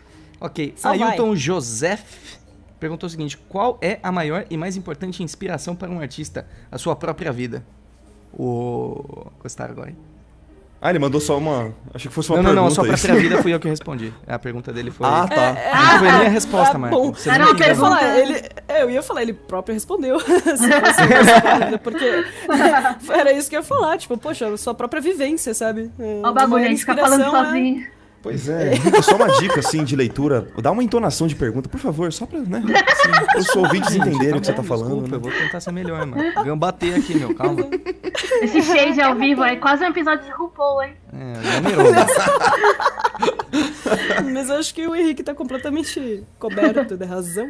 [0.41, 1.03] Ok, Só vai.
[1.03, 2.37] Ailton Joseph
[2.79, 6.47] perguntou o seguinte: qual é a maior e mais importante inspiração para um artista?
[6.71, 7.65] A sua própria vida.
[8.33, 9.31] O.
[9.41, 9.97] Gostaram agora, hein?
[10.81, 11.75] Ah, ele mandou só uma.
[11.95, 12.61] Achei que fosse uma Não, não, pergunta.
[12.61, 13.07] não, a sua isso.
[13.07, 14.13] própria vida fui eu que respondi.
[14.27, 15.07] A pergunta dele foi.
[15.07, 15.57] Ah, tá.
[15.93, 16.97] Não foi nem a resposta, Marco.
[16.97, 17.13] bom.
[17.15, 17.83] Você Era não uma Eu ia entendeu.
[17.83, 18.01] pergunta.
[18.01, 20.21] falar, ele, é, eu ia falar, ele próprio respondeu.
[20.21, 22.25] Se fosse respondida, porque
[23.11, 25.91] era isso que eu ia falar, tipo, poxa, sua própria vivência, sabe?
[25.99, 27.87] É, Ó o bagulho, a gente fica falando inspiração é- sozinho.
[28.27, 28.71] Pois é.
[28.75, 30.49] Rick, só uma dica assim de leitura.
[30.61, 32.61] Dá uma entonação de pergunta, por favor, só pra, né?
[32.61, 35.03] Assim, os ouvintes entenderem o que você tá falando.
[35.03, 35.31] Desculpa, eu né?
[35.31, 36.33] vou tentar ser melhor, mano.
[36.35, 37.69] Vamos bater aqui, meu, calma.
[38.43, 40.95] Esse shade ao vivo é quase um episódio de RuPaul, hein?
[41.13, 42.05] É, já mirou, né?
[44.35, 47.49] Mas eu acho que o Henrique tá completamente coberto de razão.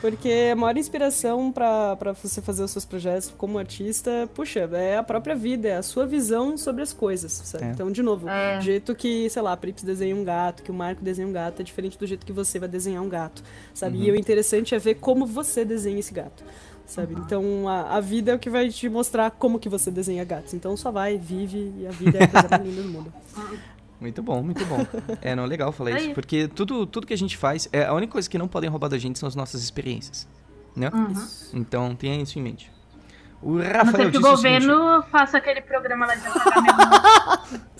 [0.00, 4.96] Porque a maior inspiração pra pra você fazer os seus projetos como artista, puxa, é
[4.96, 7.64] a própria vida, é a sua visão sobre as coisas, sabe?
[7.64, 7.70] É.
[7.70, 8.58] Então, de novo, É.
[8.58, 11.32] do jeito que, sei lá, a Prips desenha um gato, que o Marco desenha um
[11.32, 13.42] gato, é diferente do jeito que você vai desenhar um gato,
[13.74, 13.98] sabe?
[13.98, 16.44] E o interessante é ver como você desenha esse gato.
[16.86, 17.14] Sabe?
[17.18, 20.54] Então a, a vida é o que vai te mostrar como que você desenha gatos.
[20.54, 23.12] Então só vai, vive e a vida é a coisa mais linda do mundo.
[24.00, 24.86] Muito bom, muito bom.
[25.20, 26.14] É, não, legal falar isso.
[26.14, 28.88] Porque tudo, tudo que a gente faz, é, a única coisa que não podem roubar
[28.88, 30.28] da gente são as nossas experiências.
[30.76, 30.90] Né?
[31.52, 32.70] Então tenha isso em mente.
[33.40, 36.78] O Rafael o disse o seguinte, governo faça aquele programa lá de apagamento.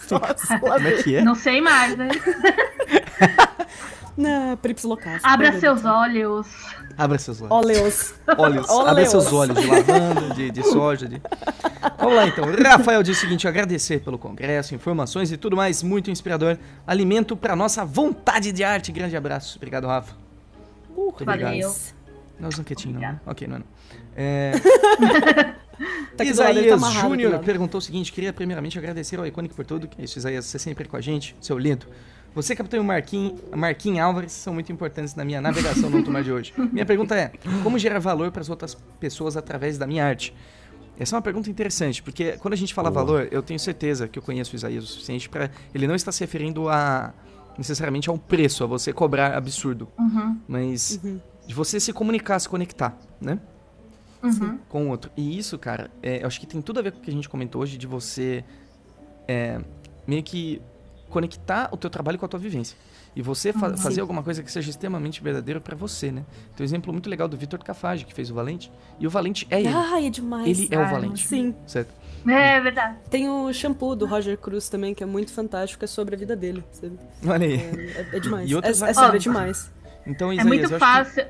[0.61, 1.23] Como é que é?
[1.23, 2.09] Não sei mais, né?
[4.19, 5.23] Na Prips locais.
[5.25, 6.49] Abra seus olhos.
[6.97, 7.53] Abra seus olhos.
[7.53, 8.15] Óleos.
[8.37, 8.69] Olhos.
[8.69, 8.89] Óleos.
[8.89, 11.07] Abra seus olhos de lavanda, de, de soja.
[11.07, 11.23] De...
[11.97, 12.45] Vamos lá então.
[12.65, 16.59] Rafael disse o seguinte: agradecer pelo congresso, informações e tudo mais, muito inspirador.
[16.85, 18.91] Alimento para nossa vontade de arte.
[18.91, 19.57] Grande abraço.
[19.57, 20.17] Obrigado, Rafa.
[20.97, 21.53] Muito obrigado.
[21.53, 21.73] Valeu.
[22.41, 23.01] Não, os quietinho, não.
[23.01, 23.21] né?
[23.25, 23.67] Ok, não é não.
[24.17, 24.53] É,
[25.79, 29.87] Tá tá Isaías do Júnior perguntou o seguinte: queria primeiramente agradecer ao Iconic por tudo.
[29.87, 31.87] Que é isso, Isaías, você sempre com a gente, seu lindo.
[32.35, 36.23] Você, capitão e o Marquinhos Marquinhos Álvares são muito importantes na minha navegação no Tomar
[36.23, 36.53] de hoje.
[36.73, 37.33] Minha pergunta é:
[37.63, 40.35] como gerar valor para as outras pessoas através da minha arte?
[40.99, 44.19] Essa é uma pergunta interessante, porque quando a gente fala valor, eu tenho certeza que
[44.19, 47.15] eu conheço o Isaías o suficiente para ele não estar se referindo a,
[47.57, 49.89] necessariamente a um preço, a você cobrar absurdo.
[49.97, 51.01] Uhum, Mas
[51.47, 53.39] de você se comunicar, se conectar, né?
[54.23, 54.59] uhum.
[54.69, 55.11] Com o outro.
[55.17, 57.13] E isso, cara, é, eu acho que tem tudo a ver com o que a
[57.13, 58.45] gente comentou hoje de você
[59.27, 59.61] é,
[60.07, 60.61] meio que
[61.09, 62.77] conectar o teu trabalho com a tua vivência.
[63.17, 66.25] E você fa- fazer alguma coisa que seja extremamente verdadeiro pra você, né?
[66.57, 68.71] Tem um exemplo muito legal do Vitor Cafage, que fez o Valente.
[69.01, 69.69] E o Valente é ele.
[69.69, 70.47] Ai, é demais.
[70.47, 71.27] ele é o ai, Valente.
[71.27, 71.55] Sim.
[71.67, 71.91] Certo?
[72.29, 72.97] É verdade.
[73.11, 76.37] Tem o shampoo do Roger Cruz também, que é muito fantástico, é sobre a vida
[76.37, 76.63] dele.
[76.73, 76.99] sabe?
[77.27, 77.55] Olha aí.
[77.57, 78.49] É, é demais.
[78.49, 79.71] E É, outras é várias- sério, é demais.
[80.07, 81.27] Então, É Isaías, muito eu acho que...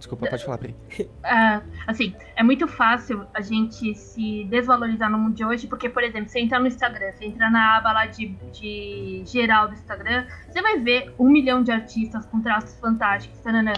[0.00, 0.74] Desculpa, pode falar, Pri.
[1.22, 6.02] Ah, assim, é muito fácil a gente se desvalorizar no mundo de hoje, porque, por
[6.02, 10.26] exemplo, você entra no Instagram, você entra na aba lá de, de geral do Instagram,
[10.50, 13.74] você vai ver um milhão de artistas com traços fantásticos, tananã.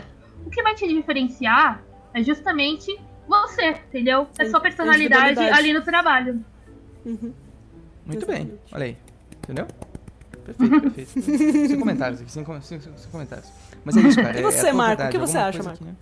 [0.46, 1.82] O que vai te diferenciar
[2.14, 2.96] é justamente
[3.28, 4.28] você, entendeu?
[4.38, 6.44] É Sim, sua personalidade ali no trabalho.
[7.04, 7.32] Uhum.
[8.06, 8.46] Muito Exatamente.
[8.50, 8.96] bem, olha aí.
[9.42, 9.66] Entendeu?
[10.44, 11.20] Perfeito, perfeito.
[11.68, 13.48] sem comentários aqui, sem, com- sem- sem comentários.
[13.84, 14.36] Mas é isso, cara.
[14.36, 15.78] E é- você, é Marco, verdade, o que você alguma acha, Marco?
[15.78, 15.96] que, né?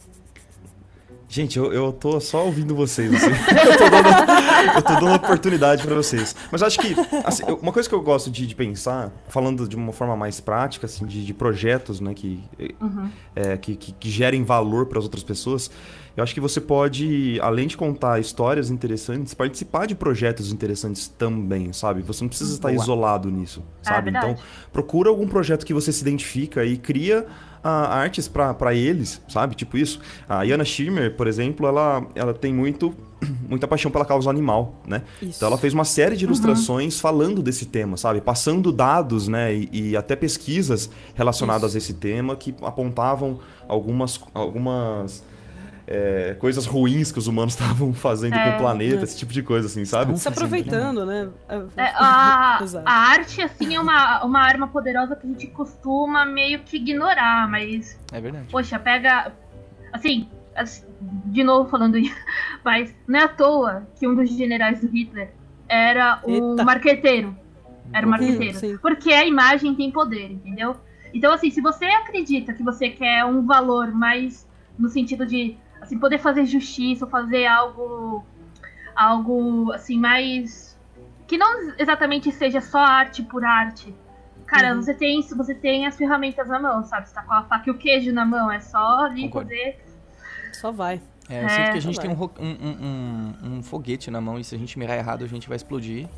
[1.32, 3.26] Gente, eu, eu tô só ouvindo vocês, assim.
[3.30, 4.08] eu, tô dando,
[4.74, 6.34] eu tô dando oportunidade pra vocês.
[6.50, 6.92] Mas acho que,
[7.24, 10.86] assim, uma coisa que eu gosto de, de pensar, falando de uma forma mais prática,
[10.86, 12.42] assim, de, de projetos, né, que,
[13.36, 15.70] é, que, que, que gerem valor para as outras pessoas,
[16.16, 21.72] eu acho que você pode, além de contar histórias interessantes, participar de projetos interessantes também,
[21.72, 22.02] sabe?
[22.02, 22.82] Você não precisa estar Boa.
[22.82, 24.10] isolado nisso, É sabe?
[24.10, 24.32] verdade.
[24.32, 27.24] então, procura algum projeto que você se identifica e cria
[27.62, 29.54] ah, artes para eles, sabe?
[29.54, 30.00] Tipo isso.
[30.28, 32.94] A Yana Schirmer, por exemplo, ela, ela tem muito
[33.48, 35.02] muita paixão pela causa animal, né?
[35.20, 35.36] Isso.
[35.36, 38.20] Então ela fez uma série de ilustrações falando desse tema, sabe?
[38.20, 39.54] Passando dados, né?
[39.54, 43.38] E, e até pesquisas relacionadas a esse tema que apontavam
[43.68, 45.22] algumas, algumas
[45.92, 49.02] é, coisas ruins que os humanos estavam fazendo com o planeta, É.
[49.02, 50.16] esse tipo de coisa, assim, sabe?
[50.18, 51.28] Se aproveitando, né?
[51.76, 56.60] É, a, a arte, assim, é uma, uma arma poderosa que a gente costuma meio
[56.60, 58.46] que ignorar, mas É verdade.
[58.50, 59.32] Poxa, pega.
[59.92, 60.86] Assim, as-
[61.26, 62.14] de novo falando isso,
[62.64, 65.32] mas não é à toa que um dos generais do Hitler
[65.68, 66.64] era um Eita.
[66.64, 67.36] marqueteiro.
[67.92, 68.58] Era um Hum, marqueteiro.
[68.58, 68.76] sim.
[68.78, 70.76] Porque a imagem tem poder, entendeu?
[71.12, 74.46] Então, assim, se você acredita que você quer um valor mais
[74.78, 78.24] no sentido de assim, poder fazer justiça, ou fazer algo.
[78.94, 80.78] algo assim, mais.
[81.26, 83.94] que não exatamente seja só arte por arte.
[84.46, 84.82] Cara, Uhum.
[84.82, 87.08] você tem isso, você tem as ferramentas na mão, sabe?
[87.08, 89.48] Você tá com a faca e o queijo na mão, é só ali Concordo.
[89.48, 89.78] poder.
[90.52, 91.00] Só vai.
[91.28, 92.06] É, eu sinto que a gente vai.
[92.08, 95.28] tem um- um- um- um foguete na mão e se a gente mirar errado, a
[95.28, 96.08] gente vai explodir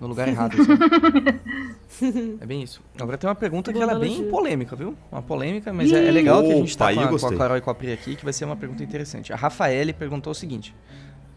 [0.00, 0.54] no lugar errado.
[0.60, 2.38] assim.
[2.40, 2.80] é bem isso.
[3.00, 4.94] Agora tem uma pergunta que ela é bem polêmica, viu?
[5.10, 7.36] Uma polêmica, mas é, é legal que a gente tá Opa, com a, com a.
[7.36, 9.32] Carol e com a Pri aqui, que vai ser uma pergunta interessante.
[9.32, 10.74] A Rafaele perguntou o seguinte.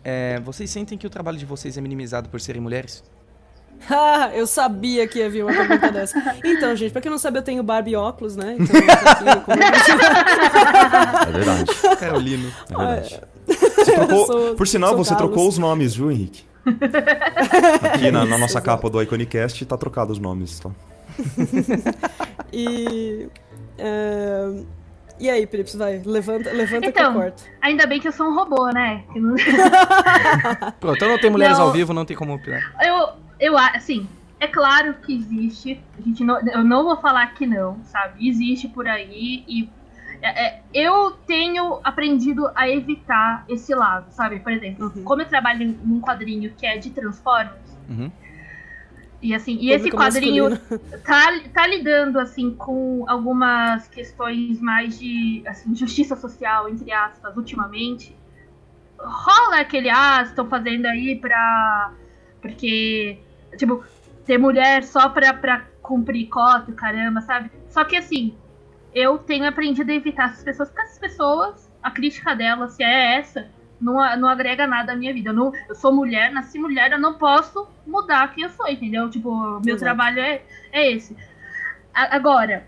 [0.03, 3.03] é, vocês sentem que o trabalho de vocês é minimizado por serem mulheres?
[3.89, 6.17] Ah, eu sabia que ia vir uma pergunta dessa.
[6.45, 8.55] Então, gente, pra quem não sabe, eu tenho Barbie e óculos, né?
[8.57, 9.59] Então, aqui como-
[11.27, 11.65] É verdade.
[11.99, 12.51] Carolino.
[12.69, 13.21] É verdade.
[13.47, 15.27] Você trocou- sou- por sinal, você Carlos.
[15.29, 16.45] trocou os nomes, viu, Henrique?
[17.93, 20.69] Aqui na, na nossa capa do Iconicast tá trocado os nomes, tá?
[22.51, 23.27] E.
[23.77, 24.63] é,
[25.19, 27.13] E aí, Prips, vai, levanta, levanta que Então.
[27.13, 27.43] eu corto.
[27.61, 29.03] Ainda bem que eu sou um robô, né?
[29.13, 29.35] Que não-
[30.79, 31.65] Pronto, então não tem mulheres Não.
[31.67, 32.73] ao vivo, não tem como opinar.
[32.81, 33.09] Eu,
[33.39, 34.07] eu, a- assim,
[34.39, 35.79] é claro que existe.
[35.97, 38.27] A gente não, eu não vou falar que não, sabe?
[38.27, 39.69] Existe por aí e
[40.25, 44.39] é, é, eu tenho aprendido a evitar esse lado, sabe?
[44.39, 45.03] Por exemplo, Uhum.
[45.03, 48.11] como eu trabalho num quadrinho que é de Transformers, Uhum.
[49.21, 50.79] e assim, e esse quadrinho masculino.
[51.05, 58.15] tá, tá lidando assim com algumas questões mais de assim, justiça social, entre aspas, ultimamente.
[58.97, 61.91] Rola aquele, ah, estão fazendo aí pra.
[62.41, 63.19] Porque,
[63.57, 63.83] tipo,
[64.25, 67.51] ter mulher só pra, pra cumprir cota, caramba, sabe?
[67.69, 68.35] Só que assim,
[68.95, 73.17] eu tenho aprendido a evitar essas pessoas, porque essas pessoas, a crítica delas, se é
[73.17, 73.47] essa,
[73.79, 75.31] não, não agrega nada à minha vida.
[75.31, 79.09] Eu, não, eu sou mulher, nasci mulher, eu não posso mudar quem eu sou, entendeu?
[79.09, 79.79] Tipo, meu Exato.
[79.79, 80.41] trabalho é,
[80.71, 81.15] é esse.
[81.93, 82.67] A- agora,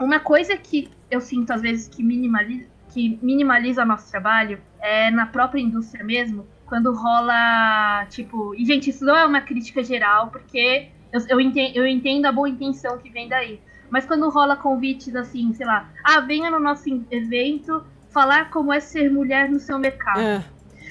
[0.00, 5.26] uma coisa que eu sinto às vezes que minimaliza, que minimaliza nosso trabalho é na
[5.26, 8.54] própria indústria mesmo, quando rola, tipo.
[8.56, 12.32] E, gente, isso não é uma crítica geral, porque eu, eu, entendo, eu entendo a
[12.32, 13.60] boa intenção que vem daí.
[13.92, 18.80] Mas quando rola convites assim, sei lá, ah, venha no nosso evento falar como é
[18.80, 20.18] ser mulher no seu mercado.
[20.18, 20.42] É,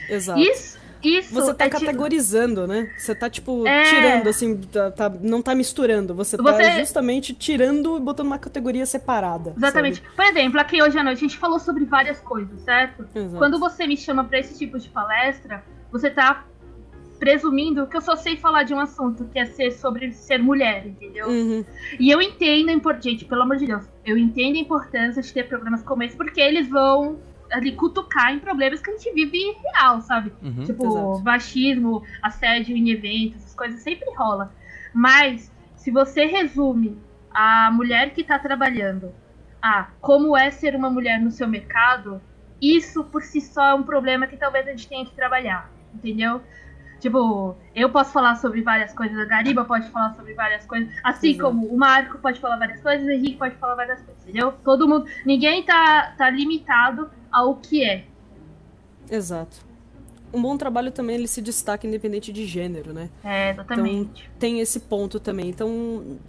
[0.07, 0.39] exato.
[0.39, 2.91] Isso, isso Você tá é tipo- categorizando, né?
[2.99, 3.83] Você tá, tipo, É.
[3.85, 6.13] tirando, assim, tá- tá- não tá misturando.
[6.13, 9.55] Você tá Você- justamente tirando e botando uma categoria separada.
[9.57, 10.03] Exatamente.
[10.15, 13.03] Por exemplo, aqui hoje à noite a gente falou sobre várias coisas, certo?
[13.15, 13.35] Exato.
[13.37, 16.43] Quando você me chama pra esse tipo de palestra, você tá
[17.22, 20.88] presumindo que eu só sei falar de um assunto, que é ser sobre ser mulher,
[20.88, 21.27] entendeu?
[21.27, 21.64] Uhum.
[21.99, 25.31] E eu entendo a importância, gente, pelo amor de Deus, eu entendo a importância de
[25.31, 27.19] ter programas como esse, porque eles vão
[27.52, 30.34] ali cutucar em problemas que a gente vive real, sabe?
[30.41, 30.64] Uhum.
[30.64, 31.23] Tipo, Exato.
[31.23, 34.52] machismo, assédio em eventos, essas coisas sempre rola.
[34.91, 36.98] Mas, se você resume
[37.30, 39.14] a mulher que tá trabalhando
[39.61, 42.19] a como é ser uma mulher no seu mercado,
[42.60, 46.41] isso por si só é um problema que talvez a gente tenha que trabalhar, entendeu?
[47.01, 51.31] Tipo, eu posso falar sobre várias coisas, a Gariba pode falar sobre várias coisas, assim
[51.31, 51.49] Exato.
[51.49, 54.53] como o Marco pode falar várias coisas, o Henrique pode falar várias coisas, entendeu?
[54.63, 58.05] Todo mundo, ninguém tá, tá limitado ao que é.
[59.09, 59.65] Exato.
[60.31, 63.09] Um bom trabalho também ele se destaca independente de gênero, né?
[63.23, 64.29] É, exatamente.
[64.37, 65.49] tem esse ponto também.
[65.49, 66.19] Então,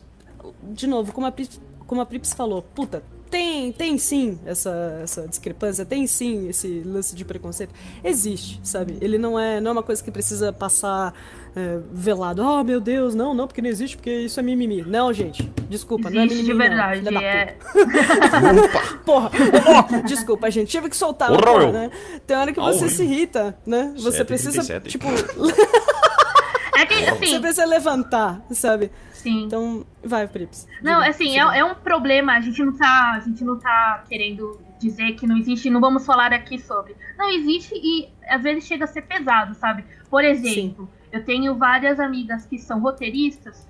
[0.62, 3.02] de novo, como a Prips, como a Prips falou, puta,
[3.32, 7.72] tem, tem sim essa, essa discrepância, tem sim esse lance de preconceito.
[8.04, 8.98] Existe, sabe?
[9.00, 11.14] Ele não é, não é uma coisa que precisa passar
[11.56, 12.42] é, velado.
[12.42, 14.82] Oh, meu Deus, não, não, porque não existe, porque isso é mimimi.
[14.82, 16.68] Não, gente, desculpa, não é Existe mimimi.
[16.68, 17.00] de não, verdade.
[17.00, 17.56] da é...
[19.02, 19.30] Porra,
[20.04, 21.90] desculpa, gente, tive que soltar Porra, né?
[22.26, 23.94] Tem hora que você se irrita, né?
[23.96, 24.88] Você precisa, 7h37.
[24.88, 25.08] tipo,
[27.02, 28.90] é que, você assim, precisa levantar, sabe?
[29.12, 29.44] sim.
[29.44, 30.66] Então, vai, Prips.
[30.82, 32.32] Não, Diga, assim, é, é um problema.
[32.34, 36.04] A gente não tá, a gente não tá querendo dizer que não existe, não vamos
[36.04, 36.96] falar aqui sobre.
[37.16, 39.84] Não existe e às vezes chega a ser pesado, sabe?
[40.10, 43.68] Por exemplo, eu tenho várias amigas que são roteiristas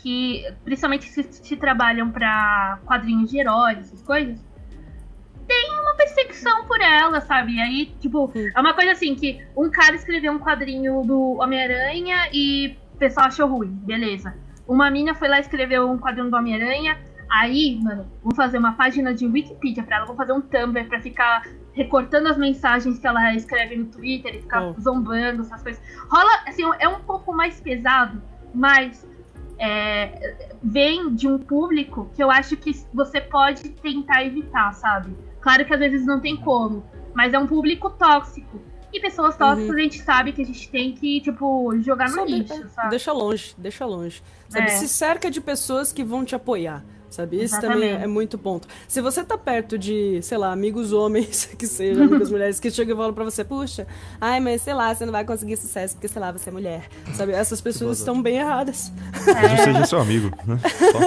[0.00, 4.38] que, principalmente se, se trabalham para quadrinhos de heróis, essas coisas,
[5.46, 7.54] tem uma perseguição por ela, sabe?
[7.54, 8.50] E aí, tipo, Sim.
[8.54, 13.26] é uma coisa assim que um cara escreveu um quadrinho do Homem-Aranha e o pessoal
[13.26, 14.34] achou ruim, beleza.
[14.66, 16.98] Uma mina foi lá e escreveu um quadrinho do Homem-Aranha.
[17.30, 21.00] Aí, mano, vou fazer uma página de Wikipedia pra ela, vou fazer um Tumblr pra
[21.00, 21.42] ficar
[21.72, 24.80] recortando as mensagens que ela escreve no Twitter e ficar Oh.
[24.80, 25.82] zombando, essas coisas.
[26.08, 28.22] Rola, assim, é um pouco mais pesado,
[28.54, 29.06] mas
[29.58, 35.16] é, vem de um público que eu acho que você pode tentar evitar, sabe?
[35.44, 38.62] Claro que às vezes não tem como, mas é um público tóxico.
[38.90, 42.32] E pessoas tóxicas a gente sabe que a gente tem que, tipo, jogar no Sabe,
[42.32, 42.88] lixo, é, sabe?
[42.88, 44.22] Deixa longe, deixa longe.
[44.48, 44.64] Sabe?
[44.64, 44.68] É.
[44.68, 46.82] Se cerca de pessoas que vão te apoiar.
[47.14, 47.42] Sabe?
[47.42, 48.66] Isso também é muito ponto.
[48.88, 52.94] Se você tá perto de, sei lá, amigos homens, que seja, amigas mulheres, que chegam
[52.94, 53.86] e falam pra você, puxa,
[54.20, 56.88] ai, mas sei lá, você não vai conseguir sucesso porque, sei lá, você é mulher.
[57.14, 57.30] Sabe?
[57.32, 58.90] Essas pessoas estão bem erradas.
[59.24, 60.58] Talvez seja seu amigo, né?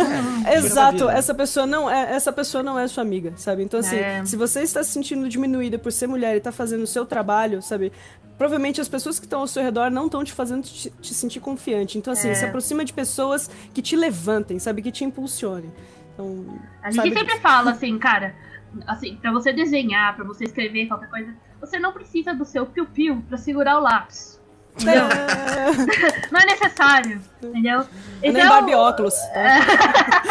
[0.55, 3.63] Exato, essa pessoa não é, essa pessoa não é sua amiga, sabe?
[3.63, 4.23] Então assim, É.
[4.25, 7.61] se você está se sentindo diminuída por ser mulher e tá fazendo o seu trabalho,
[7.61, 7.91] sabe?
[8.37, 11.39] Provavelmente as pessoas que estão ao seu redor não estão te fazendo te, te sentir
[11.39, 11.97] confiante.
[11.97, 12.35] Então assim, É.
[12.35, 14.81] se aproxima de pessoas que te levantem, sabe?
[14.81, 15.71] Que te impulsionem.
[16.17, 17.41] Então, A gente sempre disso.
[17.41, 18.33] fala assim, cara,
[18.87, 23.23] assim, pra você desenhar, pra você escrever qualquer coisa, você não precisa do seu piu-piu
[23.29, 24.35] pra segurar o lápis.
[24.79, 24.93] É,
[26.31, 27.85] Não é necessário, entendeu?
[28.21, 30.23] nem Então, Barbie óculos, tá?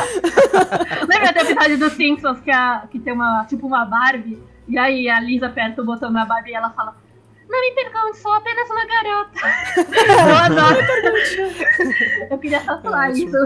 [1.09, 4.41] Lembra do episódio dos Simpsons que, a, que tem uma, tipo uma Barbie?
[4.69, 6.97] E aí a Lisa aperta o botão da Barbie e ela fala:
[7.49, 9.41] Não me pergunte, sou apenas uma garota.
[10.29, 10.87] Eu adoro.
[12.31, 13.37] Eu queria tatuar É isso.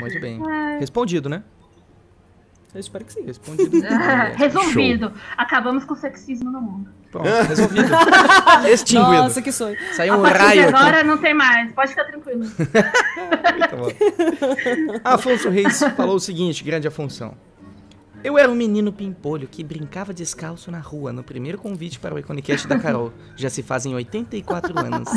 [0.00, 0.40] Muito bem.
[0.80, 1.42] Respondido, né?
[2.74, 3.22] Eu espero que sim.
[3.24, 3.70] Respondido.
[4.36, 5.12] Resolvido.
[5.36, 6.90] Acabamos com o sexismo no mundo.
[7.10, 7.90] Pronto, resolvido.
[8.66, 9.12] Extinguido.
[9.12, 9.76] Nossa, que sonho.
[9.92, 10.74] Saiu A um raio aqui.
[10.74, 11.70] agora não tem mais.
[11.72, 12.44] Pode ficar tranquilo.
[13.76, 14.98] Bom.
[15.04, 17.34] Afonso Reis falou o seguinte, grande Afonso.
[18.24, 22.18] Eu era um menino pimpolho que brincava descalço na rua no primeiro convite para o
[22.18, 23.12] Iconicast da Carol.
[23.36, 25.08] Já se fazem 84 anos.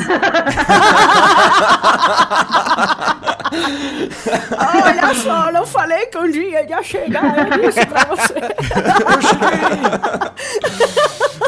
[4.84, 8.34] Olha só, não falei que um dia ia chegar, eu disse pra você.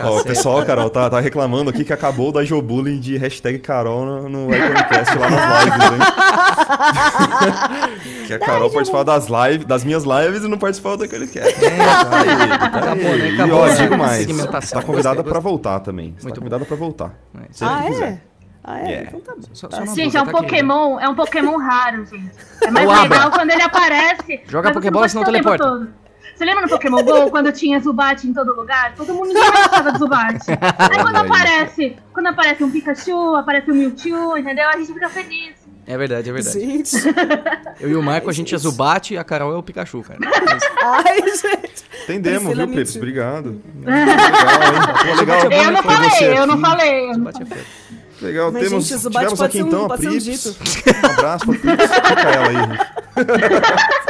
[0.02, 0.26] Ó, o certo.
[0.28, 4.54] pessoal, Carol, tá, tá reclamando aqui que acabou da Jobullying de hashtag Carol no, no
[4.54, 5.98] Iconicast lá nas lives, hein?
[8.26, 11.54] que a Carol participava das lives, das minhas lives e não participava do Iconicast.
[11.64, 13.28] Acabou, né?
[13.30, 14.26] E Acabou ó, essa digo mais,
[14.70, 15.40] tá convidada gostei.
[15.40, 16.14] voltar também.
[16.16, 17.14] Você Muito tá convidada pra voltar.
[17.36, 17.52] É.
[17.52, 18.08] Sempre Ah, que quiser.
[18.12, 18.20] é?
[18.64, 18.84] Ah, é?
[18.86, 19.08] Yeah.
[19.08, 19.42] Então tá bom.
[19.54, 20.40] Só- só Gente, é um tá aqui.
[20.42, 22.30] Pokémon, é um Pokémon raro, gente.
[22.62, 24.40] É mais legal quando ele aparece.
[24.46, 25.88] Joga Pokébola, senão o teleporta.
[26.38, 28.94] Você lembra no Pokémon GO, quando tinha Zubat em todo lugar?
[28.94, 30.38] Todo mundo ninguém gostava do Zubat.
[30.48, 34.68] Aí quando aparece, quando aparece um Pikachu, aparece um Mewtwo, entendeu?
[34.68, 35.56] A gente fica feliz.
[35.84, 36.60] É verdade, é verdade.
[36.60, 36.96] Gente.
[37.80, 40.20] Eu e o Marco, a gente é Zubat e a Carol é o Pikachu, cara.
[40.22, 40.84] É.
[40.84, 41.84] Ai, gente.
[42.04, 42.94] Entendemos, viu, Pips?
[42.94, 43.60] Obrigado.
[45.18, 45.50] Legal, legal.
[45.50, 46.62] Eu não falei, eu não aqui.
[46.62, 47.04] falei.
[47.04, 47.66] eu não Zubat é feio.
[48.20, 50.24] Legal, Mas, temos, gente, tivemos pode aqui ser um- então a um Prips.
[50.24, 50.56] dito.
[51.02, 51.90] Um abraço pra Prips.
[51.90, 52.78] Fica ela aí,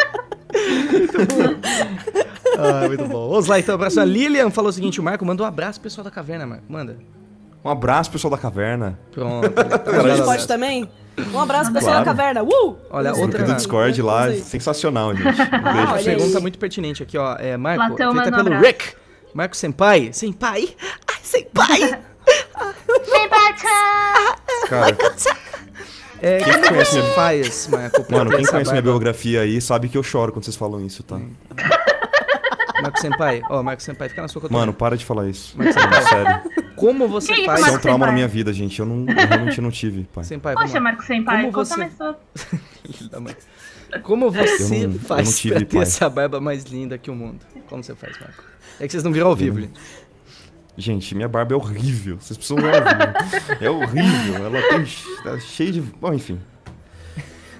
[0.54, 1.12] gente.
[2.60, 3.28] Ah, muito bom.
[3.30, 3.76] Vamos lá, então.
[3.76, 4.04] A próxima.
[4.04, 6.64] Lilian falou o seguinte: o Marco manda um abraço pro pessoal da caverna, Marco.
[6.68, 6.96] Manda.
[7.64, 8.98] Um abraço, pessoal da caverna.
[9.12, 9.46] Pronto.
[9.54, 10.88] A gente pode também?
[11.32, 12.04] Um abraço, pessoal Claro.
[12.04, 12.42] da caverna.
[12.42, 12.76] Uh!
[12.90, 15.28] Olha, Isso, outra- do Discord lá, sensacional, gente.
[15.28, 16.04] Um beijo vocês.
[16.04, 17.36] pergunta muito pertinente aqui, ó.
[17.36, 18.64] É, Marco, Platão feita pelo abraço.
[18.64, 18.94] Rick.
[19.34, 20.10] Marco Senpai.
[20.12, 20.74] Senpai?
[21.08, 22.00] Ai, Senpai!
[23.30, 24.38] Bata!
[24.68, 24.96] Cara,
[26.20, 29.60] É, Quem como conhece você minha- faz, Marco, mano, ter quem conhece minha biografia aí
[29.60, 31.18] sabe que eu choro quando vocês falam isso, tá?
[32.82, 34.42] Marco Senpai, ó, Marco Senpai, fica na sua.
[34.50, 35.54] Mano, para de falar isso.
[35.56, 36.40] Mas- Sério.
[36.76, 37.58] como você Que faz...
[37.60, 38.14] Isso é um Marco trauma na Senpai?
[38.14, 38.78] minha vida, gente.
[38.78, 40.22] Eu, não, eu realmente não tive, pai.
[40.24, 40.78] Senpai, Poxa.
[40.80, 41.90] Marco Senpai, Como você-
[43.20, 43.36] mãe.
[44.02, 45.82] Como você Eu não- eu faz não tive, pra ter pai.
[45.82, 47.40] essa barba mais linda que o mundo?
[47.68, 48.44] Como você faz, Marco?
[48.78, 49.72] É que vocês não viram ao vivo, gente.
[50.78, 52.18] Gente, minha barba é horrível.
[52.20, 53.58] Vocês precisam ver vivo.
[53.60, 54.46] É horrível.
[54.46, 54.86] Ela tem.
[55.24, 55.80] Tá cheio de.
[55.80, 56.40] Bom, enfim.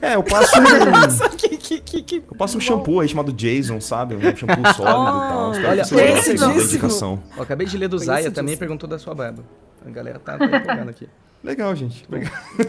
[0.01, 1.37] É, eu passo um.
[1.37, 2.17] que, que, que, que...
[2.31, 4.15] Eu passo um shampoo aí chamado Jason, sabe?
[4.15, 5.51] Um shampoo sólido e tal.
[5.51, 7.21] Olha, indicação.
[7.37, 9.43] Ó, acabei de ler do Zaya, também perguntou da sua barba.
[9.85, 11.09] A galera tá, tá empolgando aqui.
[11.43, 12.07] Legal, gente.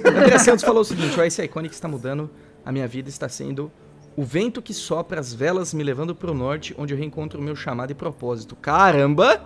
[0.04, 2.28] André Santos falou o seguinte, ó, esse Iconic está mudando
[2.66, 3.72] a minha vida, está sendo
[4.16, 7.56] o vento que sopra as velas me levando pro norte, onde eu reencontro o meu
[7.56, 8.56] chamado e propósito.
[8.56, 9.42] Caramba!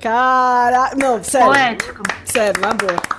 [0.00, 0.94] Cara...
[0.96, 1.46] Não, sério.
[1.48, 2.02] Poético.
[2.24, 3.18] Sério, na boa.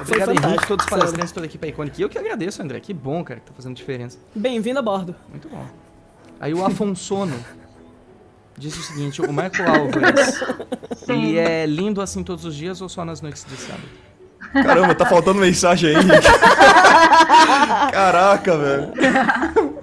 [0.00, 2.00] Obrigado, Henrique, todos os palestrantes, toda a equipe Iconic.
[2.00, 2.80] E eu que agradeço, André.
[2.80, 4.18] Que bom, cara, que tá fazendo diferença.
[4.34, 5.14] Bem-vindo a bordo.
[5.28, 5.64] Muito bom.
[6.40, 7.38] Aí o Afonsono
[8.58, 10.40] disse o seguinte, o Marco Álvares,
[11.08, 13.88] ele é lindo assim todos os dias ou só nas noites de sábado?
[14.52, 16.04] Caramba, tá faltando mensagem aí.
[17.92, 18.88] Caraca, velho.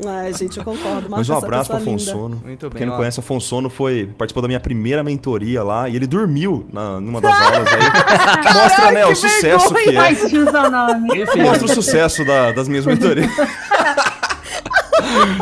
[0.07, 1.07] Ai, gente, eu concordo.
[1.09, 1.91] Mas um abraço pra linda.
[1.91, 2.41] Afonsono.
[2.43, 2.97] Muito bem, Quem não ó.
[2.97, 7.41] conhece, Afonsono foi, participou da minha primeira mentoria lá e ele dormiu na, numa das
[7.41, 7.81] aulas aí.
[8.63, 10.15] Mostra, né, o sucesso que é.
[10.15, 11.25] tio o nome.
[11.37, 13.29] Mostra o sucesso da- das minhas mentorias.
[13.37, 13.45] É,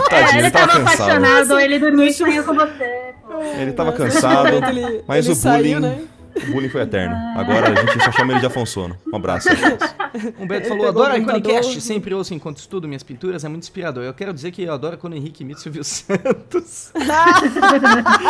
[0.10, 1.02] Tadinho, ele ele tava tava cansado.
[1.12, 3.14] apaixonado, ele dormiu e sonhou com você.
[3.28, 3.42] pô.
[3.60, 6.00] Ele tava cansado, ele- mas ele o saiu, bullying, né?
[6.44, 7.16] O bullying foi eterno.
[7.36, 8.98] Agora a gente só chama ele de Afonsono.
[9.12, 9.50] Um abraço.
[10.40, 13.64] Humberto Ele falou, adoro o a Iconicast, sempre ouço enquanto estudo minhas pinturas, é muito
[13.64, 14.04] inspirador.
[14.04, 16.92] Eu quero dizer que eu adoro quando o Henrique imita Silvio Santos.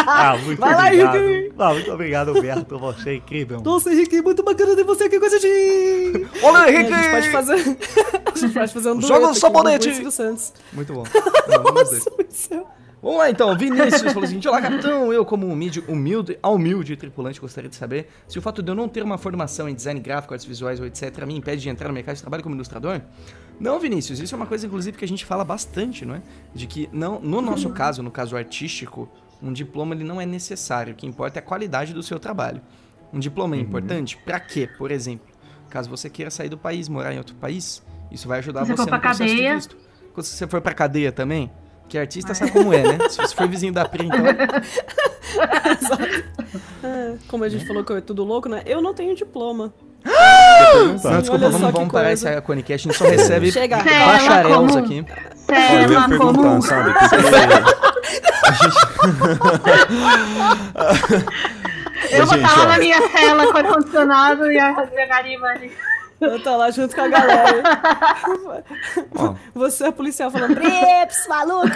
[0.08, 1.18] Ah, muito Vai lá, obrigado.
[1.18, 1.54] Henrique.
[1.58, 2.78] Ah, muito obrigado, Humberto.
[2.80, 3.62] Você é incrível.
[3.62, 6.28] Nossa, Henrique, muito bacana ter você aqui com a gente.
[6.42, 7.54] Olá, A gente pode fazer...
[8.34, 9.88] a gente pode fazer um dueto Joga o sabonete.
[9.90, 10.54] do Silvio Santos.
[10.74, 11.04] Muito bom.
[11.74, 12.68] Nossa, meu céu.
[13.02, 15.14] Vamos lá então, Vinícius falou o seguinte: Olá, capitão.
[15.14, 18.90] Eu, como humilde, humilde, humilde tripulante, gostaria de saber se o fato de eu não
[18.90, 21.26] ter uma formação em design gráfico, artes visuais ou etc.
[21.26, 23.02] me impede de entrar no mercado de trabalho como ilustrador?
[23.60, 26.22] Não, Vinícius, isso é uma coisa, inclusive, que a gente fala bastante, não é?
[26.54, 29.10] De que, não, no nosso caso, no caso artístico,
[29.42, 30.94] um diploma ele não é necessário.
[30.94, 32.62] O que importa é a qualidade do seu trabalho.
[33.14, 34.68] Um diploma é importante para quê?
[34.78, 35.28] Por exemplo,
[35.70, 38.84] caso você queira sair do país, morar em outro país, isso vai ajudar você for
[38.84, 39.56] no pra processo de cadeia.
[39.56, 39.78] visto.
[40.14, 41.52] Quando você for pra cadeia também,
[41.88, 42.98] que artista sabe como é, né?
[43.10, 44.26] Se você for vizinho da Pri, então.
[46.84, 48.62] É, como a gente falou que é tudo louco, né?
[48.66, 49.74] Eu não tenho diploma.
[50.06, 52.30] Não, desculpa, vamos, vamos parar coisa.
[52.32, 52.88] esse Conicast.
[52.88, 53.78] A gente só recebe Chega.
[53.78, 53.90] aqui.
[53.90, 53.96] Eu
[55.92, 56.62] ia perguntar, comum.
[56.62, 56.94] sabe?
[56.94, 57.16] Porque
[62.12, 62.68] Eu vou Gente, estar lá ó.
[62.68, 65.72] na minha cela com ar-condicionado e a a Gariba ali.
[66.20, 67.64] Eu tô lá junto com a galera.
[69.54, 71.68] Você é policial falando, Brips, maluca!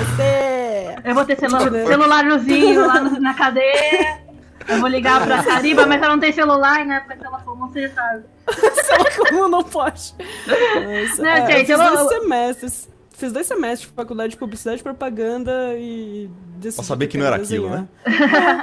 [0.00, 0.94] Você!
[1.04, 4.20] Eu vou ter celu celularzinho lá no- na cadeia.
[4.68, 7.00] Eu vou ligar pra Cariba, mas ela não tem celular, né?
[7.00, 8.24] Porque se ela for, você sabe.
[8.52, 10.14] Sei lá como não pode.
[10.18, 12.88] Nossa, Não, é, gente, eu eu semestres.
[13.16, 16.28] Fiz dois semestres de faculdade de publicidade e propaganda e
[16.60, 17.86] Pra saber que não era aquilo, né?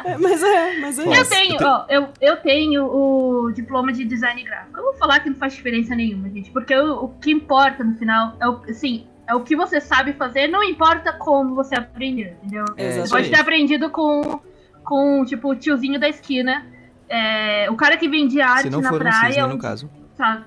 [0.05, 1.29] É, mas é, mas é Nossa, Eu isso.
[1.31, 4.77] tenho, eu tenho- ó, eu, eu tenho o diploma de design gráfico.
[4.77, 6.51] Eu vou falar que não faz diferença nenhuma, gente.
[6.51, 10.13] Porque o, o que importa no final é o, assim, é o que você sabe
[10.13, 12.65] fazer, não importa como você aprendeu, entendeu?
[12.77, 14.39] É, Pode ter aprendido com,
[14.83, 16.65] com tipo, o tiozinho da esquina.
[17.09, 19.33] É, o cara que vende arte Se não na for um praia.
[19.33, 19.89] cisne, no caso.
[20.15, 20.45] sabe?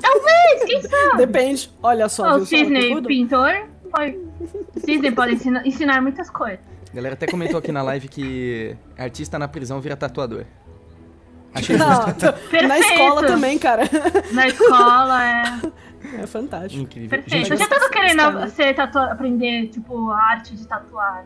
[0.00, 1.16] Talvez, quem sabe?
[1.18, 1.70] Depende.
[1.82, 3.52] Olha só, o cisne pintor
[3.90, 4.18] pode.
[4.76, 6.60] O cisne pode ensinar, ensinar muitas coisas.
[6.92, 10.44] A galera até comentou aqui na live que artista na prisão vira tatuador.
[11.54, 12.14] Achei justo.
[12.14, 13.82] Tô- na escola também, cara.
[14.32, 15.42] Na escola, é.
[16.22, 16.82] É fantástico.
[16.82, 17.10] Incrível.
[17.10, 17.30] Perfeito.
[17.30, 21.24] Gente, eu já tava querendo ser tatua- aprender, tipo, a arte de tatuar.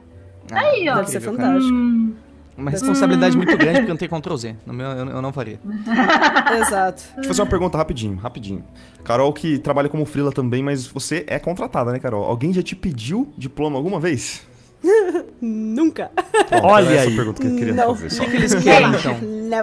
[0.50, 0.96] ah, Aí, ó.
[0.96, 1.72] Deve ser fantástico.
[1.74, 2.14] Hum,
[2.56, 4.56] Uma responsabilidade muito grande porque eu não tenho Ctrl Z.
[4.64, 5.58] No meu, eu, eu não faria.
[6.60, 7.02] Exato.
[7.14, 8.64] Deixa eu fazer uma pergunta rapidinho, rapidinho.
[9.02, 12.24] Carol que trabalha como freela também, mas você é contratada, né, Carol?
[12.24, 14.42] Alguém já te pediu diploma alguma vez?
[15.40, 16.10] Nunca.
[16.48, 17.16] Pronto, Olha era essa aí.
[17.16, 17.94] pergunta que eu queria Não.
[17.94, 18.06] fazer.
[18.06, 18.24] O Só.
[18.24, 19.14] que, que eles querem, então?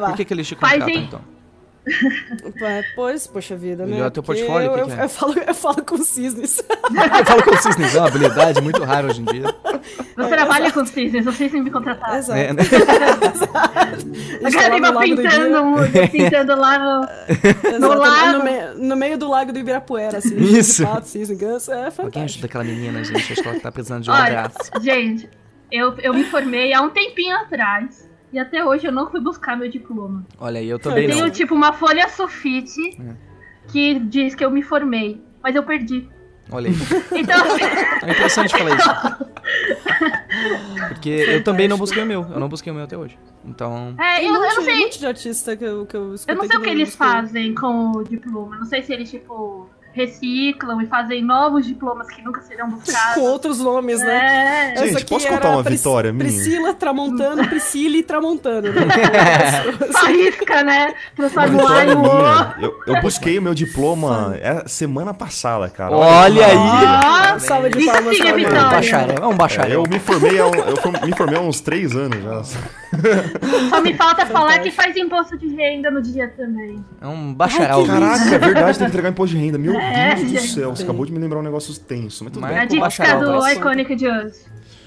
[0.07, 1.22] Por que, que eles te Fazem- contratam, então?
[1.84, 3.94] É, Pois, poxa vida, né?
[3.94, 5.03] Melhor teu portfólio, Eu, o que eu, que é?
[5.03, 6.60] eu falo, eu falo com cisnes.
[6.70, 9.44] Eu falo com o cisnes, é uma habilidade muito rara hoje em dia.
[10.16, 12.18] Eu trabalho com cisnes, vocês me contrataram.
[12.18, 12.40] Exato.
[12.40, 12.62] É, né?
[14.44, 15.62] A gente tá Eu tava pintando,
[16.12, 17.80] pintando lá no.
[17.80, 18.38] No lago.
[18.38, 20.36] No, meio, no meio do lago do Ibirapuera, assim.
[20.38, 20.84] Isso.
[20.84, 22.24] Pato, cisne, ganso, é Alguém fantástico.
[22.26, 23.34] ajuda aquela menina, gente.
[23.34, 24.72] Acho que ela tá precisando de um Olha, abraço.
[24.82, 25.30] gente,
[25.72, 28.10] eu, eu me formei há um tempinho atrás.
[28.32, 30.26] E até hoje eu não fui buscar meu diploma.
[30.40, 31.32] Olha aí, eu também Eu tenho, não.
[31.32, 33.14] tipo, uma folha sulfite É.
[33.68, 35.22] que diz que eu me formei.
[35.44, 36.08] Mas eu perdi.
[36.52, 36.76] Olha aí.
[37.20, 37.38] Então,
[38.08, 39.32] É interessante falar isso.
[40.90, 42.26] Porque eu também não busquei o meu.
[42.32, 43.18] Eu não busquei o meu até hoje.
[43.45, 43.95] Então.
[43.99, 44.76] é, eu, um eu não sei.
[44.76, 46.95] um monte de artista que eu, que eu escutei Eu não sei o que eles
[46.95, 48.58] fazem com o diploma.
[48.58, 53.23] Não sei se eles, tipo, reciclam e fazem novos diplomas que nunca serão Com buscados.
[53.23, 54.73] outros nomes, né?
[54.73, 54.77] É.
[54.85, 56.26] Gente, Essa posso contar uma Pris- vitória minha?
[56.26, 58.72] Priscila Tramontano, Priscila e Tramontano.
[58.72, 58.81] Né?
[59.91, 60.93] Só risca, né?
[61.15, 62.55] Transforma o vitória.
[62.61, 65.95] Eu, eu busquei o meu diploma é, semana passada, cara.
[65.95, 67.35] Olha aí!
[67.35, 68.61] Ó, Salva de Isso palmas sim é É um vitória.
[68.69, 69.15] bacharel.
[69.22, 69.84] É um É, bacharel.
[69.84, 72.59] eu me formei há, um- eu for- me formei há uns três anos já.
[73.69, 76.84] Só me falta falar que faz imposto de renda no dia também.
[76.99, 77.85] É um bacharel.
[77.85, 79.57] Caraca, é verdade, tem que entregar imposto de renda.
[79.57, 80.47] Meu É, Deus do gente.
[80.53, 82.23] céu, você acabou de me lembrar um negócio tenso.
[82.23, 82.59] Mas tudo Mas- bem.
[82.59, 84.35] A com dica bacharel, do Iconic de hoje.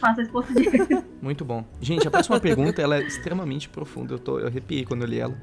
[0.01, 1.05] Faça imposto de renda.
[1.22, 1.64] Muito bom.
[1.81, 4.14] Gente, a próxima pergunta ela é extremamente profunda.
[4.14, 5.35] Eu, tô, eu arrepiei quando eu li ela.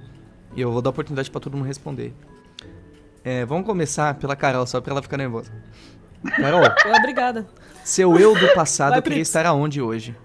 [0.56, 2.14] E eu vou dar oportunidade pra todo mundo responder.
[3.24, 5.52] É, vamos começar pela Carol, só pra ela ficar nervosa.
[6.36, 6.62] Carol,
[7.00, 7.48] Obrigada.
[7.84, 9.28] seu eu do passado Vai, queria Pris.
[9.28, 10.16] estar aonde hoje?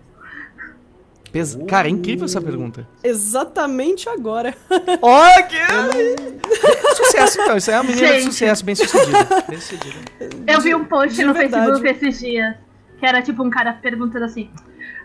[1.37, 2.89] Pes- Cara, é incrível essa pergunta.
[3.05, 4.55] Exatamente agora.
[5.03, 5.57] Ó, que...
[6.97, 7.57] Sucesso, então.
[7.59, 8.25] Isso aí é uma menina de Gente.
[8.33, 9.19] sucesso, bem sucedida.
[9.49, 9.97] Bem sucedida.
[10.47, 11.67] Eu vi um post de no verdade.
[11.67, 12.55] Facebook esses dias.
[12.99, 14.49] Que era tipo um cara perguntando assim.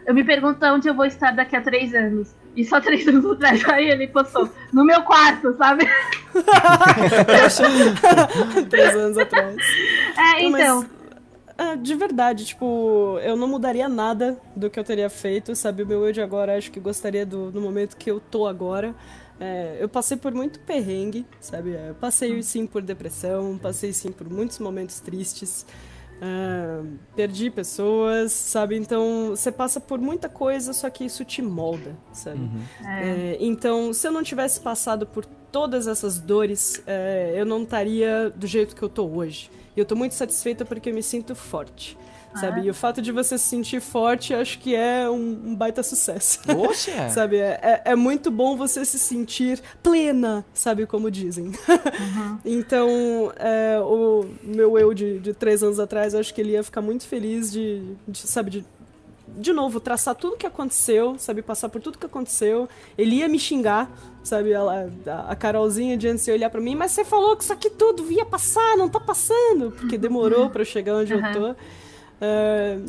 [0.07, 2.29] Eu me pergunto onde eu vou estar daqui a três anos.
[2.55, 3.63] E só três anos atrás.
[3.69, 4.49] Aí ele postou.
[4.71, 5.85] No meu quarto, sabe?
[8.69, 9.55] Três anos atrás.
[10.17, 10.85] É, Não, mas,
[11.63, 15.83] ah, de verdade, tipo, eu não mudaria nada do que eu teria feito, sabe?
[15.83, 18.95] O meu eu de agora, acho que gostaria do, do momento que eu tô agora.
[19.39, 21.73] É, eu passei por muito perrengue, sabe?
[21.75, 25.65] É, Eu passei sim por depressão, passei sim por muitos momentos tristes.
[26.21, 26.83] ah,
[27.15, 28.75] perdi pessoas, sabe?
[28.77, 32.49] Então, você passa por muita coisa, só que isso te molda, sabe?
[32.85, 38.29] É, então, se eu não tivesse passado por todas essas dores, é, eu não estaria
[38.35, 39.49] do jeito que eu tô hoje.
[39.75, 41.97] E eu tô muito satisfeita porque eu me sinto forte,
[42.35, 42.61] sabe?
[42.61, 46.39] E o fato de você se sentir forte, acho que é um, um baita sucesso.
[46.57, 51.51] Oxe, Sabe, é, é- é muito bom você se sentir plena, sabe, como dizem.
[52.45, 56.81] então, é, o meu eu de, de três anos atrás, acho que ele ia ficar
[56.81, 58.65] muito feliz de, de, sabe, de,
[59.35, 62.67] de novo, traçar tudo que aconteceu, sabe, passar por tudo que aconteceu.
[62.97, 63.91] Ele ia me xingar,
[64.23, 64.91] sabe, ela,
[65.27, 68.11] a, Carolzinha de antes ia olhar pra mim, mas você falou que isso aqui tudo
[68.11, 71.55] ia passar, não tá passando, porque demorou pra eu chegar onde eu tô.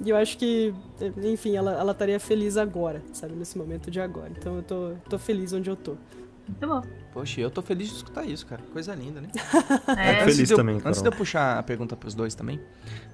[0.05, 0.74] E eu acho que,
[1.24, 3.35] enfim, ela, ela estaria feliz agora, sabe?
[3.35, 4.31] Nesse momento de agora.
[4.36, 5.97] Então eu tô, tô feliz onde eu tô.
[6.47, 6.82] Muito bom.
[7.13, 8.63] Poxa, eu tô feliz de escutar isso, cara.
[8.73, 9.29] Coisa linda, né?
[9.97, 10.21] É.
[10.21, 11.03] Feliz antes de eu, também, Antes Carol.
[11.03, 12.59] de eu puxar a pergunta pros dois também,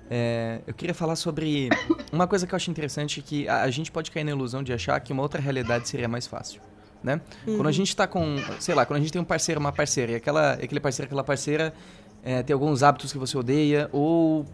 [0.09, 1.69] é, eu queria falar sobre
[2.13, 4.73] uma coisa que eu acho interessante, que a, a gente pode cair na ilusão de
[4.73, 6.61] achar que uma outra realidade seria mais fácil,
[7.03, 7.21] né?
[7.45, 10.13] Quando a gente tá com, sei lá, quando a gente tem um parceiro, uma parceira,
[10.13, 11.75] e aquela, aquele parceiro, aquela parceira
[12.23, 14.47] é, tem alguns hábitos que você odeia, ou,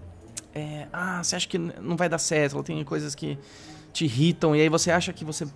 [0.55, 3.39] é, ah, você acha que não vai dar certo, ela tem coisas que
[3.93, 5.47] te irritam, e aí você acha que você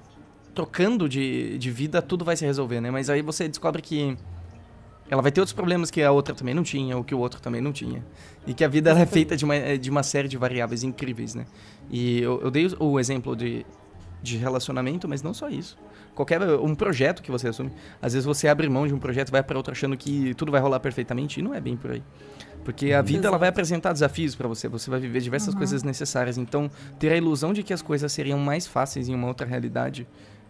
[0.54, 2.90] trocando de, de vida tudo vai se resolver, né?
[2.90, 4.16] Mas aí você descobre que
[5.10, 7.40] ela vai ter outros problemas que a outra também não tinha, ou que o outro
[7.40, 8.04] também não tinha.
[8.46, 11.46] E que a vida é feita de uma, de uma série de variáveis incríveis, né?
[11.90, 13.64] E eu, eu dei o- exemplo de,
[14.22, 15.78] de relacionamento, mas não só isso.
[16.14, 17.70] Qualquer um projeto que você assume,
[18.02, 20.52] às vezes você abre mão de um projeto e vai para outro achando que tudo
[20.52, 22.02] vai rolar perfeitamente, e não é bem por aí.
[22.64, 26.36] Porque a vida ela vai apresentar desafios para você, você vai viver diversas coisas necessárias.
[26.36, 30.06] Então, ter a ilusão de que as coisas seriam mais fáceis em uma outra realidade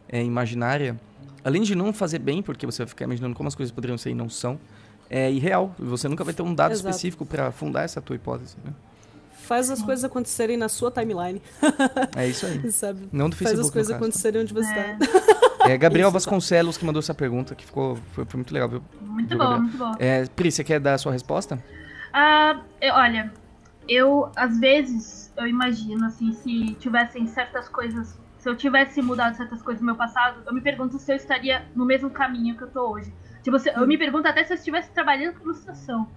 [0.09, 0.99] é, imaginária,
[1.45, 4.11] além de não fazer bem, porque você vai ficar imaginando como as coisas poderiam ser
[4.11, 4.59] e não são,
[5.11, 5.75] é irreal.
[5.79, 6.89] E Você nunca vai ter um dado Exato.
[6.89, 8.57] específico para fundar essa tua hipótese.
[8.65, 8.73] Né?
[9.33, 11.41] Faz as coisas acontecerem na sua timeline,
[12.15, 12.69] É isso aí.
[12.71, 13.09] sabe?
[13.11, 14.97] Não do Faz Facebook, as coisas caso, acontecerem onde você É.
[14.97, 15.71] tá.
[15.71, 16.19] É Gabriel Isso, tá.
[16.19, 18.83] Vasconcelos que mandou essa pergunta, que ficou, foi, foi muito legal, viu?
[19.01, 19.63] Muito Viu, bom, Gabriel?
[19.63, 19.95] muito bom.
[19.99, 21.63] É, Pri, você quer dar a sua resposta?
[22.13, 23.33] Ah, eu- olha,
[23.89, 29.63] eu às vezes eu imagino assim, se tivessem certas coisas, se eu tivesse mudado certas
[29.63, 32.71] coisas no meu passado, eu me pergunto se eu estaria no mesmo caminho que eu
[32.71, 33.15] tô hoje.
[33.43, 36.11] Tipo, se- eu me pergunto até se eu estivesse trabalhando com ilustração.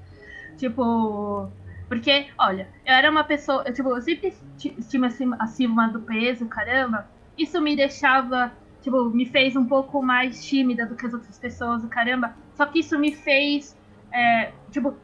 [0.57, 1.52] Tipo,
[1.88, 6.02] porque, olha, eu era uma pessoa, eu, tipo, eu sempre ti- estima acima, acima do
[6.02, 7.10] peso, caramba.
[7.38, 11.85] Isso me deixava tipo, me fez um pouco mais tímida do que as outras pessoas,
[11.85, 12.35] caramba.
[12.56, 13.77] Só que isso me fez,
[14.11, 14.98] é, tipo,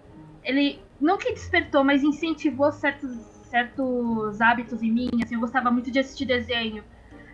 [0.43, 3.11] ele não que despertou, mas incentivou certos,
[3.49, 5.09] certos hábitos em mim.
[5.23, 6.83] Assim, eu gostava muito de assistir desenho.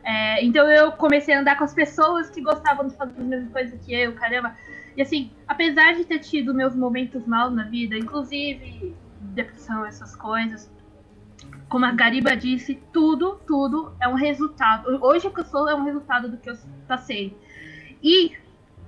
[0.04, 3.52] É, então eu comecei a andar com as pessoas que gostavam de fazer as mesmas
[3.52, 4.56] coisas que eu, caramba.
[4.96, 10.70] E assim, apesar de ter tido meus momentos mal na vida, inclusive depressão, essas coisas,
[11.70, 15.00] como a Gariba disse, tudo, tudo é um resultado.
[15.02, 16.56] Hoje o que eu sou é um resultado do que eu
[16.88, 17.36] passei.
[18.02, 18.34] E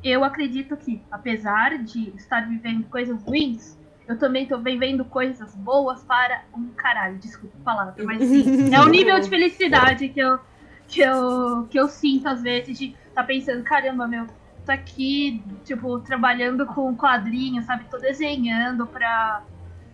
[0.04, 3.76] eu acredito que, apesar de estar vivendo coisas ruins,
[4.08, 8.80] eu também tô vivendo coisas boas para um caralho, desculpa a palavra, mas sim, é
[8.82, 10.40] um nível de felicidade que eu,
[10.88, 14.28] que eu, que eu sinto às vezes de tá pensando, caramba, meu,
[14.66, 17.86] tô aqui, tipo, trabalhando com quadrinhos, sabe?
[17.90, 19.44] Tô desenhando pra.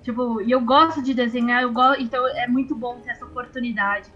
[0.01, 4.09] Tipo, e eu gosto de desenhar, eu gosto, então é muito bom ter essa oportunidade.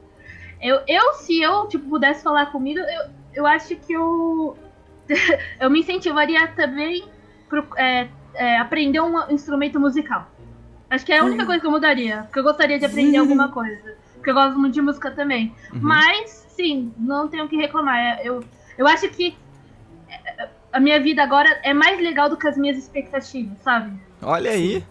[0.59, 4.57] Eu, eu se eu, tipo, pudesse falar comigo, eu, eu acho que eu.
[5.59, 7.05] eu me incentivaria também
[7.47, 10.27] pro, é, é, aprender um instrumento musical.
[10.89, 12.23] Acho que é a única coisa que eu mudaria.
[12.23, 13.95] Porque eu gostaria de aprender alguma coisa.
[14.13, 15.53] Porque eu gosto muito de música também.
[15.73, 18.19] Mas, sim, não tenho o que reclamar.
[18.23, 18.43] Eu,
[18.77, 19.35] eu acho que
[20.71, 23.91] a minha vida agora é mais legal do que as minhas expectativas, sabe?
[24.21, 24.83] Olha aí.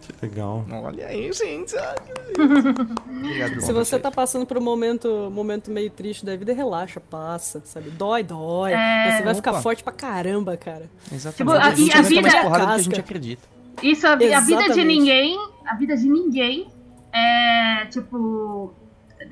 [0.00, 0.64] Que legal.
[0.70, 1.74] Olha aí, gente.
[3.08, 7.60] Obrigado, Se você tá passando por um momento, momento meio triste da vida, relaxa, passa,
[7.64, 7.90] sabe?
[7.90, 8.72] Dói, dói.
[8.72, 9.16] É.
[9.18, 9.62] Você vai ficar Opa.
[9.62, 10.88] forte pra caramba, cara.
[11.12, 11.36] Exatamente.
[11.36, 13.42] Tipo, a- a gente a aguenta mais vida- porrada do que a gente acredita.
[13.82, 16.68] Isso, a, a vida de ninguém, a vida de ninguém
[17.12, 18.72] é, tipo,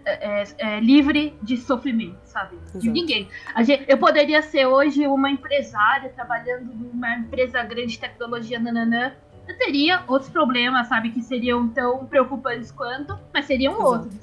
[0.04, 2.56] é, é- é livre de sofrimento, sabe?
[2.56, 2.90] De Exato.
[2.90, 3.28] ninguém.
[3.54, 9.12] A gente- eu poderia ser hoje uma empresária trabalhando numa empresa grande de tecnologia, nananã.
[9.48, 11.10] Eu teria outros problemas, sabe?
[11.10, 13.88] Que seriam tão preocupantes quanto, mas seriam Exato.
[13.88, 14.14] outros.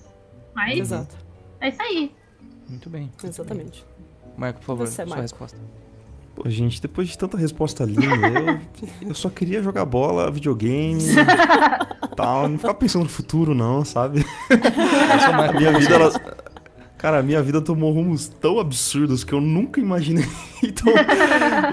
[0.53, 1.15] Mas Exato,
[1.61, 2.15] é isso aí.
[2.69, 3.11] Muito bem.
[3.23, 3.85] exatamente.
[4.37, 5.21] Marco, por favor, Você, sua Marco.
[5.21, 5.59] resposta.
[6.35, 8.05] Pô, gente, depois de tanta resposta linda,
[9.01, 11.01] eu, eu só queria jogar bola, videogame,
[12.15, 12.49] tal.
[12.49, 14.25] Não ficar pensando no futuro, não, sabe?
[14.49, 15.33] Esse é.
[15.33, 16.43] A minha vida, ela...
[16.97, 20.25] Cara, a minha vida tomou rumos tão absurdos que eu nunca imaginei.
[20.65, 20.93] Então,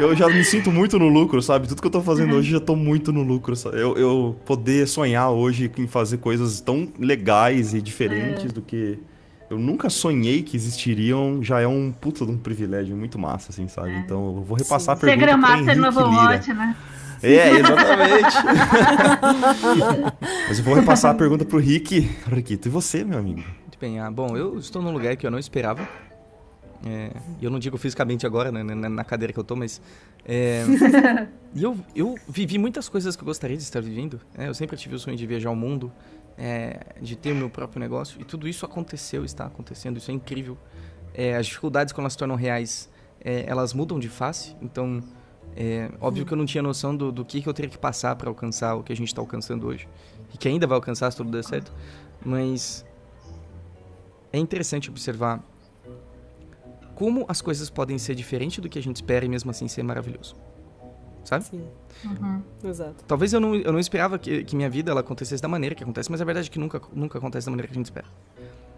[0.01, 1.69] eu já me sinto muito no lucro, sabe?
[1.69, 3.55] Tudo que eu tô fazendo hoje, eu já tô muito no lucro.
[3.55, 3.81] sabe?
[3.81, 8.99] Eu, eu poder sonhar hoje em fazer coisas tão legais e diferentes do que
[9.51, 13.67] eu nunca sonhei que existiriam, já é um puta de um privilégio muito massa, assim,
[13.67, 13.93] sabe?
[13.97, 15.89] Então, eu vou repassar a Ser pergunta pra no Henrique Lira.
[15.89, 16.77] Overwatch, né?
[17.23, 18.37] É, exatamente.
[20.49, 22.01] Mas eu vou repassar a pergunta pro Rick.
[22.29, 23.41] Riquito, e você, meu amigo?
[23.41, 23.99] Muito bem.
[23.99, 25.87] Ah, bom, eu estou num lugar que eu não esperava.
[26.87, 29.83] É, e eu não digo fisicamente agora, né, na, na cadeira que eu tô, mas.
[30.25, 30.65] é,
[31.55, 34.19] e eu, eu vivi muitas coisas que eu gostaria de estar vivendo.
[34.35, 34.49] né?
[34.49, 35.93] Eu sempre tive o sonho de viajar ao mundo,
[36.37, 38.21] é, de ter o meu próprio negócio.
[38.21, 40.57] E tudo isso aconteceu, está acontecendo, isso é incrível.
[41.15, 42.89] É, as dificuldades, quando elas se tornam reais,
[43.23, 44.57] é, elas mudam de face.
[44.61, 45.03] Então,
[45.57, 48.17] é, óbvio que eu não tinha noção do, do que, que eu teria que passar
[48.17, 49.89] para alcançar o que a gente está alcançando hoje.
[50.33, 51.73] E que ainda vai alcançar se tudo der certo.
[52.25, 52.85] Mas
[54.33, 55.43] é interessante observar
[56.95, 59.83] como as coisas podem ser diferentes do que a gente espera e mesmo assim ser
[59.83, 60.37] maravilhoso.
[61.25, 61.45] Sabe?
[61.45, 61.63] Sim,
[62.05, 62.43] Uhum.
[62.65, 63.05] exato.
[63.07, 65.83] Talvez eu não, eu não esperava que, que minha vida ela acontecesse da maneira que
[65.83, 68.07] acontece, mas a verdade é que nunca, nunca acontece da maneira que a gente espera.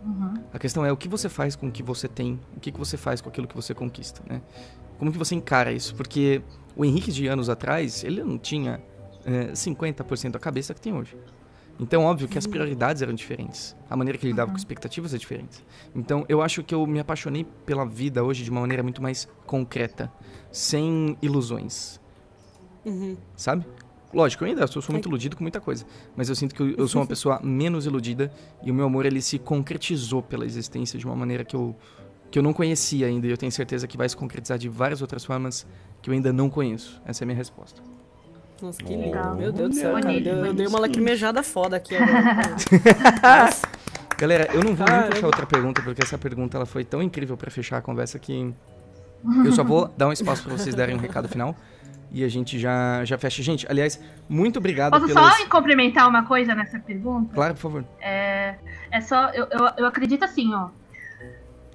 [0.05, 0.35] Uhum.
[0.53, 2.79] A questão é o que você faz com o que você tem, o que, que
[2.79, 4.43] você faz com aquilo que você conquista, né?
[4.99, 5.95] Como que você encara isso?
[5.95, 6.43] Porque
[6.77, 8.83] o Henrique de anos atrás, ele não tinha
[9.25, 11.17] é, 50% da cabeça que tem hoje.
[11.81, 13.75] Então, óbvio que as prioridades eram diferentes.
[13.89, 15.65] A maneira que ele lidava com expectativas é diferente.
[15.95, 19.27] Então, eu acho que eu me apaixonei pela vida hoje de uma maneira muito mais
[19.47, 20.13] concreta,
[20.51, 22.01] sem ilusões,
[22.85, 23.17] Uhum.
[23.37, 23.65] sabe?
[24.13, 26.75] Lógico, eu ainda sou, sou muito iludido com muita coisa, mas eu sinto que eu,
[26.77, 28.31] eu sou uma pessoa menos iludida
[28.63, 31.75] e o meu amor ele se concretizou pela existência de uma maneira que eu
[32.31, 35.03] que eu não conhecia ainda e eu tenho certeza que vai se concretizar de várias
[35.03, 35.67] outras formas
[36.01, 37.01] que eu ainda não conheço.
[37.05, 37.83] Essa é a minha resposta.
[38.63, 39.05] Nossa, que lindo.
[39.05, 39.37] Legal.
[39.37, 40.15] Meu Deus do céu, cara.
[40.15, 40.55] Eu, bonito.
[40.55, 43.51] dei uma lacrimejada foda aqui agora.
[44.17, 47.37] Galera, eu não vou nem puxar outra pergunta porque essa pergunta ela foi tão incrível
[47.37, 48.55] pra fechar a conversa que
[49.45, 51.55] eu só vou dar um espaço pra vocês darem um recado final
[52.13, 53.43] e a gente já já fecha.
[53.43, 57.35] Gente, aliás, muito obrigado Posso pelas só complementar uma coisa nessa pergunta?
[57.35, 57.85] Claro, por favor.
[58.01, 60.69] É só, eu, eu, eu acredito assim, ó.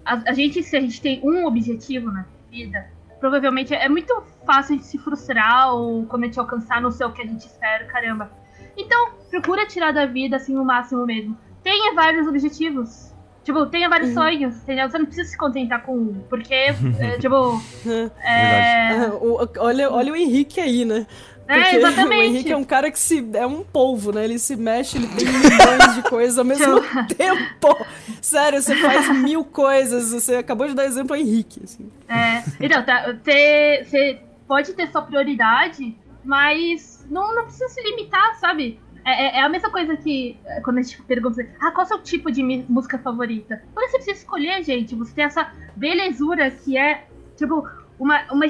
[0.05, 2.87] A, a gente, se a gente tem um objetivo na vida,
[3.19, 7.05] provavelmente é muito fácil a gente se frustrar ou quando a gente alcançar não sei
[7.05, 8.31] o que a gente espera, caramba.
[8.77, 11.35] Então, procura tirar da vida, assim, o máximo mesmo.
[11.63, 13.13] Tenha vários objetivos.
[13.47, 14.89] Tipo, tenha vários sonhos, entendeu?
[14.89, 16.73] Você não precisa se contentar com um, porque, é,
[17.17, 17.63] tipo,
[18.21, 19.11] é, Ah,
[19.59, 21.07] olha, olha o Henrique aí, né?
[21.47, 22.19] É, Porque exatamente.
[22.19, 24.25] o Henrique é um cara que se, é um polvo, né?
[24.25, 26.81] Ele se mexe, ele tem milhões de coisas ao mesmo
[27.15, 27.87] tempo.
[28.21, 30.11] Sério, você faz mil coisas.
[30.11, 31.61] Você acabou de dar exemplo ao Henrique.
[31.63, 31.89] Assim.
[32.09, 38.35] É, então, tá, você, você pode ter sua prioridade, mas não, não precisa se limitar,
[38.41, 38.77] sabe?
[39.07, 41.85] É, é- é a mesma coisa que é, quando a gente pergunta, ah, qual é
[41.85, 43.63] o seu tipo de música favorita?
[43.73, 47.07] Quando você precisa escolher, gente, você tem essa belezura que é,
[47.37, 47.65] tipo,
[47.97, 48.45] uma, uma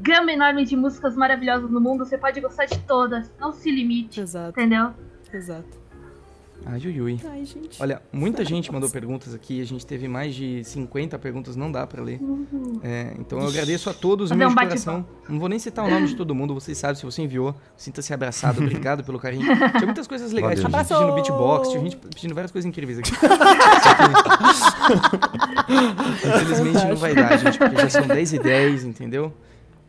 [0.00, 4.20] gama enorme de músicas maravilhosas no mundo, você pode gostar de todas, não se limite,
[4.20, 4.94] Exato, entendeu?
[5.32, 5.79] exato.
[6.66, 7.20] Ai, ui, ui.
[7.24, 7.82] Ai, gente.
[7.82, 11.86] Olha, muita gente mandou perguntas aqui, a gente teve mais de 50 perguntas, não dá
[11.86, 12.20] pra ler.
[12.82, 15.06] É, então eu agradeço a todos, meu um coração.
[15.28, 18.12] Não vou nem citar o nome de todo mundo, vocês sabem, se você enviou, sinta-se
[18.12, 19.44] abraçado, obrigado pelo carinho.
[19.44, 20.98] Tinha muitas coisas legais, Valeu, tinha gente gente.
[20.98, 23.10] pedindo beatbox, tinha gente pedindo várias coisas incríveis aqui.
[26.26, 29.32] Infelizmente não vai dar, gente, porque já são 10 e 10, entendeu?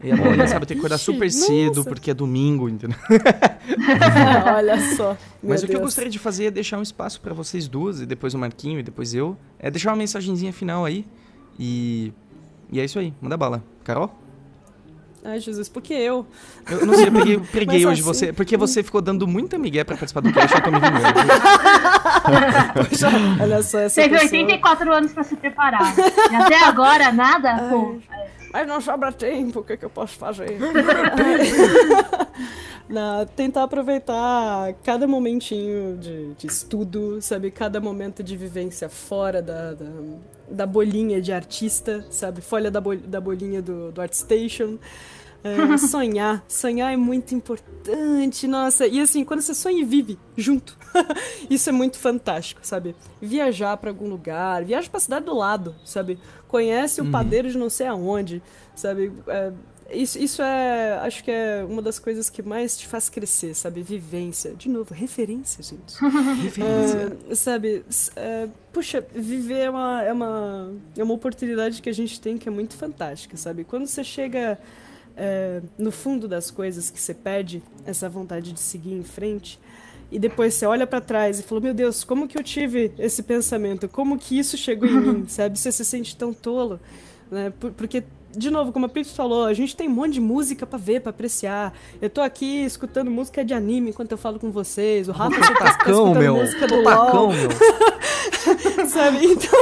[0.04, 1.90] E amanhã, sabe, eu tenho que acordar Ixi, super cedo, nossa.
[1.90, 2.98] porque é domingo, entendeu?
[4.56, 5.16] Olha só.
[5.44, 5.90] Mas o que eu Deus.
[5.90, 8.84] gostaria de fazer é deixar um espaço pra vocês duas, e depois o Marquinho, e
[8.84, 9.38] depois eu.
[9.60, 11.06] É deixar uma mensagenzinha final aí.
[11.60, 12.12] E.
[12.72, 13.64] E é isso aí, manda bala.
[13.84, 14.18] Carol?
[15.24, 16.26] Ai, Jesus, porque eu?
[16.68, 18.34] Eu não sei, eu peguei, preguei Mas hoje assim- você.
[18.34, 21.04] Porque você ficou dando muita migué pra participar do cast, eu tô me vingando.
[23.40, 24.32] Olha só, essa Teve pessoa...
[24.42, 25.94] 84 anos pra se preparar.
[26.32, 27.70] E até agora, nada?
[27.70, 27.98] Pô,
[28.52, 30.58] Mas não sobra tempo, o que, que eu posso fazer?
[32.90, 37.50] Na, tentar aproveitar cada momentinho de, de estudo, sabe?
[37.50, 39.86] Cada momento de vivência fora da, da,
[40.50, 42.42] da bolinha de artista, sabe?
[42.42, 44.78] Folha da, bol, da bolinha do, do ArtStation.
[45.44, 46.44] É, sonhar.
[46.48, 48.88] Sonhar é muito importante, nossa.
[48.88, 50.78] E assim, quando você sonha e vive junto,
[51.50, 52.96] isso é muito fantástico, sabe?
[53.22, 56.20] Viajar pra algum lugar, viaja pra cidade do lado, sabe?
[56.48, 58.42] Conhece o padeiro de não sei aonde,
[58.76, 59.12] sabe?
[59.28, 59.52] É,
[59.94, 63.82] isso, isso é, acho que é uma das coisas que mais te faz crescer, sabe?
[63.82, 64.54] Vivência.
[64.54, 65.96] De novo, referência, gente.
[66.42, 67.18] Referência.
[67.30, 67.84] É, sabe,
[68.16, 72.48] é, puxa, viver é uma, é, uma, é uma oportunidade que a gente tem que
[72.48, 73.64] é muito fantástica, sabe?
[73.64, 74.58] Quando você chega
[75.16, 79.60] é, no fundo das coisas que você perde, essa vontade de seguir em frente,
[80.12, 83.24] e depois você olha pra trás e fala, meu Deus, como que eu tive esse
[83.24, 83.88] pensamento?
[83.88, 85.58] Como que isso chegou em mim, sabe?
[85.58, 86.80] Você se sente tão tolo,
[87.32, 87.54] né?
[87.60, 88.04] Por- porque
[88.36, 91.02] de novo, como a Pips falou, a gente tem um monte de música pra ver,
[91.02, 91.74] pra apreciar.
[92.02, 95.08] Eu tô aqui escutando música de anime enquanto eu falo com vocês.
[95.08, 96.36] O Rafa tá Tacão, escutando meu.
[96.36, 97.50] música do Tacão, LOL, meu.
[98.88, 99.26] sabe?
[99.26, 99.60] Então,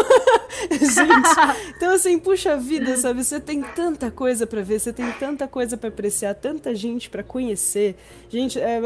[0.72, 3.24] gente, então assim, puxa vida, sabe?
[3.24, 7.24] Você tem tanta coisa pra ver, você tem tanta coisa pra apreciar, tanta gente pra
[7.24, 7.96] conhecer.
[8.30, 8.80] Gente, é,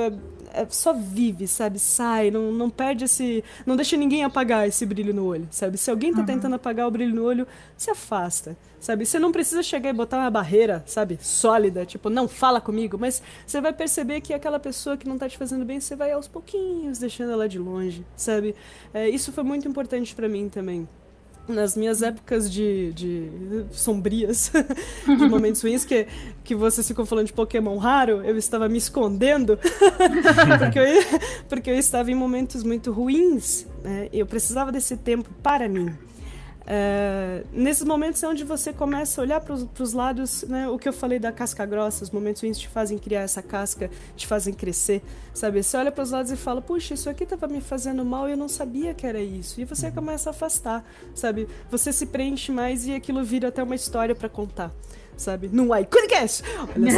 [0.53, 1.79] é- só vive, sabe?
[1.79, 3.43] Sai, não, não perde esse.
[3.65, 5.77] Não deixa ninguém apagar esse brilho no olho, sabe?
[5.77, 9.05] Se alguém tá tentando apagar o brilho no olho, se afasta, sabe?
[9.05, 11.17] Você não precisa chegar e botar uma barreira, sabe?
[11.21, 15.27] Sólida, tipo, não fala comigo, mas você vai perceber que aquela pessoa que não tá
[15.27, 18.55] te fazendo bem, você vai aos pouquinhos deixando ela de longe, sabe?
[18.93, 20.87] É, isso foi muito importante pra mim também
[21.47, 24.51] nas minhas épocas de, de sombrias,
[25.05, 26.07] de momentos ruins, que,
[26.43, 29.57] que vocês ficam falando de Pokémon raro, eu estava me escondendo,
[30.59, 34.09] porque, eu, porque eu estava em momentos muito ruins, né?
[34.13, 35.93] Eu precisava desse tempo para mim.
[36.65, 40.87] É, nesses momentos é onde você começa a olhar para os lados, né, o que
[40.87, 44.53] eu falei da casca grossa, os momentos ruins te fazem criar essa casca, te fazem
[44.53, 45.01] crescer,
[45.33, 45.61] sabe?
[45.61, 48.31] Você olha para os lados e fala, puxa, isso aqui estava me fazendo mal e
[48.31, 49.59] eu não sabia que era isso.
[49.59, 51.47] E você começa a afastar, sabe?
[51.69, 54.71] Você se preenche mais e aquilo vira até uma história para contar.
[55.17, 55.49] Sabe?
[55.51, 56.43] Num iConicast!
[56.75, 56.91] Olha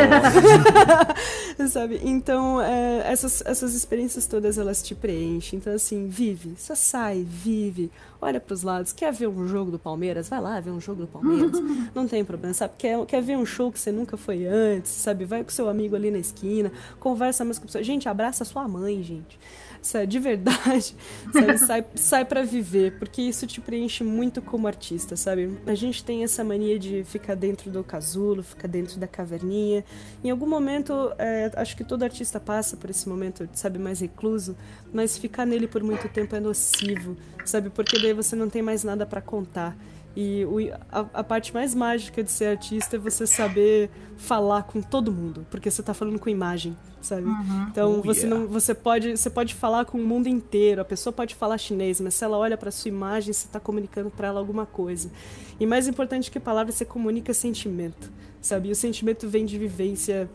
[1.58, 1.68] só.
[1.80, 2.00] sabe?
[2.04, 5.60] Então, é, essas, essas experiências todas, elas te preenchem.
[5.60, 6.56] Então, assim, vive.
[6.58, 7.92] Só sai, vive.
[8.22, 8.92] Olha pros lados.
[8.92, 10.30] Quer ver um jogo do Palmeiras?
[10.30, 11.60] Vai lá ver um jogo do Palmeiras.
[11.94, 12.74] Não tem problema, sabe?
[12.78, 15.26] Quer, quer ver um show que você nunca foi antes, sabe?
[15.26, 17.84] Vai com seu amigo ali na esquina, conversa mais com a pessoa.
[17.84, 19.38] Gente, abraça a sua mãe, gente.
[19.86, 20.96] Sabe, de verdade,
[21.32, 21.58] sabe?
[21.60, 25.60] Sai, sai para viver, porque isso te preenche muito como artista, sabe?
[25.68, 29.86] A gente tem essa mania de ficar dentro do casulo, ficar dentro da caverninha.
[30.24, 34.58] Em algum momento, é, acho que todo artista passa por esse momento, sabe, mais recluso,
[34.92, 37.70] mas ficar nele por muito tempo é nocivo, sabe?
[37.70, 39.78] Porque daí você não tem mais nada para contar.
[40.16, 40.58] E o,
[40.90, 45.46] a, a, parte mais mágica de ser artista é você saber falar com todo mundo,
[45.52, 47.24] porque você tá falando com imagem, sabe?
[47.24, 47.68] Uhum.
[47.70, 48.40] Então Oh, você yeah.
[48.40, 52.00] não você pode você pode falar com o mundo inteiro, a pessoa pode falar chinês,
[52.00, 55.12] mas se ela olha para sua imagem, você tá comunicando para ela alguma coisa.
[55.60, 58.10] E mais importante que palavras, você comunica sentimento,
[58.42, 58.70] sabe?
[58.70, 60.30] E o sentimento vem de vivência,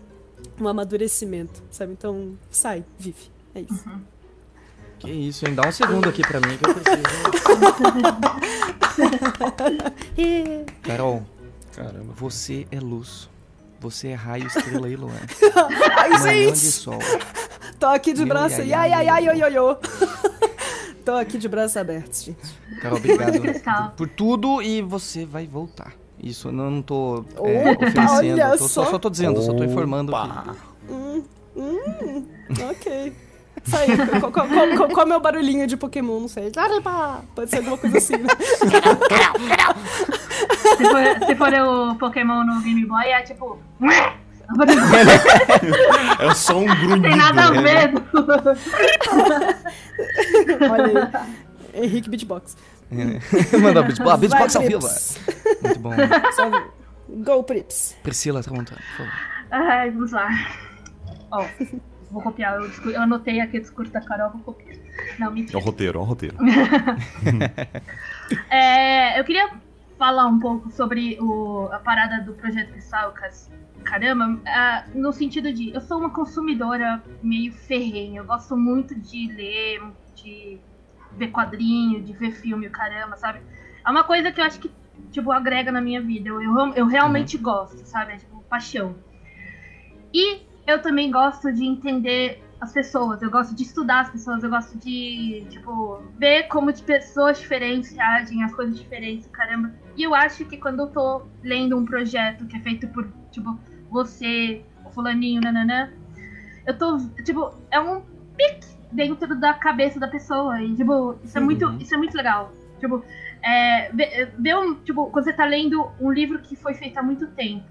[0.60, 1.92] um amadurecimento, sabe?
[1.92, 3.30] Então, sai, vive.
[3.54, 3.88] É isso.
[3.88, 4.00] Uhum.
[5.00, 5.54] Que isso, hein?
[5.54, 7.02] Dá um segundo aqui pra mim que eu preciso.
[10.82, 11.22] Carol,
[11.74, 12.12] Caramba.
[12.16, 13.28] você é luz.
[13.80, 15.14] Você é raio, estrela e luar.
[15.96, 16.58] Ai, Manhã de gente!
[16.72, 16.98] sol.
[17.78, 18.60] Tô aqui de Meu braço.
[18.60, 19.76] Ai, ai, ai, oi, oi, oi.
[21.02, 22.60] Tô aqui de braços abertos, gente.
[22.82, 23.94] Cara, obrigado Cristal.
[23.96, 25.94] por tudo e você vai voltar.
[26.22, 28.34] Isso eu não tô Opa, é, oferecendo.
[28.34, 28.84] olha tô- só.
[28.84, 28.98] só.
[28.98, 30.12] tô dizendo, só tô informando.
[30.12, 30.54] Opa.
[30.86, 30.92] Que...
[30.92, 31.24] Hum,
[31.56, 32.26] hum,
[32.70, 33.14] ok.
[33.66, 33.88] Isso aí,
[34.20, 34.48] qual
[35.00, 36.20] é o meu barulhinho de Pokémon?
[36.20, 36.50] Não sei.
[36.54, 37.22] Lariba!
[37.34, 38.28] Pode ser alguma coisa assim, né?
[40.76, 43.58] Se for, se for o Pokémon no Game Boy, é tipo.
[46.18, 47.02] É só um grunhido.
[47.02, 47.62] tem nada a né?
[47.62, 47.92] ver.
[50.70, 50.86] Olha
[51.74, 51.84] aí.
[51.84, 52.56] Henrique Beatbox.
[52.90, 54.80] Manda beatbox, ah, beatbox ao vivo.
[54.80, 55.20] Prips.
[55.62, 55.90] Muito bom.
[57.22, 57.96] Go, Prips.
[58.02, 59.12] Priscila Tramontana, por favor.
[59.50, 60.28] Ai, vamos lá.
[61.30, 61.44] Ó,
[62.10, 62.60] vou copiar.
[62.60, 64.76] o discurso- Eu anotei aqui o discurso da Carol, vou copiar.
[65.18, 65.58] Não, É mentira.
[65.58, 66.36] o roteiro, é o roteiro.
[68.50, 69.50] É, eu queria
[69.98, 73.50] falar um pouco sobre o, a parada do projeto Pissaucas.
[73.82, 78.20] Caramba, ah, no sentido de eu sou uma consumidora meio ferrenha.
[78.20, 79.82] Eu gosto muito de ler,
[80.14, 80.58] de
[81.16, 83.40] ver quadrinho, de ver filme, caramba, sabe?
[83.84, 84.70] É uma coisa que eu acho que
[85.10, 86.28] tipo agrega na minha vida.
[86.28, 88.12] Eu, eu, eu realmente gosto, sabe?
[88.12, 88.94] É tipo paixão.
[90.14, 94.50] E eu também gosto de entender as pessoas, eu gosto de estudar as pessoas, eu
[94.50, 99.72] gosto de, tipo, ver como de pessoas diferentes reagem às coisas diferentes, caramba.
[99.96, 103.58] E eu acho que quando eu tô lendo um projeto que é feito por, tipo,
[103.88, 105.90] você, o fulaninho, nananã,
[106.66, 108.02] eu tô, tipo, é um
[108.36, 110.62] pique dentro da cabeça da pessoa.
[110.62, 112.52] E, tipo, isso é muito, isso é muito legal.
[112.78, 113.02] Tipo,
[113.42, 117.02] é, ver, ver um, tipo, quando você tá lendo um livro que foi feito há
[117.02, 117.64] muito tempo,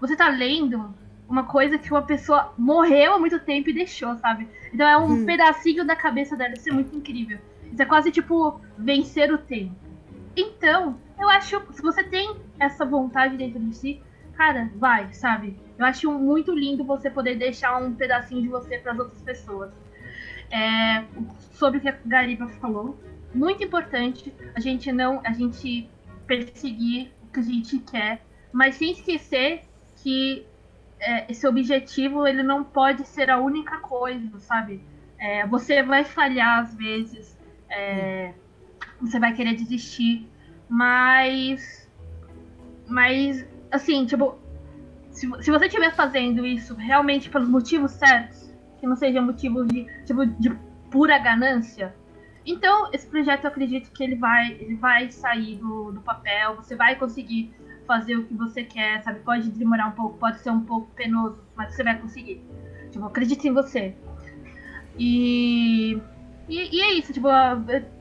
[0.00, 0.94] você tá lendo
[1.28, 4.48] uma coisa que uma pessoa morreu há muito tempo e deixou, sabe?
[4.72, 7.38] Então é um pedacinho da cabeça dela, isso é muito incrível.
[7.72, 9.74] Isso é quase tipo vencer o tempo.
[10.36, 14.02] Então, eu acho, se você tem essa vontade dentro de si,
[14.36, 15.56] cara, vai, sabe?
[15.78, 19.72] Eu acho muito lindo você poder deixar um pedacinho de você para as outras pessoas.
[20.50, 21.04] É,
[21.52, 22.98] sobre o que a Gariba falou,
[23.34, 25.88] muito importante a gente não, a gente
[26.26, 29.62] perseguir o que a gente quer, mas sem esquecer
[29.96, 30.46] que
[31.04, 34.82] é, esse objetivo ele não pode ser a única coisa, sabe?
[35.18, 38.32] É, você vai falhar às vezes, é,
[39.00, 40.26] você vai querer desistir,
[40.68, 41.88] mas,
[42.88, 44.38] mas assim, tipo,
[45.10, 49.86] se, se você estiver fazendo isso realmente pelos motivos certos, que não sejam motivos de,
[50.04, 50.50] tipo, de
[50.90, 51.94] pura ganância,
[52.46, 56.74] então esse projeto eu acredito que ele vai, ele vai sair do, do papel, você
[56.74, 57.54] vai conseguir
[57.86, 59.20] fazer o que você quer, sabe?
[59.20, 62.42] Pode demorar um pouco, pode ser um pouco penoso, mas você vai conseguir.
[62.90, 63.94] Tipo, acredite em você.
[64.98, 65.98] E,
[66.48, 67.28] e, e é isso, tipo,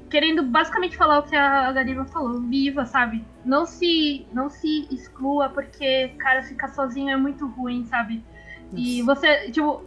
[0.10, 3.26] querendo basicamente falar o que a Gariba falou, viva, sabe?
[3.44, 8.24] Não se, não se exclua, porque, cara, ficar sozinho é muito ruim, sabe?
[8.76, 9.84] E você, tipo,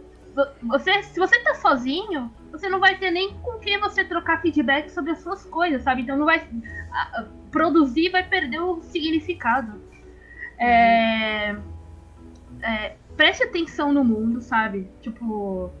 [0.63, 4.89] você, se você tá sozinho, você não vai ter nem com quem você trocar feedback
[4.89, 6.03] sobre as suas coisas, sabe?
[6.03, 6.47] Então não vai.
[6.91, 9.81] a- a- produzir vai perder o significado.
[10.57, 11.55] É,
[12.61, 14.89] é, preste atenção no mundo, sabe?
[15.01, 15.71] Tipo.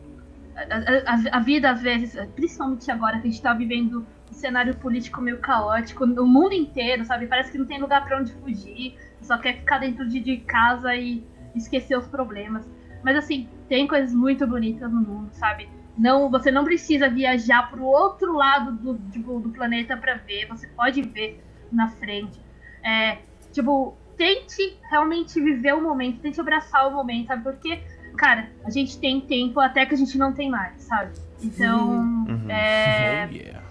[0.55, 4.75] A, a- a vida, às vezes, principalmente agora que a gente tá vivendo um cenário
[4.75, 7.27] político meio caótico no mundo inteiro, sabe?
[7.27, 10.95] Parece que não tem lugar pra onde fugir, só quer ficar dentro de, de casa
[10.95, 11.23] e
[11.55, 12.67] esquecer os problemas.
[13.03, 15.69] Mas assim, tem coisas muito bonitas no mundo, sabe?
[15.95, 20.67] Não, você não precisa viajar pro outro lado do, tipo, do planeta pra ver, você
[20.69, 22.39] pode ver na frente.
[22.83, 23.19] É,
[23.51, 27.43] tipo, tente realmente viver o momento, tente abraçar o momento, sabe?
[27.43, 27.79] Porque,
[28.17, 31.11] cara, a gente tem tempo até que a gente não tem mais, sabe?
[31.41, 33.63] Então, é, Oh, yeah.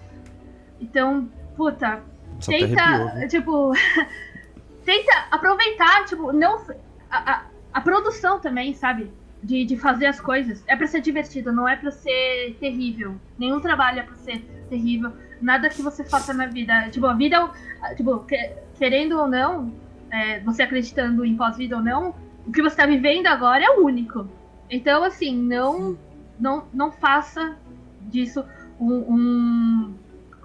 [0.79, 2.01] então, puta,
[2.39, 3.71] Só tenta, arrepiou, tipo,
[4.85, 6.61] tenta aproveitar, tipo, não
[7.09, 7.41] a, a,
[7.73, 9.11] a produção também, sabe?
[9.43, 10.63] De, de fazer as coisas.
[10.67, 13.15] É pra ser divertido, não é pra ser terrível.
[13.37, 15.13] Nenhum trabalho é pra ser terrível.
[15.39, 16.89] Nada que você faça na vida.
[16.89, 17.47] Tipo, a vida,
[17.95, 19.71] tipo, que- querendo ou não,
[20.11, 22.15] é, você acreditando em pós-vida ou não,
[22.45, 24.27] o que você tá vivendo agora é único.
[24.69, 25.97] Então, assim, não,
[26.39, 27.57] não, não faça
[28.01, 28.43] disso
[28.79, 29.95] um, um,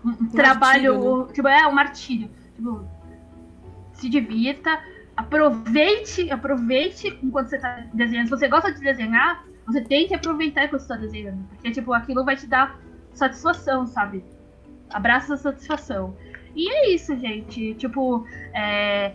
[0.04, 1.28] um trabalho.
[1.32, 2.30] Tipo, é um martírio.
[2.56, 2.84] Tipo,
[3.92, 4.80] se divirta,
[5.16, 8.26] aproveite, aproveite enquanto você tá desenhando.
[8.26, 11.44] Se você gosta de desenhar, você tem que aproveitar enquanto você tá desenhando.
[11.48, 12.80] Porque, tipo, aquilo vai te dar
[13.12, 14.24] satisfação, sabe?
[14.90, 16.16] Abraça a satisfação.
[16.54, 17.74] E é isso, gente.
[17.74, 19.14] Tipo, é,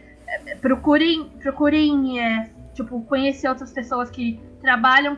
[0.62, 5.16] procurem, procurem é, tipo, conhecer outras pessoas que trabalham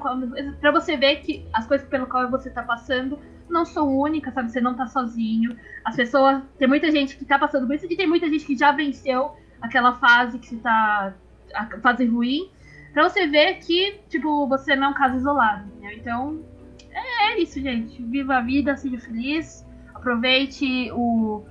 [0.60, 3.20] para você ver que as coisas pelo qual você tá passando
[3.50, 4.52] não são únicas, sabe?
[4.52, 5.58] Você não tá sozinho.
[5.84, 6.42] As pessoas.
[6.58, 9.36] Tem muita gente que tá passando por isso e tem muita gente que já venceu
[9.62, 11.14] aquela fase que você tá.
[11.54, 12.50] a fase ruim.
[12.94, 15.98] Pra você ver que, tipo, você não é um caso isolado, entendeu?
[15.98, 16.44] Então,
[16.92, 18.02] é, é isso, gente.
[18.04, 19.66] Viva a vida, seja feliz.
[19.94, 21.44] Aproveite o,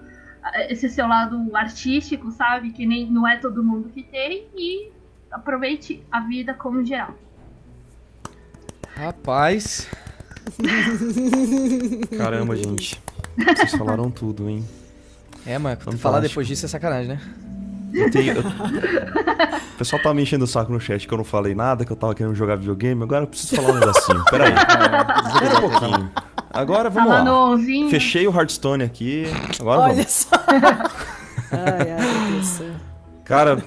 [0.68, 2.70] esse seu lado artístico, sabe?
[2.70, 4.46] Que nem não é todo mundo que tem.
[4.56, 4.90] E
[5.30, 7.14] aproveite a vida como geral.
[8.96, 9.88] Rapaz.
[12.16, 13.00] Caramba, gente.
[13.36, 14.64] Vocês falaram tudo, hein?
[15.46, 17.20] É, mas falar depois disso é sacanagem, né?
[17.94, 21.54] Eu tenho- O pessoal tá me enchendo o saco no chat que eu não falei
[21.54, 23.02] nada, que eu tava querendo jogar videogame.
[23.02, 24.24] Agora eu preciso falar um negocinho.
[24.24, 24.52] Pera aí.
[24.52, 26.10] Espera um pouquinho.
[26.58, 27.24] Agora vamos Tava lá.
[27.24, 27.88] novinho.
[27.88, 29.24] Fechei o Hearthstone aqui.
[29.60, 30.10] Agora Olha vamos.
[30.10, 30.28] só.
[31.52, 32.72] ai, ai.
[33.24, 33.62] Cara,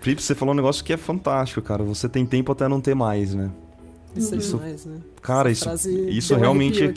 [0.00, 1.82] Felipe, você falou um negócio que é fantástico, cara.
[1.84, 3.50] Você tem tempo até não ter mais, né?
[4.14, 4.96] Isso é Isso- demais, né?
[5.22, 6.92] Cara, Essa isso, isso realmente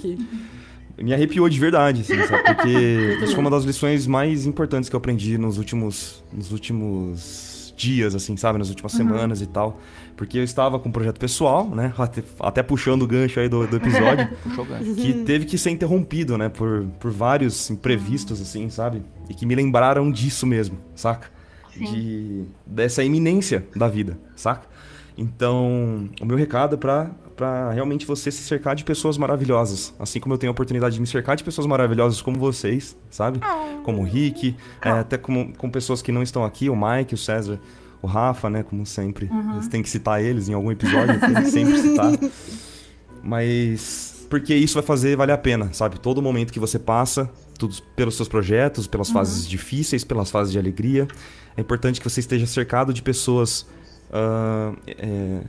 [0.98, 2.44] me arrepiou de verdade, assim, sabe?
[2.44, 7.55] Porque isso foi uma das lições mais importantes que eu aprendi nos últimos, nos últimos
[7.76, 8.58] dias, assim, sabe?
[8.58, 9.80] Nas últimas semanas e tal.
[10.16, 11.94] Porque eu estava com um projeto pessoal, né?
[11.98, 14.28] Até, até puxando o gancho aí do, do episódio.
[14.44, 14.96] Puxou o gancho.
[14.96, 16.50] que teve que ser interrompido, né?
[16.50, 19.04] Por, por vários imprevistos, assim, sabe?
[19.30, 21.30] E que me lembraram disso mesmo, saca?
[21.74, 21.86] Sim.
[21.86, 24.68] De, dessa iminência da vida, saca?
[25.18, 29.94] Então, o meu recado é pra realmente você se cercar de pessoas maravilhosas.
[30.00, 33.40] Assim como eu tenho a oportunidade de me cercar de pessoas maravilhosas como vocês, sabe?
[33.84, 37.18] Como o Rick, é, até como, com pessoas que não estão aqui, o Mike, o
[37.18, 37.60] César,
[38.02, 38.64] o Rafa, né?
[38.64, 39.30] Como sempre.
[39.56, 42.12] Você tem que citar eles em algum episódio, tem que sempre citar.
[43.24, 46.00] Mas porque isso vai fazer valer a pena, sabe?
[46.00, 50.60] Todo momento que você passa, tudo pelos seus projetos, pelas fases difíceis, pelas fases de
[50.60, 51.08] alegria,
[51.56, 53.66] é importante que você esteja cercado de pessoas
[54.16, 55.42] ah, é,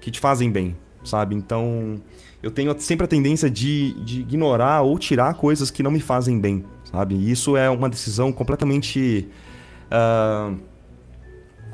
[0.00, 1.36] que te fazem bem, sabe?
[1.36, 2.00] Então,
[2.42, 6.40] eu tenho sempre a tendência de, de ignorar ou tirar coisas que não me fazem
[6.40, 7.14] bem, sabe?
[7.14, 9.28] E isso é uma decisão completamente
[9.90, 10.52] ah,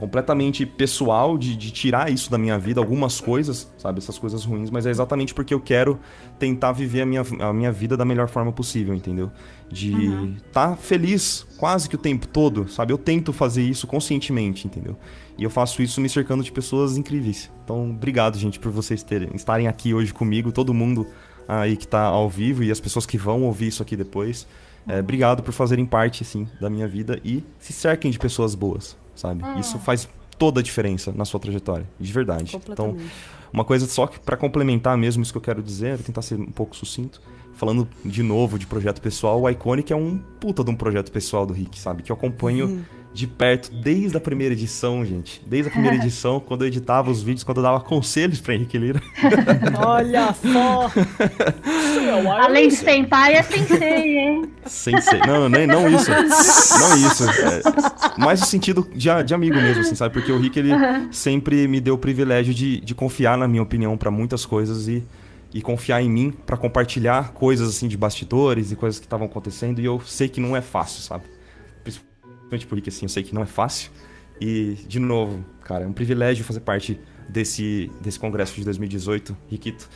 [0.00, 4.70] completamente pessoal de, de tirar isso da minha vida, algumas coisas, sabe, essas coisas ruins,
[4.70, 6.00] mas é exatamente porque eu quero
[6.38, 9.30] tentar viver a minha, a minha vida da melhor forma possível, entendeu?
[9.70, 9.92] De
[10.38, 12.94] estar feliz quase que o tempo todo, sabe?
[12.94, 14.96] Eu tento fazer isso conscientemente, entendeu?
[15.36, 17.50] E eu faço isso me cercando de pessoas incríveis.
[17.62, 21.06] Então, obrigado, gente, por vocês terem, estarem aqui hoje comigo, todo mundo
[21.46, 24.46] aí que tá ao vivo e as pessoas que vão ouvir isso aqui depois.
[24.88, 28.96] É, obrigado por fazerem parte, assim, da minha vida e se cerquem de pessoas boas,
[29.20, 29.42] sabe?
[29.58, 32.58] Isso faz toda a diferença na sua trajetória, de verdade.
[32.68, 32.96] Então,
[33.52, 36.40] uma coisa só que pra complementar mesmo isso que eu quero dizer, vou tentar ser
[36.40, 37.20] um pouco sucinto.
[37.52, 41.44] Falando de novo de projeto pessoal, o Iconic é um puta de um projeto pessoal
[41.44, 42.02] do Rick, sabe?
[42.02, 45.42] Que eu acompanho de perto desde a primeira edição, gente.
[45.44, 48.78] Desde a primeira edição, quando eu editava os vídeos, quando eu dava conselhos pra Henrique
[48.78, 49.02] Lira.
[49.84, 50.90] Olha só.
[52.42, 54.50] Além de senpai, é sensei, hein?
[54.64, 55.20] Sensei.
[55.26, 56.10] Não, nem, não isso.
[56.10, 57.24] Não isso.
[57.28, 60.14] É, mais no sentido de, de amigo mesmo, assim, sabe?
[60.14, 60.70] Porque o Rick, ele
[61.10, 65.02] sempre me deu o privilégio de, de confiar na minha opinião pra muitas coisas e,
[65.52, 69.80] e confiar em mim pra compartilhar coisas, assim, de bastidores e coisas que estavam acontecendo.
[69.80, 71.24] E eu sei que não é fácil, sabe?
[72.50, 73.90] Principalmente por Rick, assim, eu sei que não é fácil.
[74.40, 76.98] E, de novo, cara, é um privilégio fazer parte
[77.28, 79.36] desse, desse congresso de 2018.
[79.48, 79.88] Riquito,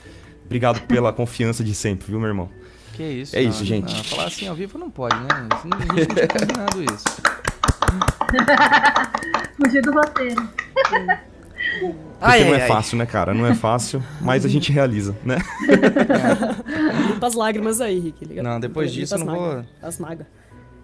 [0.47, 2.48] obrigado pela confiança de sempre, viu, meu irmão?
[2.93, 3.35] Que isso?
[3.36, 3.93] É não, isso, gente.
[3.93, 5.26] não, falar assim ao vivo não pode, né?
[5.56, 7.05] Isso não- não tinha combinado isso.
[9.56, 10.48] Fugir do roteiro.
[11.81, 12.68] Porque Ai, não ai, é ai.
[12.68, 13.35] fácil, né, cara?
[13.35, 15.39] Não é fácil, mas a gente realiza, né?
[17.10, 18.24] Limpa as lágrimas aí, Rick.
[18.24, 20.26] liga- Não, depois limpa disso eu não vou- As magas.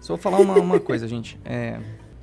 [0.01, 1.39] Só vou falar uma, uma coisa, gente.
[1.45, 1.79] É,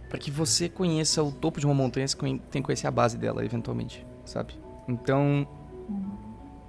[0.08, 3.16] para que você conheça o topo de uma montanha, você tem que conhecer a base
[3.16, 4.54] dela, eventualmente, sabe?
[4.88, 5.46] Então,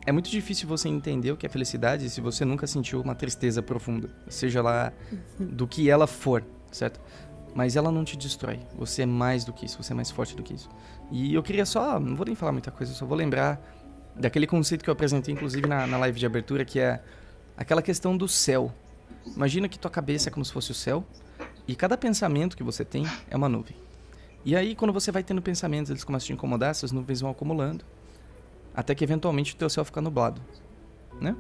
[0.06, 3.62] é muito difícil você entender o que é felicidade se você nunca sentiu uma tristeza
[3.62, 4.94] profunda, seja lá
[5.40, 7.00] do que ela for, certo?
[7.56, 8.60] Mas ela não te destrói.
[8.78, 10.70] Você é mais do que isso, você é mais forte do que isso.
[11.12, 13.60] E eu queria só, não vou nem falar muita coisa, só vou lembrar
[14.16, 17.02] daquele conceito que eu apresentei, inclusive, na, na live de abertura, que é
[17.58, 18.72] aquela questão do céu.
[19.36, 21.06] Imagina que tua cabeça é como se fosse o céu
[21.68, 23.76] e cada pensamento que você tem é uma nuvem.
[24.44, 27.30] E aí, quando você vai tendo pensamentos, eles começam a te incomodar, essas nuvens vão
[27.30, 27.84] acumulando,
[28.74, 30.42] até que eventualmente o teu céu fica nublado,
[31.20, 31.36] né?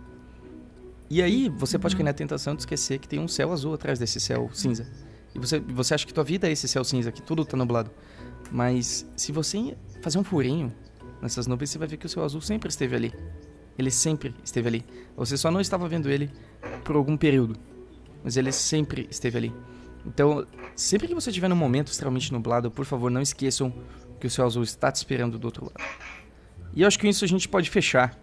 [1.10, 3.97] E aí, você pode cair na tentação de esquecer que tem um céu azul atrás
[3.97, 4.85] desse céu cinza.
[5.34, 7.89] E você, você acha que tua vida é esse céu cinza, que tudo tá nublado.
[8.51, 10.72] Mas se você fazer um furinho
[11.22, 13.14] nessas nuvens, você vai ver que o céu azul sempre esteve ali.
[13.77, 14.85] Ele sempre esteve ali.
[15.15, 16.30] Você só não estava vendo ele
[16.84, 17.56] por algum período.
[18.23, 19.53] Mas ele sempre esteve ali.
[20.06, 20.45] Então,
[20.76, 23.73] sempre que você estiver num momento extremamente nublado, por favor, não esqueçam
[24.19, 25.76] que o céu azul está te esperando do outro lado.
[26.73, 28.18] E eu acho que com isso a gente pode fechar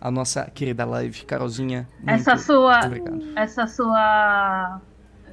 [0.00, 1.24] a nossa querida live.
[1.24, 2.80] Carolzinha, Essa sua.
[3.36, 4.80] Essa sua.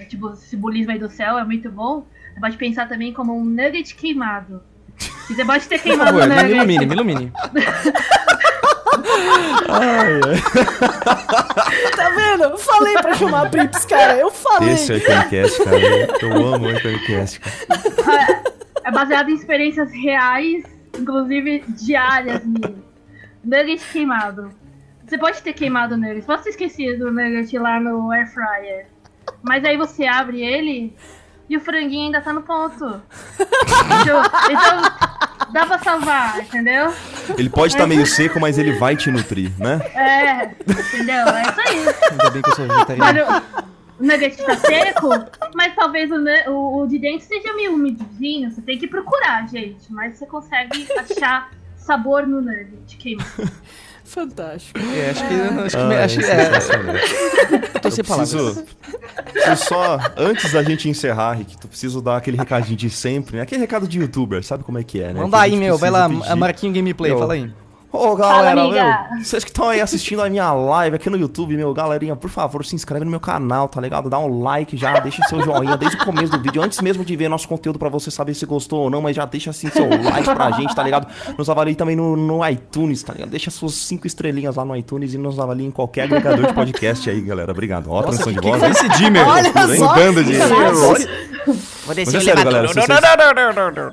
[0.08, 2.06] Tipo, simbolismo aí do céu é muito bom.
[2.34, 4.62] Você pode pensar também como um nugget queimado.
[5.30, 6.56] E você pode ter Por queimado favor, o me Nugget.
[6.56, 7.34] ilumine, me ilumine.
[11.95, 12.43] Tá vendo?
[12.43, 14.18] Eu falei pra chamar a Prips, cara.
[14.18, 14.73] Eu falei.
[14.73, 15.77] Esse é o Iconicast, cara.
[16.22, 18.43] Eu amo o Iconicast, cara.
[18.84, 20.64] É baseado em experiências reais,
[20.97, 22.41] inclusive diárias.
[23.43, 24.51] Nugget queimado.
[25.06, 28.88] Você pode ter queimado o nugget, pode ter esquecido o nugget lá no air fryer.
[29.41, 30.95] Mas aí você abre ele
[31.49, 33.01] e o franguinho ainda tá no ponto.
[34.01, 36.94] Então, então dá pra salvar, entendeu?
[37.38, 39.80] Ele pode estar meio seco, mas ele vai te nutrir, né?
[39.94, 41.28] É, entendeu?
[41.28, 41.96] É isso aí.
[42.12, 43.26] Ainda bem que eu sou vegetariano.
[43.30, 43.64] Mas
[44.00, 45.10] o, nugget tá seco,
[45.54, 48.52] mas talvez o, o, o de dentro seja meio umidinho.
[48.52, 49.92] Você tem que procurar, gente.
[49.92, 53.30] Mas você consegue achar sabor no nugget queimado.
[54.10, 54.80] Fantástico.
[54.80, 55.34] É, acho que.
[55.65, 56.41] Acho que, Ah, acho é
[57.76, 58.31] é, tô sem palavras.
[58.34, 58.65] preciso,
[59.31, 63.44] preciso só, antes da gente encerrar, Rick, tu preciso dar aquele recadinho de sempre, né?
[63.44, 65.22] Aquele recado de youtuber, sabe como é que é, né?
[65.22, 65.77] Manda Que aí, meu.
[65.77, 66.27] Vai lá, pedir.
[66.27, 67.52] a Marquinho Gameplay, Meu, fala aí.
[67.91, 69.07] Ô, galera, amiga.
[69.14, 72.30] meu, vocês que estão aí assistindo a minha live aqui no YouTube, meu, galerinha, por
[72.30, 74.07] favor, se inscreve no meu canal, tá ligado?
[74.11, 77.16] Dá um like já, deixa seu joinha desde o começo do vídeo, antes mesmo de
[77.16, 79.90] ver nosso conteúdo pra você saber se gostou ou não, mas já deixa assim seu
[79.90, 81.07] like pra gente, tá ligado?
[81.36, 83.30] Nos avalie também no, no iTunes, tá ligado?
[83.30, 87.10] Deixa suas cinco estrelinhas lá no iTunes e nos avalie em qualquer agregador de podcast
[87.10, 87.52] aí, galera.
[87.52, 87.91] Obrigado.
[87.91, 88.61] Ó, transição de voz.
[88.64, 89.26] esse Dimmer?
[89.26, 90.34] Mudando de...
[91.45, 91.56] Vou
[91.88, 92.84] Mas descer é o sério, galera, elevador.
[92.84, 93.91] se Não, vocês- não, não, não, não, não,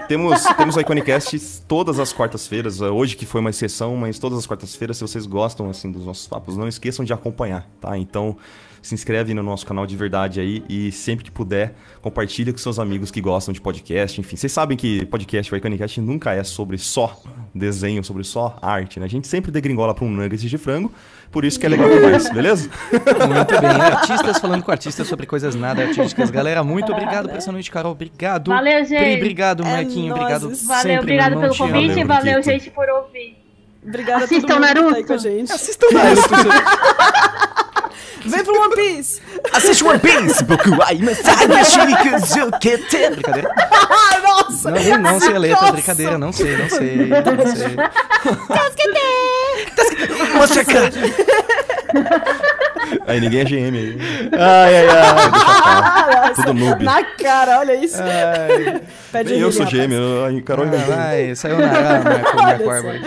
[0.00, 0.06] não.
[0.06, 2.80] Temos, temos o Iconicast todas as quartas-feiras.
[2.80, 6.26] Hoje que foi uma exceção, mas todas as quartas-feiras, se vocês gostam assim dos nossos
[6.26, 7.96] papos, não esqueçam de acompanhar, tá?
[7.96, 8.36] Então,
[8.84, 12.78] se inscreve no nosso canal de verdade aí e sempre que puder, compartilha com seus
[12.78, 14.36] amigos que gostam de podcast, enfim.
[14.36, 17.18] Vocês sabem que podcast, o Iconicast nunca é sobre só
[17.54, 19.06] desenho, sobre só arte, né?
[19.06, 20.92] A gente sempre degringola pra um nuggets de frango,
[21.34, 22.70] por isso que é legal demais, beleza?
[22.92, 23.70] Muito bem.
[23.70, 26.30] Artistas falando com artistas sobre coisas nada artísticas.
[26.30, 27.90] Galera, muito obrigado por essa noite, Carol.
[27.90, 28.48] Obrigado.
[28.50, 29.00] Valeu, gente.
[29.02, 30.10] Pri, obrigado, É Marquinho.
[30.14, 30.20] nóis.
[30.22, 30.42] Obrigado.
[30.42, 33.36] Valeu, sempre, obrigado pelo convite, Valeu, valeu, gente, por ouvir.
[33.84, 35.06] Obrigada a Assistam todo mundo que tá aí Naruto.
[35.08, 35.52] com a gente.
[35.52, 37.54] Assistam Naruto.
[38.24, 39.20] Vem pro One Piece!
[39.52, 43.10] Assiste One Piece, Boku ai Masaga Shikuzukete.
[43.10, 43.50] Brincadeira.
[43.56, 44.70] Ai, nossa!
[44.70, 45.72] Não, não, não sei a letra.
[45.72, 46.96] Brincadeira, não sei, não sei.
[47.06, 47.76] Não sei.
[50.38, 50.92] Massacre.
[53.06, 53.98] Aí ninguém é GM aí.
[54.32, 54.96] Ai, ai, ai.
[55.66, 56.84] Ah, nossa, Tudo noob.
[56.84, 57.98] Na cara, olha isso.
[59.12, 59.86] Pede Nem eu sou rapaz.
[59.88, 63.00] GM, a Carol Ah, vai, saiu na Árvore.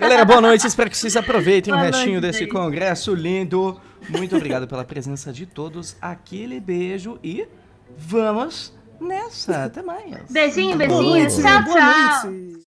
[0.00, 0.66] Galera, boa noite.
[0.66, 2.52] Espero que vocês aproveitem o Boa restinho noite, desse gente.
[2.52, 3.80] congresso lindo.
[4.08, 5.96] Muito obrigado pela presença de todos.
[6.00, 7.46] Aquele beijo e
[7.96, 9.64] vamos nessa.
[9.64, 10.30] Até mais.
[10.30, 11.26] Beijinho, beijinho.
[11.28, 12.56] Tchau, tchau.